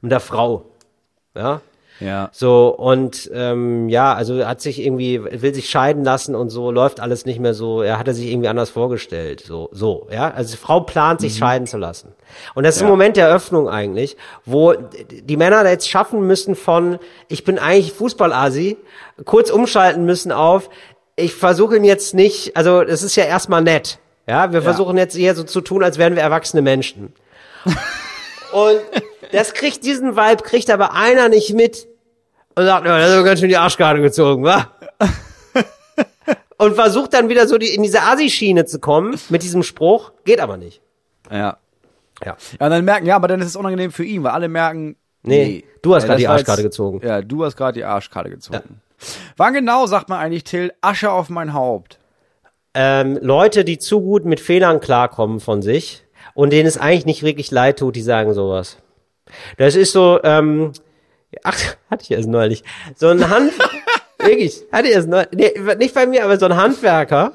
[0.00, 0.66] mit der Frau.
[1.36, 1.60] Ja,
[2.00, 2.28] Ja.
[2.32, 6.98] so, und ähm, ja, also hat sich irgendwie, will sich scheiden lassen und so, läuft
[7.00, 9.40] alles nicht mehr so, er hatte sich irgendwie anders vorgestellt.
[9.46, 10.30] So, so, ja.
[10.30, 12.12] Also die Frau plant, sich scheiden zu lassen.
[12.54, 12.90] Und das ist ein Ja.
[12.90, 17.92] Moment der Öffnung eigentlich, wo die Männer da jetzt schaffen müssen von, ich bin eigentlich
[17.92, 18.76] Fußballasi,
[19.24, 20.70] kurz umschalten müssen auf,
[21.16, 23.98] ich versuche ihn jetzt nicht, also das ist ja erstmal nett.
[24.26, 27.12] Ja, wir versuchen jetzt eher so zu tun, als wären wir erwachsene Menschen.
[28.52, 28.80] Und
[29.32, 31.86] das kriegt diesen Vibe, kriegt aber einer nicht mit
[32.56, 34.70] und sagt, ja, das ist aber ganz schön die Arschkarte gezogen, wa?
[36.58, 40.40] und versucht dann wieder so die, in diese Assi-Schiene zu kommen mit diesem Spruch, geht
[40.40, 40.80] aber nicht.
[41.30, 41.58] Ja.
[42.24, 42.36] Ja.
[42.60, 44.96] Ja, und dann merken, ja, aber dann ist es unangenehm für ihn, weil alle merken,
[45.26, 47.00] Nee, du hast Ja, gerade die Arschkarte jetzt- gezogen.
[47.02, 48.80] Ja, du hast gerade die Arschkarte gezogen.
[49.38, 51.98] Wann genau sagt man eigentlich, Till, Asche auf mein Haupt?
[52.74, 56.04] Ähm, Leute, die zu gut mit Fehlern klarkommen von sich
[56.34, 58.76] und denen es eigentlich nicht wirklich leid tut, die sagen sowas.
[59.58, 60.72] Das ist so, ähm,
[61.42, 61.58] ach,
[61.90, 62.62] hatte ich erst neulich.
[62.96, 63.52] So ein Hand,
[64.18, 67.32] wirklich, hatte ich erst neulich, nee, nicht bei mir, aber so ein Handwerker,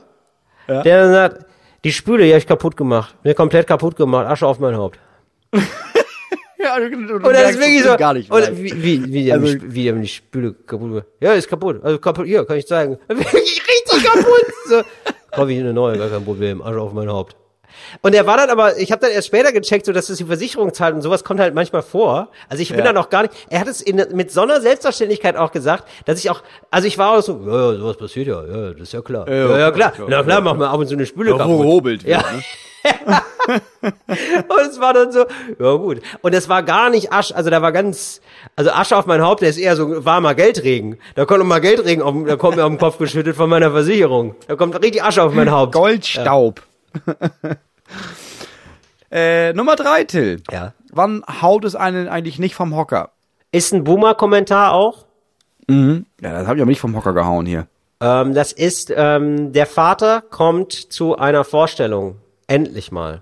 [0.67, 1.45] der dann sagt,
[1.83, 3.15] die Spüle, die hab ich kaputt gemacht.
[3.23, 4.99] Mir komplett kaputt gemacht, Asche auf mein Haupt.
[6.61, 7.95] Ja, du, du Und das ist wirklich so.
[7.95, 8.29] gar nicht.
[8.29, 11.05] und wie, wie, wie, Also- die, wie die Spüle kaputt gemacht.
[11.21, 11.81] Ja, ist kaputt.
[11.83, 12.97] Also kaputt, hier, kann ich zeigen.
[13.07, 13.33] Wirklich
[13.65, 14.45] richtig kaputt.
[14.67, 14.81] So.
[15.31, 16.61] Kauf ich eine neue, gar kein Problem.
[16.61, 17.37] Asche auf mein Haupt.
[18.01, 20.23] Und er war dann aber, ich habe dann erst später gecheckt, so dass das die
[20.25, 22.29] Versicherung zahlt und sowas kommt halt manchmal vor.
[22.49, 22.85] Also ich bin Ja.
[22.85, 26.19] dann auch gar nicht, er hat es in, mit so einer Selbstverständlichkeit auch gesagt, dass
[26.19, 28.93] ich auch, also ich war auch so, ja, ja, sowas passiert ja, ja, das ist
[28.93, 29.27] ja klar.
[29.29, 29.91] Ja, ja, klar.
[29.91, 31.57] klar, Na klar, machen wir ab und zu eine Spüle wo kaputt.
[31.61, 32.31] gehobelt wird, Ja.
[32.31, 32.43] ne?
[33.81, 35.25] Und es war dann so,
[35.59, 36.01] ja gut.
[36.21, 38.21] Und es war gar nicht Asche, also da war ganz,
[38.55, 40.97] also Asche auf mein Haupt, der ist eher so warmer Geldregen.
[41.15, 44.35] Da kommt mal Geldregen, auf, da kommt mir auf den Kopf geschüttet von meiner Versicherung.
[44.47, 45.73] Da kommt richtig Asche auf mein Haupt.
[45.73, 46.61] Goldstaub.
[49.11, 50.41] äh, Nummer drei, Till.
[50.51, 50.73] Ja.
[50.91, 53.11] Wann haut es einen eigentlich nicht vom Hocker?
[53.51, 55.05] Ist ein Boomer-Kommentar auch.
[56.21, 57.67] Ja, das habe ich aber nicht vom Hocker gehauen hier.
[58.01, 62.15] Ähm, das ist, ähm, der Vater kommt zu einer Vorstellung,
[62.47, 63.21] endlich mal,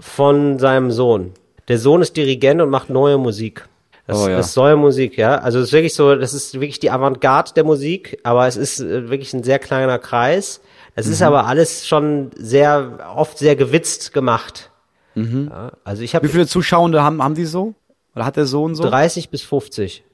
[0.00, 1.32] von seinem Sohn.
[1.68, 3.68] Der Sohn ist Dirigent und macht neue Musik.
[4.06, 4.36] Das, Oh ja.
[4.38, 5.36] das ist neue Musik, ja.
[5.36, 8.80] Also es ist wirklich so, das ist wirklich die Avantgarde der Musik, aber es ist
[8.80, 10.62] äh, wirklich ein sehr kleiner Kreis.
[10.98, 14.70] Es ist aber alles schon sehr, oft sehr gewitzt gemacht.
[15.14, 17.74] Ja, also ich Wie habe viele Zuschauende haben, haben die so?
[18.14, 18.82] Oder hat der Sohn so?
[18.84, 20.04] 30 bis 50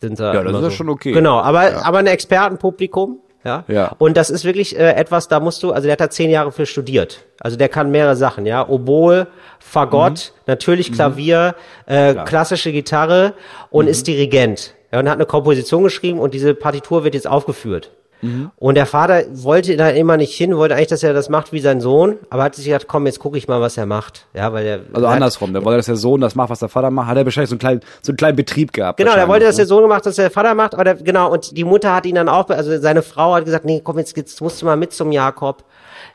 [0.00, 0.34] sind da.
[0.34, 0.70] Ja, das ist ja so.
[0.70, 1.12] schon okay.
[1.12, 3.18] Genau, aber, aber ein Expertenpublikum.
[3.44, 3.64] Ja.
[3.68, 3.92] Ja.
[3.98, 6.52] Und das ist wirklich äh, etwas, da musst du, also der hat da zehn Jahre
[6.52, 7.24] für studiert.
[7.40, 8.68] Also der kann mehrere Sachen, ja.
[8.68, 9.28] Oboe,
[9.60, 10.42] Fagott, Mhm.
[10.46, 11.54] natürlich Klavier,
[11.86, 13.34] äh, klassische Gitarre
[13.70, 13.90] und Mhm.
[13.90, 14.74] ist Dirigent.
[14.92, 17.92] Ja, und hat eine Komposition geschrieben und diese Partitur wird jetzt aufgeführt.
[18.22, 18.50] Mhm.
[18.56, 21.60] Und der Vater wollte da immer nicht hin, wollte eigentlich, dass er das macht wie
[21.60, 24.26] sein Sohn, aber hat sich gedacht, komm, jetzt gucke ich mal, was er macht.
[24.34, 26.68] Ja, weil er Also er andersrum, der wollte, dass der Sohn das macht, was der
[26.68, 27.08] Vater macht.
[27.08, 28.98] Hat er wahrscheinlich so einen kleinen, so einen kleinen Betrieb gehabt.
[28.98, 29.68] Genau, der wollte, dass der ne?
[29.68, 32.28] Sohn gemacht, dass der Vater macht, aber der, genau, und die Mutter hat ihn dann
[32.28, 35.12] auch, also seine Frau hat gesagt, nee, komm, jetzt, jetzt musst du mal mit zum
[35.12, 35.64] Jakob.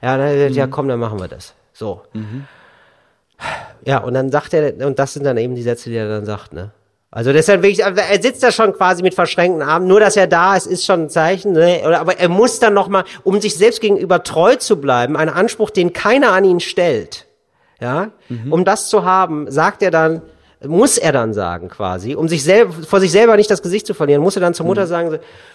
[0.02, 0.58] Ja, dann, hat er gesagt, Mhm.
[0.58, 1.54] ja, komm, dann machen wir das.
[1.74, 2.02] So.
[3.84, 6.26] Ja, und dann sagt er, und das sind dann eben die Sätze, die er dann
[6.26, 6.72] sagt, ne?
[7.16, 10.28] Also deshalb wirklich, also er sitzt da schon quasi mit verschränkten Armen, nur dass er
[10.28, 11.82] da ist, ist schon ein Zeichen, ne?
[11.98, 15.94] Aber er muss dann nochmal, um sich selbst gegenüber treu zu bleiben, einen Anspruch, den
[15.94, 17.26] keiner an ihn stellt,
[17.80, 18.52] ja, Mhm.
[18.52, 20.24] um das zu haben, sagt er dann,
[20.68, 23.94] muss er dann sagen quasi, um sich selber, vor sich selber nicht das Gesicht zu
[23.94, 24.70] verlieren, muss er dann zur Mhm.
[24.72, 25.12] Mutter sagen,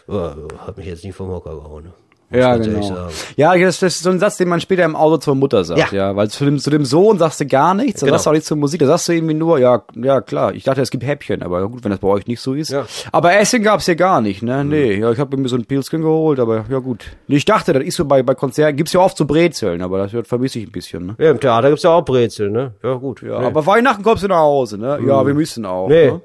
[0.07, 0.31] so, oh,
[0.67, 1.93] hat mich jetzt nicht vom Hocker gehauen.
[2.33, 3.09] Ja, genau.
[3.37, 5.93] Ja, das, das ist so ein Satz, den man später im Auto zur Mutter sagt,
[5.93, 6.11] ja.
[6.11, 6.17] Ja.
[6.17, 8.15] Weil zu dem, zu dem Sohn sagst du gar nichts, da Genau.
[8.17, 10.63] sagst du auch nichts zur Musik, da sagst du irgendwie nur, ja, ja klar, ich
[10.63, 12.71] dachte, es gibt Häppchen, aber gut, wenn das bei euch nicht so ist.
[12.71, 12.87] Ja.
[13.11, 14.65] Aber Essen gab's hier gar nicht, ne?
[14.65, 17.05] Nee, ja, ich habe mir so ein Pilzchen geholt, aber ja gut.
[17.27, 20.29] Ich dachte, das ist so bei, bei Konzerten, gibt's ja oft so Brezeln, aber das
[20.29, 21.17] vermisse ich ein bisschen, ne?
[21.19, 22.75] Ja, im Theater gibt's ja auch Brezel, ne?
[22.85, 23.23] Ja, gut.
[23.23, 23.47] Ja, Nee.
[23.47, 25.01] aber Weihnachten kommst du nach Hause, ne?
[25.05, 25.89] Ja, wir müssen auch.
[25.89, 26.13] Nee.
[26.13, 26.21] Ne?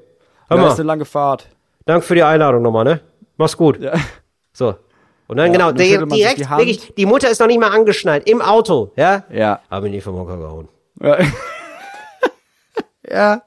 [0.48, 0.68] Hör mal.
[0.68, 1.48] ist eine lange Fahrt.
[1.84, 3.00] Dank für die Einladung nochmal, ne?
[3.36, 3.80] Mach's gut.
[3.80, 3.94] Ja.
[4.52, 4.74] So.
[5.28, 6.60] Und dann Ja, genau, und dann der, direkt, die Hand.
[6.60, 9.24] wirklich, die Mutter ist noch nicht mal angeschnallt, im Auto, ja?
[9.32, 9.60] Ja.
[9.70, 10.68] Hab ihn nicht vom Hocker gehauen.
[11.00, 11.18] Ja.
[13.10, 13.42] ja.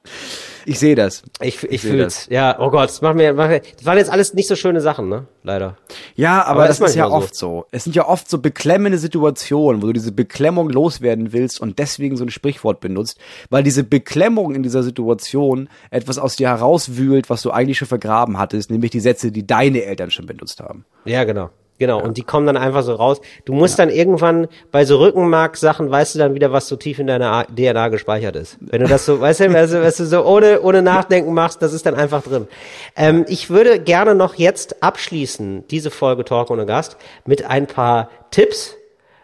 [0.66, 1.24] Ich sehe das.
[1.42, 2.28] Ich, ich, seh fühl's.
[2.30, 4.82] Ja, oh Gott, das, machen wir, machen wir, das waren jetzt alles nicht so schöne
[4.82, 5.26] Sachen, ne?
[5.42, 5.78] Leider.
[6.16, 7.14] Ja, aber, Aber das ist ist ja so.
[7.14, 7.66] oft so.
[7.72, 12.18] Es sind ja oft so beklemmende Situationen, wo du diese Beklemmung loswerden willst und deswegen
[12.18, 13.18] so ein Sprichwort benutzt,
[13.50, 18.38] weil diese Beklemmung in dieser Situation etwas aus dir herauswühlt, was du eigentlich schon vergraben
[18.38, 20.86] hattest, nämlich die Sätze, die deine Eltern schon benutzt haben.
[21.04, 21.50] Ja, genau.
[21.80, 23.22] Genau, und die kommen dann einfach so raus.
[23.46, 27.08] Du musst dann irgendwann bei so Rückenmark-Sachen, weißt du dann wieder, was so tief in
[27.08, 28.58] deiner DNA gespeichert ist.
[28.60, 31.62] Wenn du das so, weißt du, weißt du, weißt du so ohne, ohne Nachdenken machst,
[31.62, 32.48] das ist dann einfach drin.
[32.96, 38.10] Ähm, ich würde gerne noch jetzt abschließen, diese Folge Talk ohne Gast, mit ein paar
[38.32, 38.76] Tipps,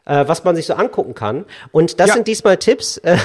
[0.06, 1.44] äh, was man sich so angucken kann.
[1.72, 2.14] Und das Ja.
[2.14, 3.18] sind diesmal Tipps, äh,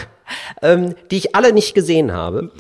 [0.62, 2.50] ähm, die ich alle nicht gesehen habe.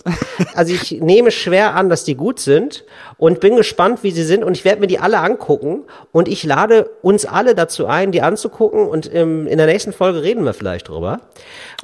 [0.54, 2.84] Also ich nehme schwer an, dass die gut sind
[3.18, 6.44] und bin gespannt, wie sie sind und ich werde mir die alle angucken und ich
[6.44, 10.54] lade uns alle dazu ein, die anzugucken und ähm, in der nächsten Folge reden wir
[10.54, 11.20] vielleicht drüber.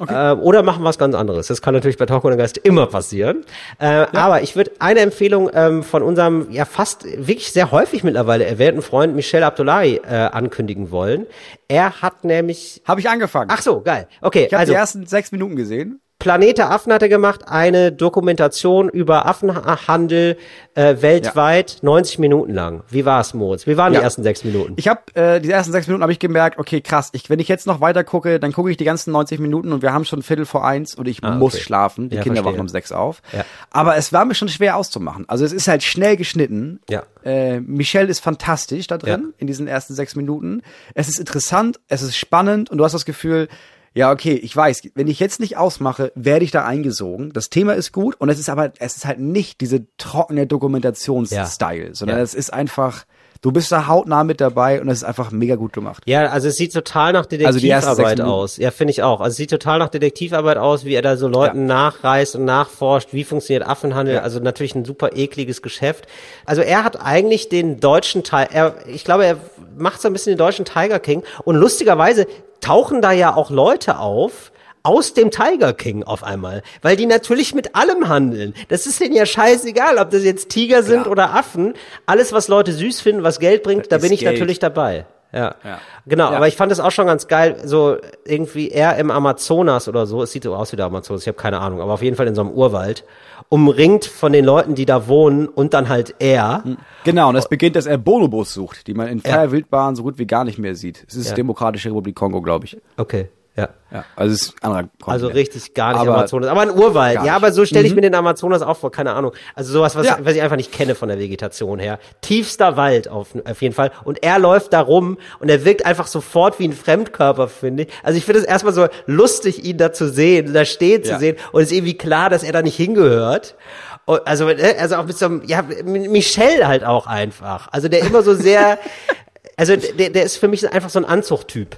[0.07, 1.47] Äh, oder machen was ganz anderes.
[1.47, 3.45] Das kann natürlich bei Talk ohne Geist immer passieren.
[3.79, 8.45] Äh, Aber ich würde eine Empfehlung ähm, von unserem ja fast wirklich sehr häufig mittlerweile
[8.45, 11.25] erwähnten Freund Michel Abdullahi äh, ankündigen wollen.
[11.67, 13.49] Er hat nämlich Habe ich angefangen.
[13.51, 14.07] Ach so, geil.
[14.21, 15.76] Okay, ich habe also die ersten sechs Minuten gesehen.
[16.19, 20.37] Planete Affen hat er gemacht, eine Dokumentation über Affenhandel
[20.73, 22.81] äh, weltweit, 90 Minuten lang.
[22.89, 23.67] Wie war's, Moritz?
[23.67, 23.99] Wie waren Ja.
[23.99, 24.73] die ersten sechs Minuten?
[24.77, 27.09] Ich habe äh, die ersten sechs Minuten habe ich gemerkt, okay, krass.
[27.13, 29.83] Ich, wenn ich jetzt noch weiter gucke, dann gucke ich die ganzen 90 Minuten und
[29.83, 31.63] wir haben schon Viertel vor eins und ich muss okay.
[31.63, 32.09] schlafen.
[32.09, 32.53] Die Ja, Kinder verstehe.
[32.53, 33.21] wachen um sechs auf.
[33.31, 33.45] Ja.
[33.69, 35.25] Aber es war mir schon schwer auszumachen.
[35.29, 36.79] Also es ist halt schnell geschnitten.
[36.89, 37.03] Ja.
[37.23, 39.33] Äh, Michelle ist fantastisch da drin Ja.
[39.37, 40.63] in diesen ersten sechs Minuten.
[40.95, 43.49] Es ist interessant, es ist spannend und du hast das Gefühl,
[43.97, 47.33] ja, okay, ich weiß, wenn ich jetzt nicht ausmache, werde ich da eingesogen.
[47.33, 51.95] Das Thema ist gut und es ist aber, es ist halt nicht diese trockene Dokumentations-Style,
[51.95, 52.23] sondern Ja.
[52.23, 53.05] es ist einfach,
[53.41, 56.03] du bist da hautnah mit dabei und es ist einfach mega gut gemacht.
[56.05, 58.33] Ja, also es sieht total nach Also Detektivarbeit Minuten.
[58.33, 58.57] aus.
[58.57, 59.19] Ja, finde ich auch.
[59.21, 63.09] Also es sieht total nach Detektivarbeit aus, wie er da so Leuten nachreist und nachforscht,
[63.13, 64.15] wie funktioniert Affenhandel.
[64.15, 64.21] Ja.
[64.21, 66.07] Also natürlich ein super ekliges Geschäft.
[66.45, 69.37] Also er hat eigentlich den deutschen Teil, er, ich glaube, er
[69.77, 71.23] macht so ein bisschen den deutschen Tiger King.
[71.43, 72.25] Und lustigerweise
[72.61, 74.51] tauchen da ja auch Leute auf,
[74.83, 78.53] aus dem Tiger King auf einmal, weil die natürlich mit allem handeln.
[78.69, 81.11] Das ist denen ja scheißegal, ob das jetzt Tiger sind Klar.
[81.11, 81.73] oder Affen.
[82.05, 84.33] Alles, was Leute süß finden, was Geld bringt, da ist bin ich Geld.
[84.33, 85.05] natürlich dabei.
[85.33, 85.55] Ja.
[85.63, 85.79] Ja.
[86.05, 86.37] Genau, Ja.
[86.37, 90.23] aber ich fand es auch schon ganz geil, so irgendwie er im Amazonas oder so,
[90.23, 92.27] es sieht so aus wie der Amazonas, ich habe keine Ahnung, aber auf jeden Fall
[92.27, 93.03] in so einem Urwald,
[93.49, 96.63] umringt von den Leuten, die da wohnen und dann halt er.
[97.03, 100.17] Genau, und es beginnt, dass er Bonobos sucht, die man in freier Wildbahn so gut
[100.17, 101.05] wie gar nicht mehr sieht.
[101.07, 101.35] Es ist Ja.
[101.35, 102.77] Demokratische Republik Kongo, glaube ich.
[102.97, 103.69] Okay, ja.
[103.89, 105.07] Ja, also es ist anderer Kontinent.
[105.07, 107.23] Also richtig gar nicht Aber Amazonas, aber ein Urwald.
[107.23, 109.31] Ja, aber so stelle ich mir den Amazonas auch vor, keine Ahnung.
[109.55, 110.17] Also sowas, was, Ja.
[110.21, 111.97] was ich einfach nicht kenne von der Vegetation her.
[112.19, 113.91] Tiefster Wald auf, auf jeden Fall.
[114.03, 117.89] Und er läuft da rum und er wirkt einfach sofort wie ein Fremdkörper, finde ich.
[118.03, 121.19] Also ich finde es erstmal so lustig, ihn da zu sehen, da stehen zu Ja.
[121.19, 121.37] sehen.
[121.53, 123.55] Und es ist irgendwie klar, dass er da nicht hingehört.
[124.03, 127.69] Und Also, äh, also auch mit so einem, ja, Michel halt auch einfach.
[127.71, 128.79] Also der immer so sehr,
[129.55, 131.77] also der, der ist für mich einfach so ein Anzuchttyp.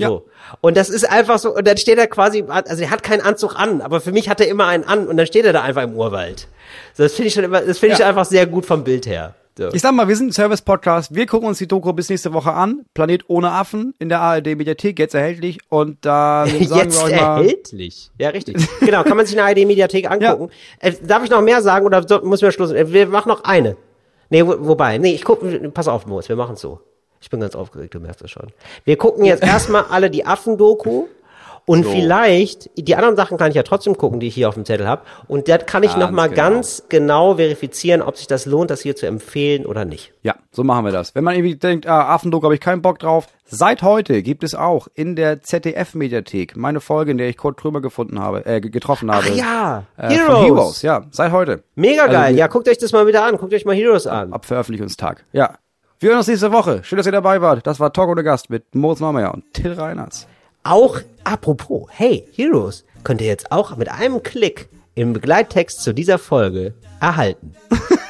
[0.00, 0.08] Ja.
[0.08, 0.26] So.
[0.60, 3.54] Und das ist einfach so, und dann steht er quasi, also er hat keinen Anzug
[3.56, 5.82] an, aber für mich hat er immer einen an und dann steht er da einfach
[5.82, 6.48] im Urwald.
[6.94, 8.08] So, das finde ich schon immer, das finde ich Ja.
[8.08, 9.34] einfach sehr gut vom Bild her.
[9.58, 9.68] So.
[9.72, 11.14] Ich sag mal, wir sind ein Service-Podcast.
[11.14, 12.82] Wir gucken uns die Doku bis nächste Woche an.
[12.94, 15.58] Planet ohne Affen in der ARD-Mediathek, jetzt erhältlich.
[15.68, 17.40] Und dann sagen Jetzt wir euch mal.
[17.42, 18.10] erhältlich.
[18.18, 18.56] Ja, richtig.
[18.80, 20.50] genau, kann man sich in der ARD-Mediathek angucken.
[20.78, 22.70] Äh, darf ich noch mehr sagen oder so, muss mir Schluss?
[22.70, 23.76] Äh, Wir machen noch eine.
[24.30, 25.40] Nee, wo, wobei, nee, ich guck,
[25.74, 26.80] pass auf, Moritz, wir machen so.
[27.20, 28.48] Ich bin ganz aufgeregt, du merkst das schon.
[28.84, 31.06] Wir gucken jetzt erstmal alle die Affen-Doku.
[31.66, 34.64] Und vielleicht, die anderen Sachen kann ich ja trotzdem gucken, die ich hier auf dem
[34.64, 35.02] Zettel habe.
[35.28, 36.42] Und das kann ich Ganz noch mal genau.
[36.42, 40.12] ganz genau verifizieren, ob sich das lohnt, das hier zu empfehlen oder nicht.
[40.22, 41.14] Ja, so machen wir das.
[41.14, 43.28] Wenn man irgendwie denkt, ah, Affendoku habe ich keinen Bock drauf.
[43.44, 47.80] Seit heute gibt es auch in der ZDF-Mediathek meine Folge, in der ich Kurt Krömer
[47.80, 49.26] gefunden habe, äh, getroffen habe.
[49.30, 50.44] Ach ja, äh, Heroes.
[50.46, 51.62] Heroes, ja, seit heute.
[51.76, 52.32] Mega Also geil.
[52.32, 53.36] wir- ja, guckt euch das mal wieder an.
[53.36, 54.32] Guckt euch mal Heroes an.
[54.32, 55.24] Ab Veröffentlichungstag.
[55.32, 55.54] Ja.
[56.02, 56.82] Wir hören uns nächste Woche.
[56.82, 57.66] Schön, dass ihr dabei wart.
[57.66, 60.26] Das war Talk ohne Gast mit Moritz Marmeyer und Till Reinhardt.
[60.62, 66.18] Auch apropos, hey, Heroes könnt ihr jetzt auch mit einem Klick im Begleittext zu dieser
[66.18, 66.72] Folge
[67.02, 67.54] erhalten.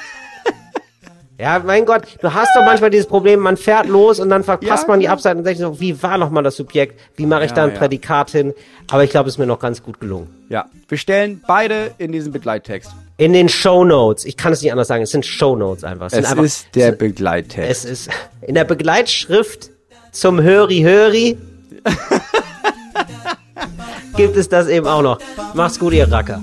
[1.40, 4.84] ja, mein Gott, du hast doch manchmal dieses Problem, man fährt los und dann verpasst
[4.84, 5.14] Ja, man die klar.
[5.14, 7.00] Abseite und denkt sich so, wie war nochmal das Subjekt?
[7.16, 7.78] Wie mache ich da ein ja.
[7.78, 8.52] Prädikat hin?
[8.90, 10.28] Aber ich glaube, es ist mir noch ganz gut gelungen.
[10.50, 10.66] Ja.
[10.88, 12.90] Wir stellen beide in diesen Begleittext.
[13.16, 16.06] In den Show Notes, ich kann es nicht anders sagen, es sind Show Notes einfach.
[16.06, 17.70] Es, Es einfach, ist der Begleittext.
[17.70, 18.10] es ist
[18.42, 19.70] in der Begleitschrift
[20.12, 21.38] zum Höri Höri
[24.16, 25.18] gibt es das eben auch noch.
[25.54, 26.42] Macht's gut, ihr Racker.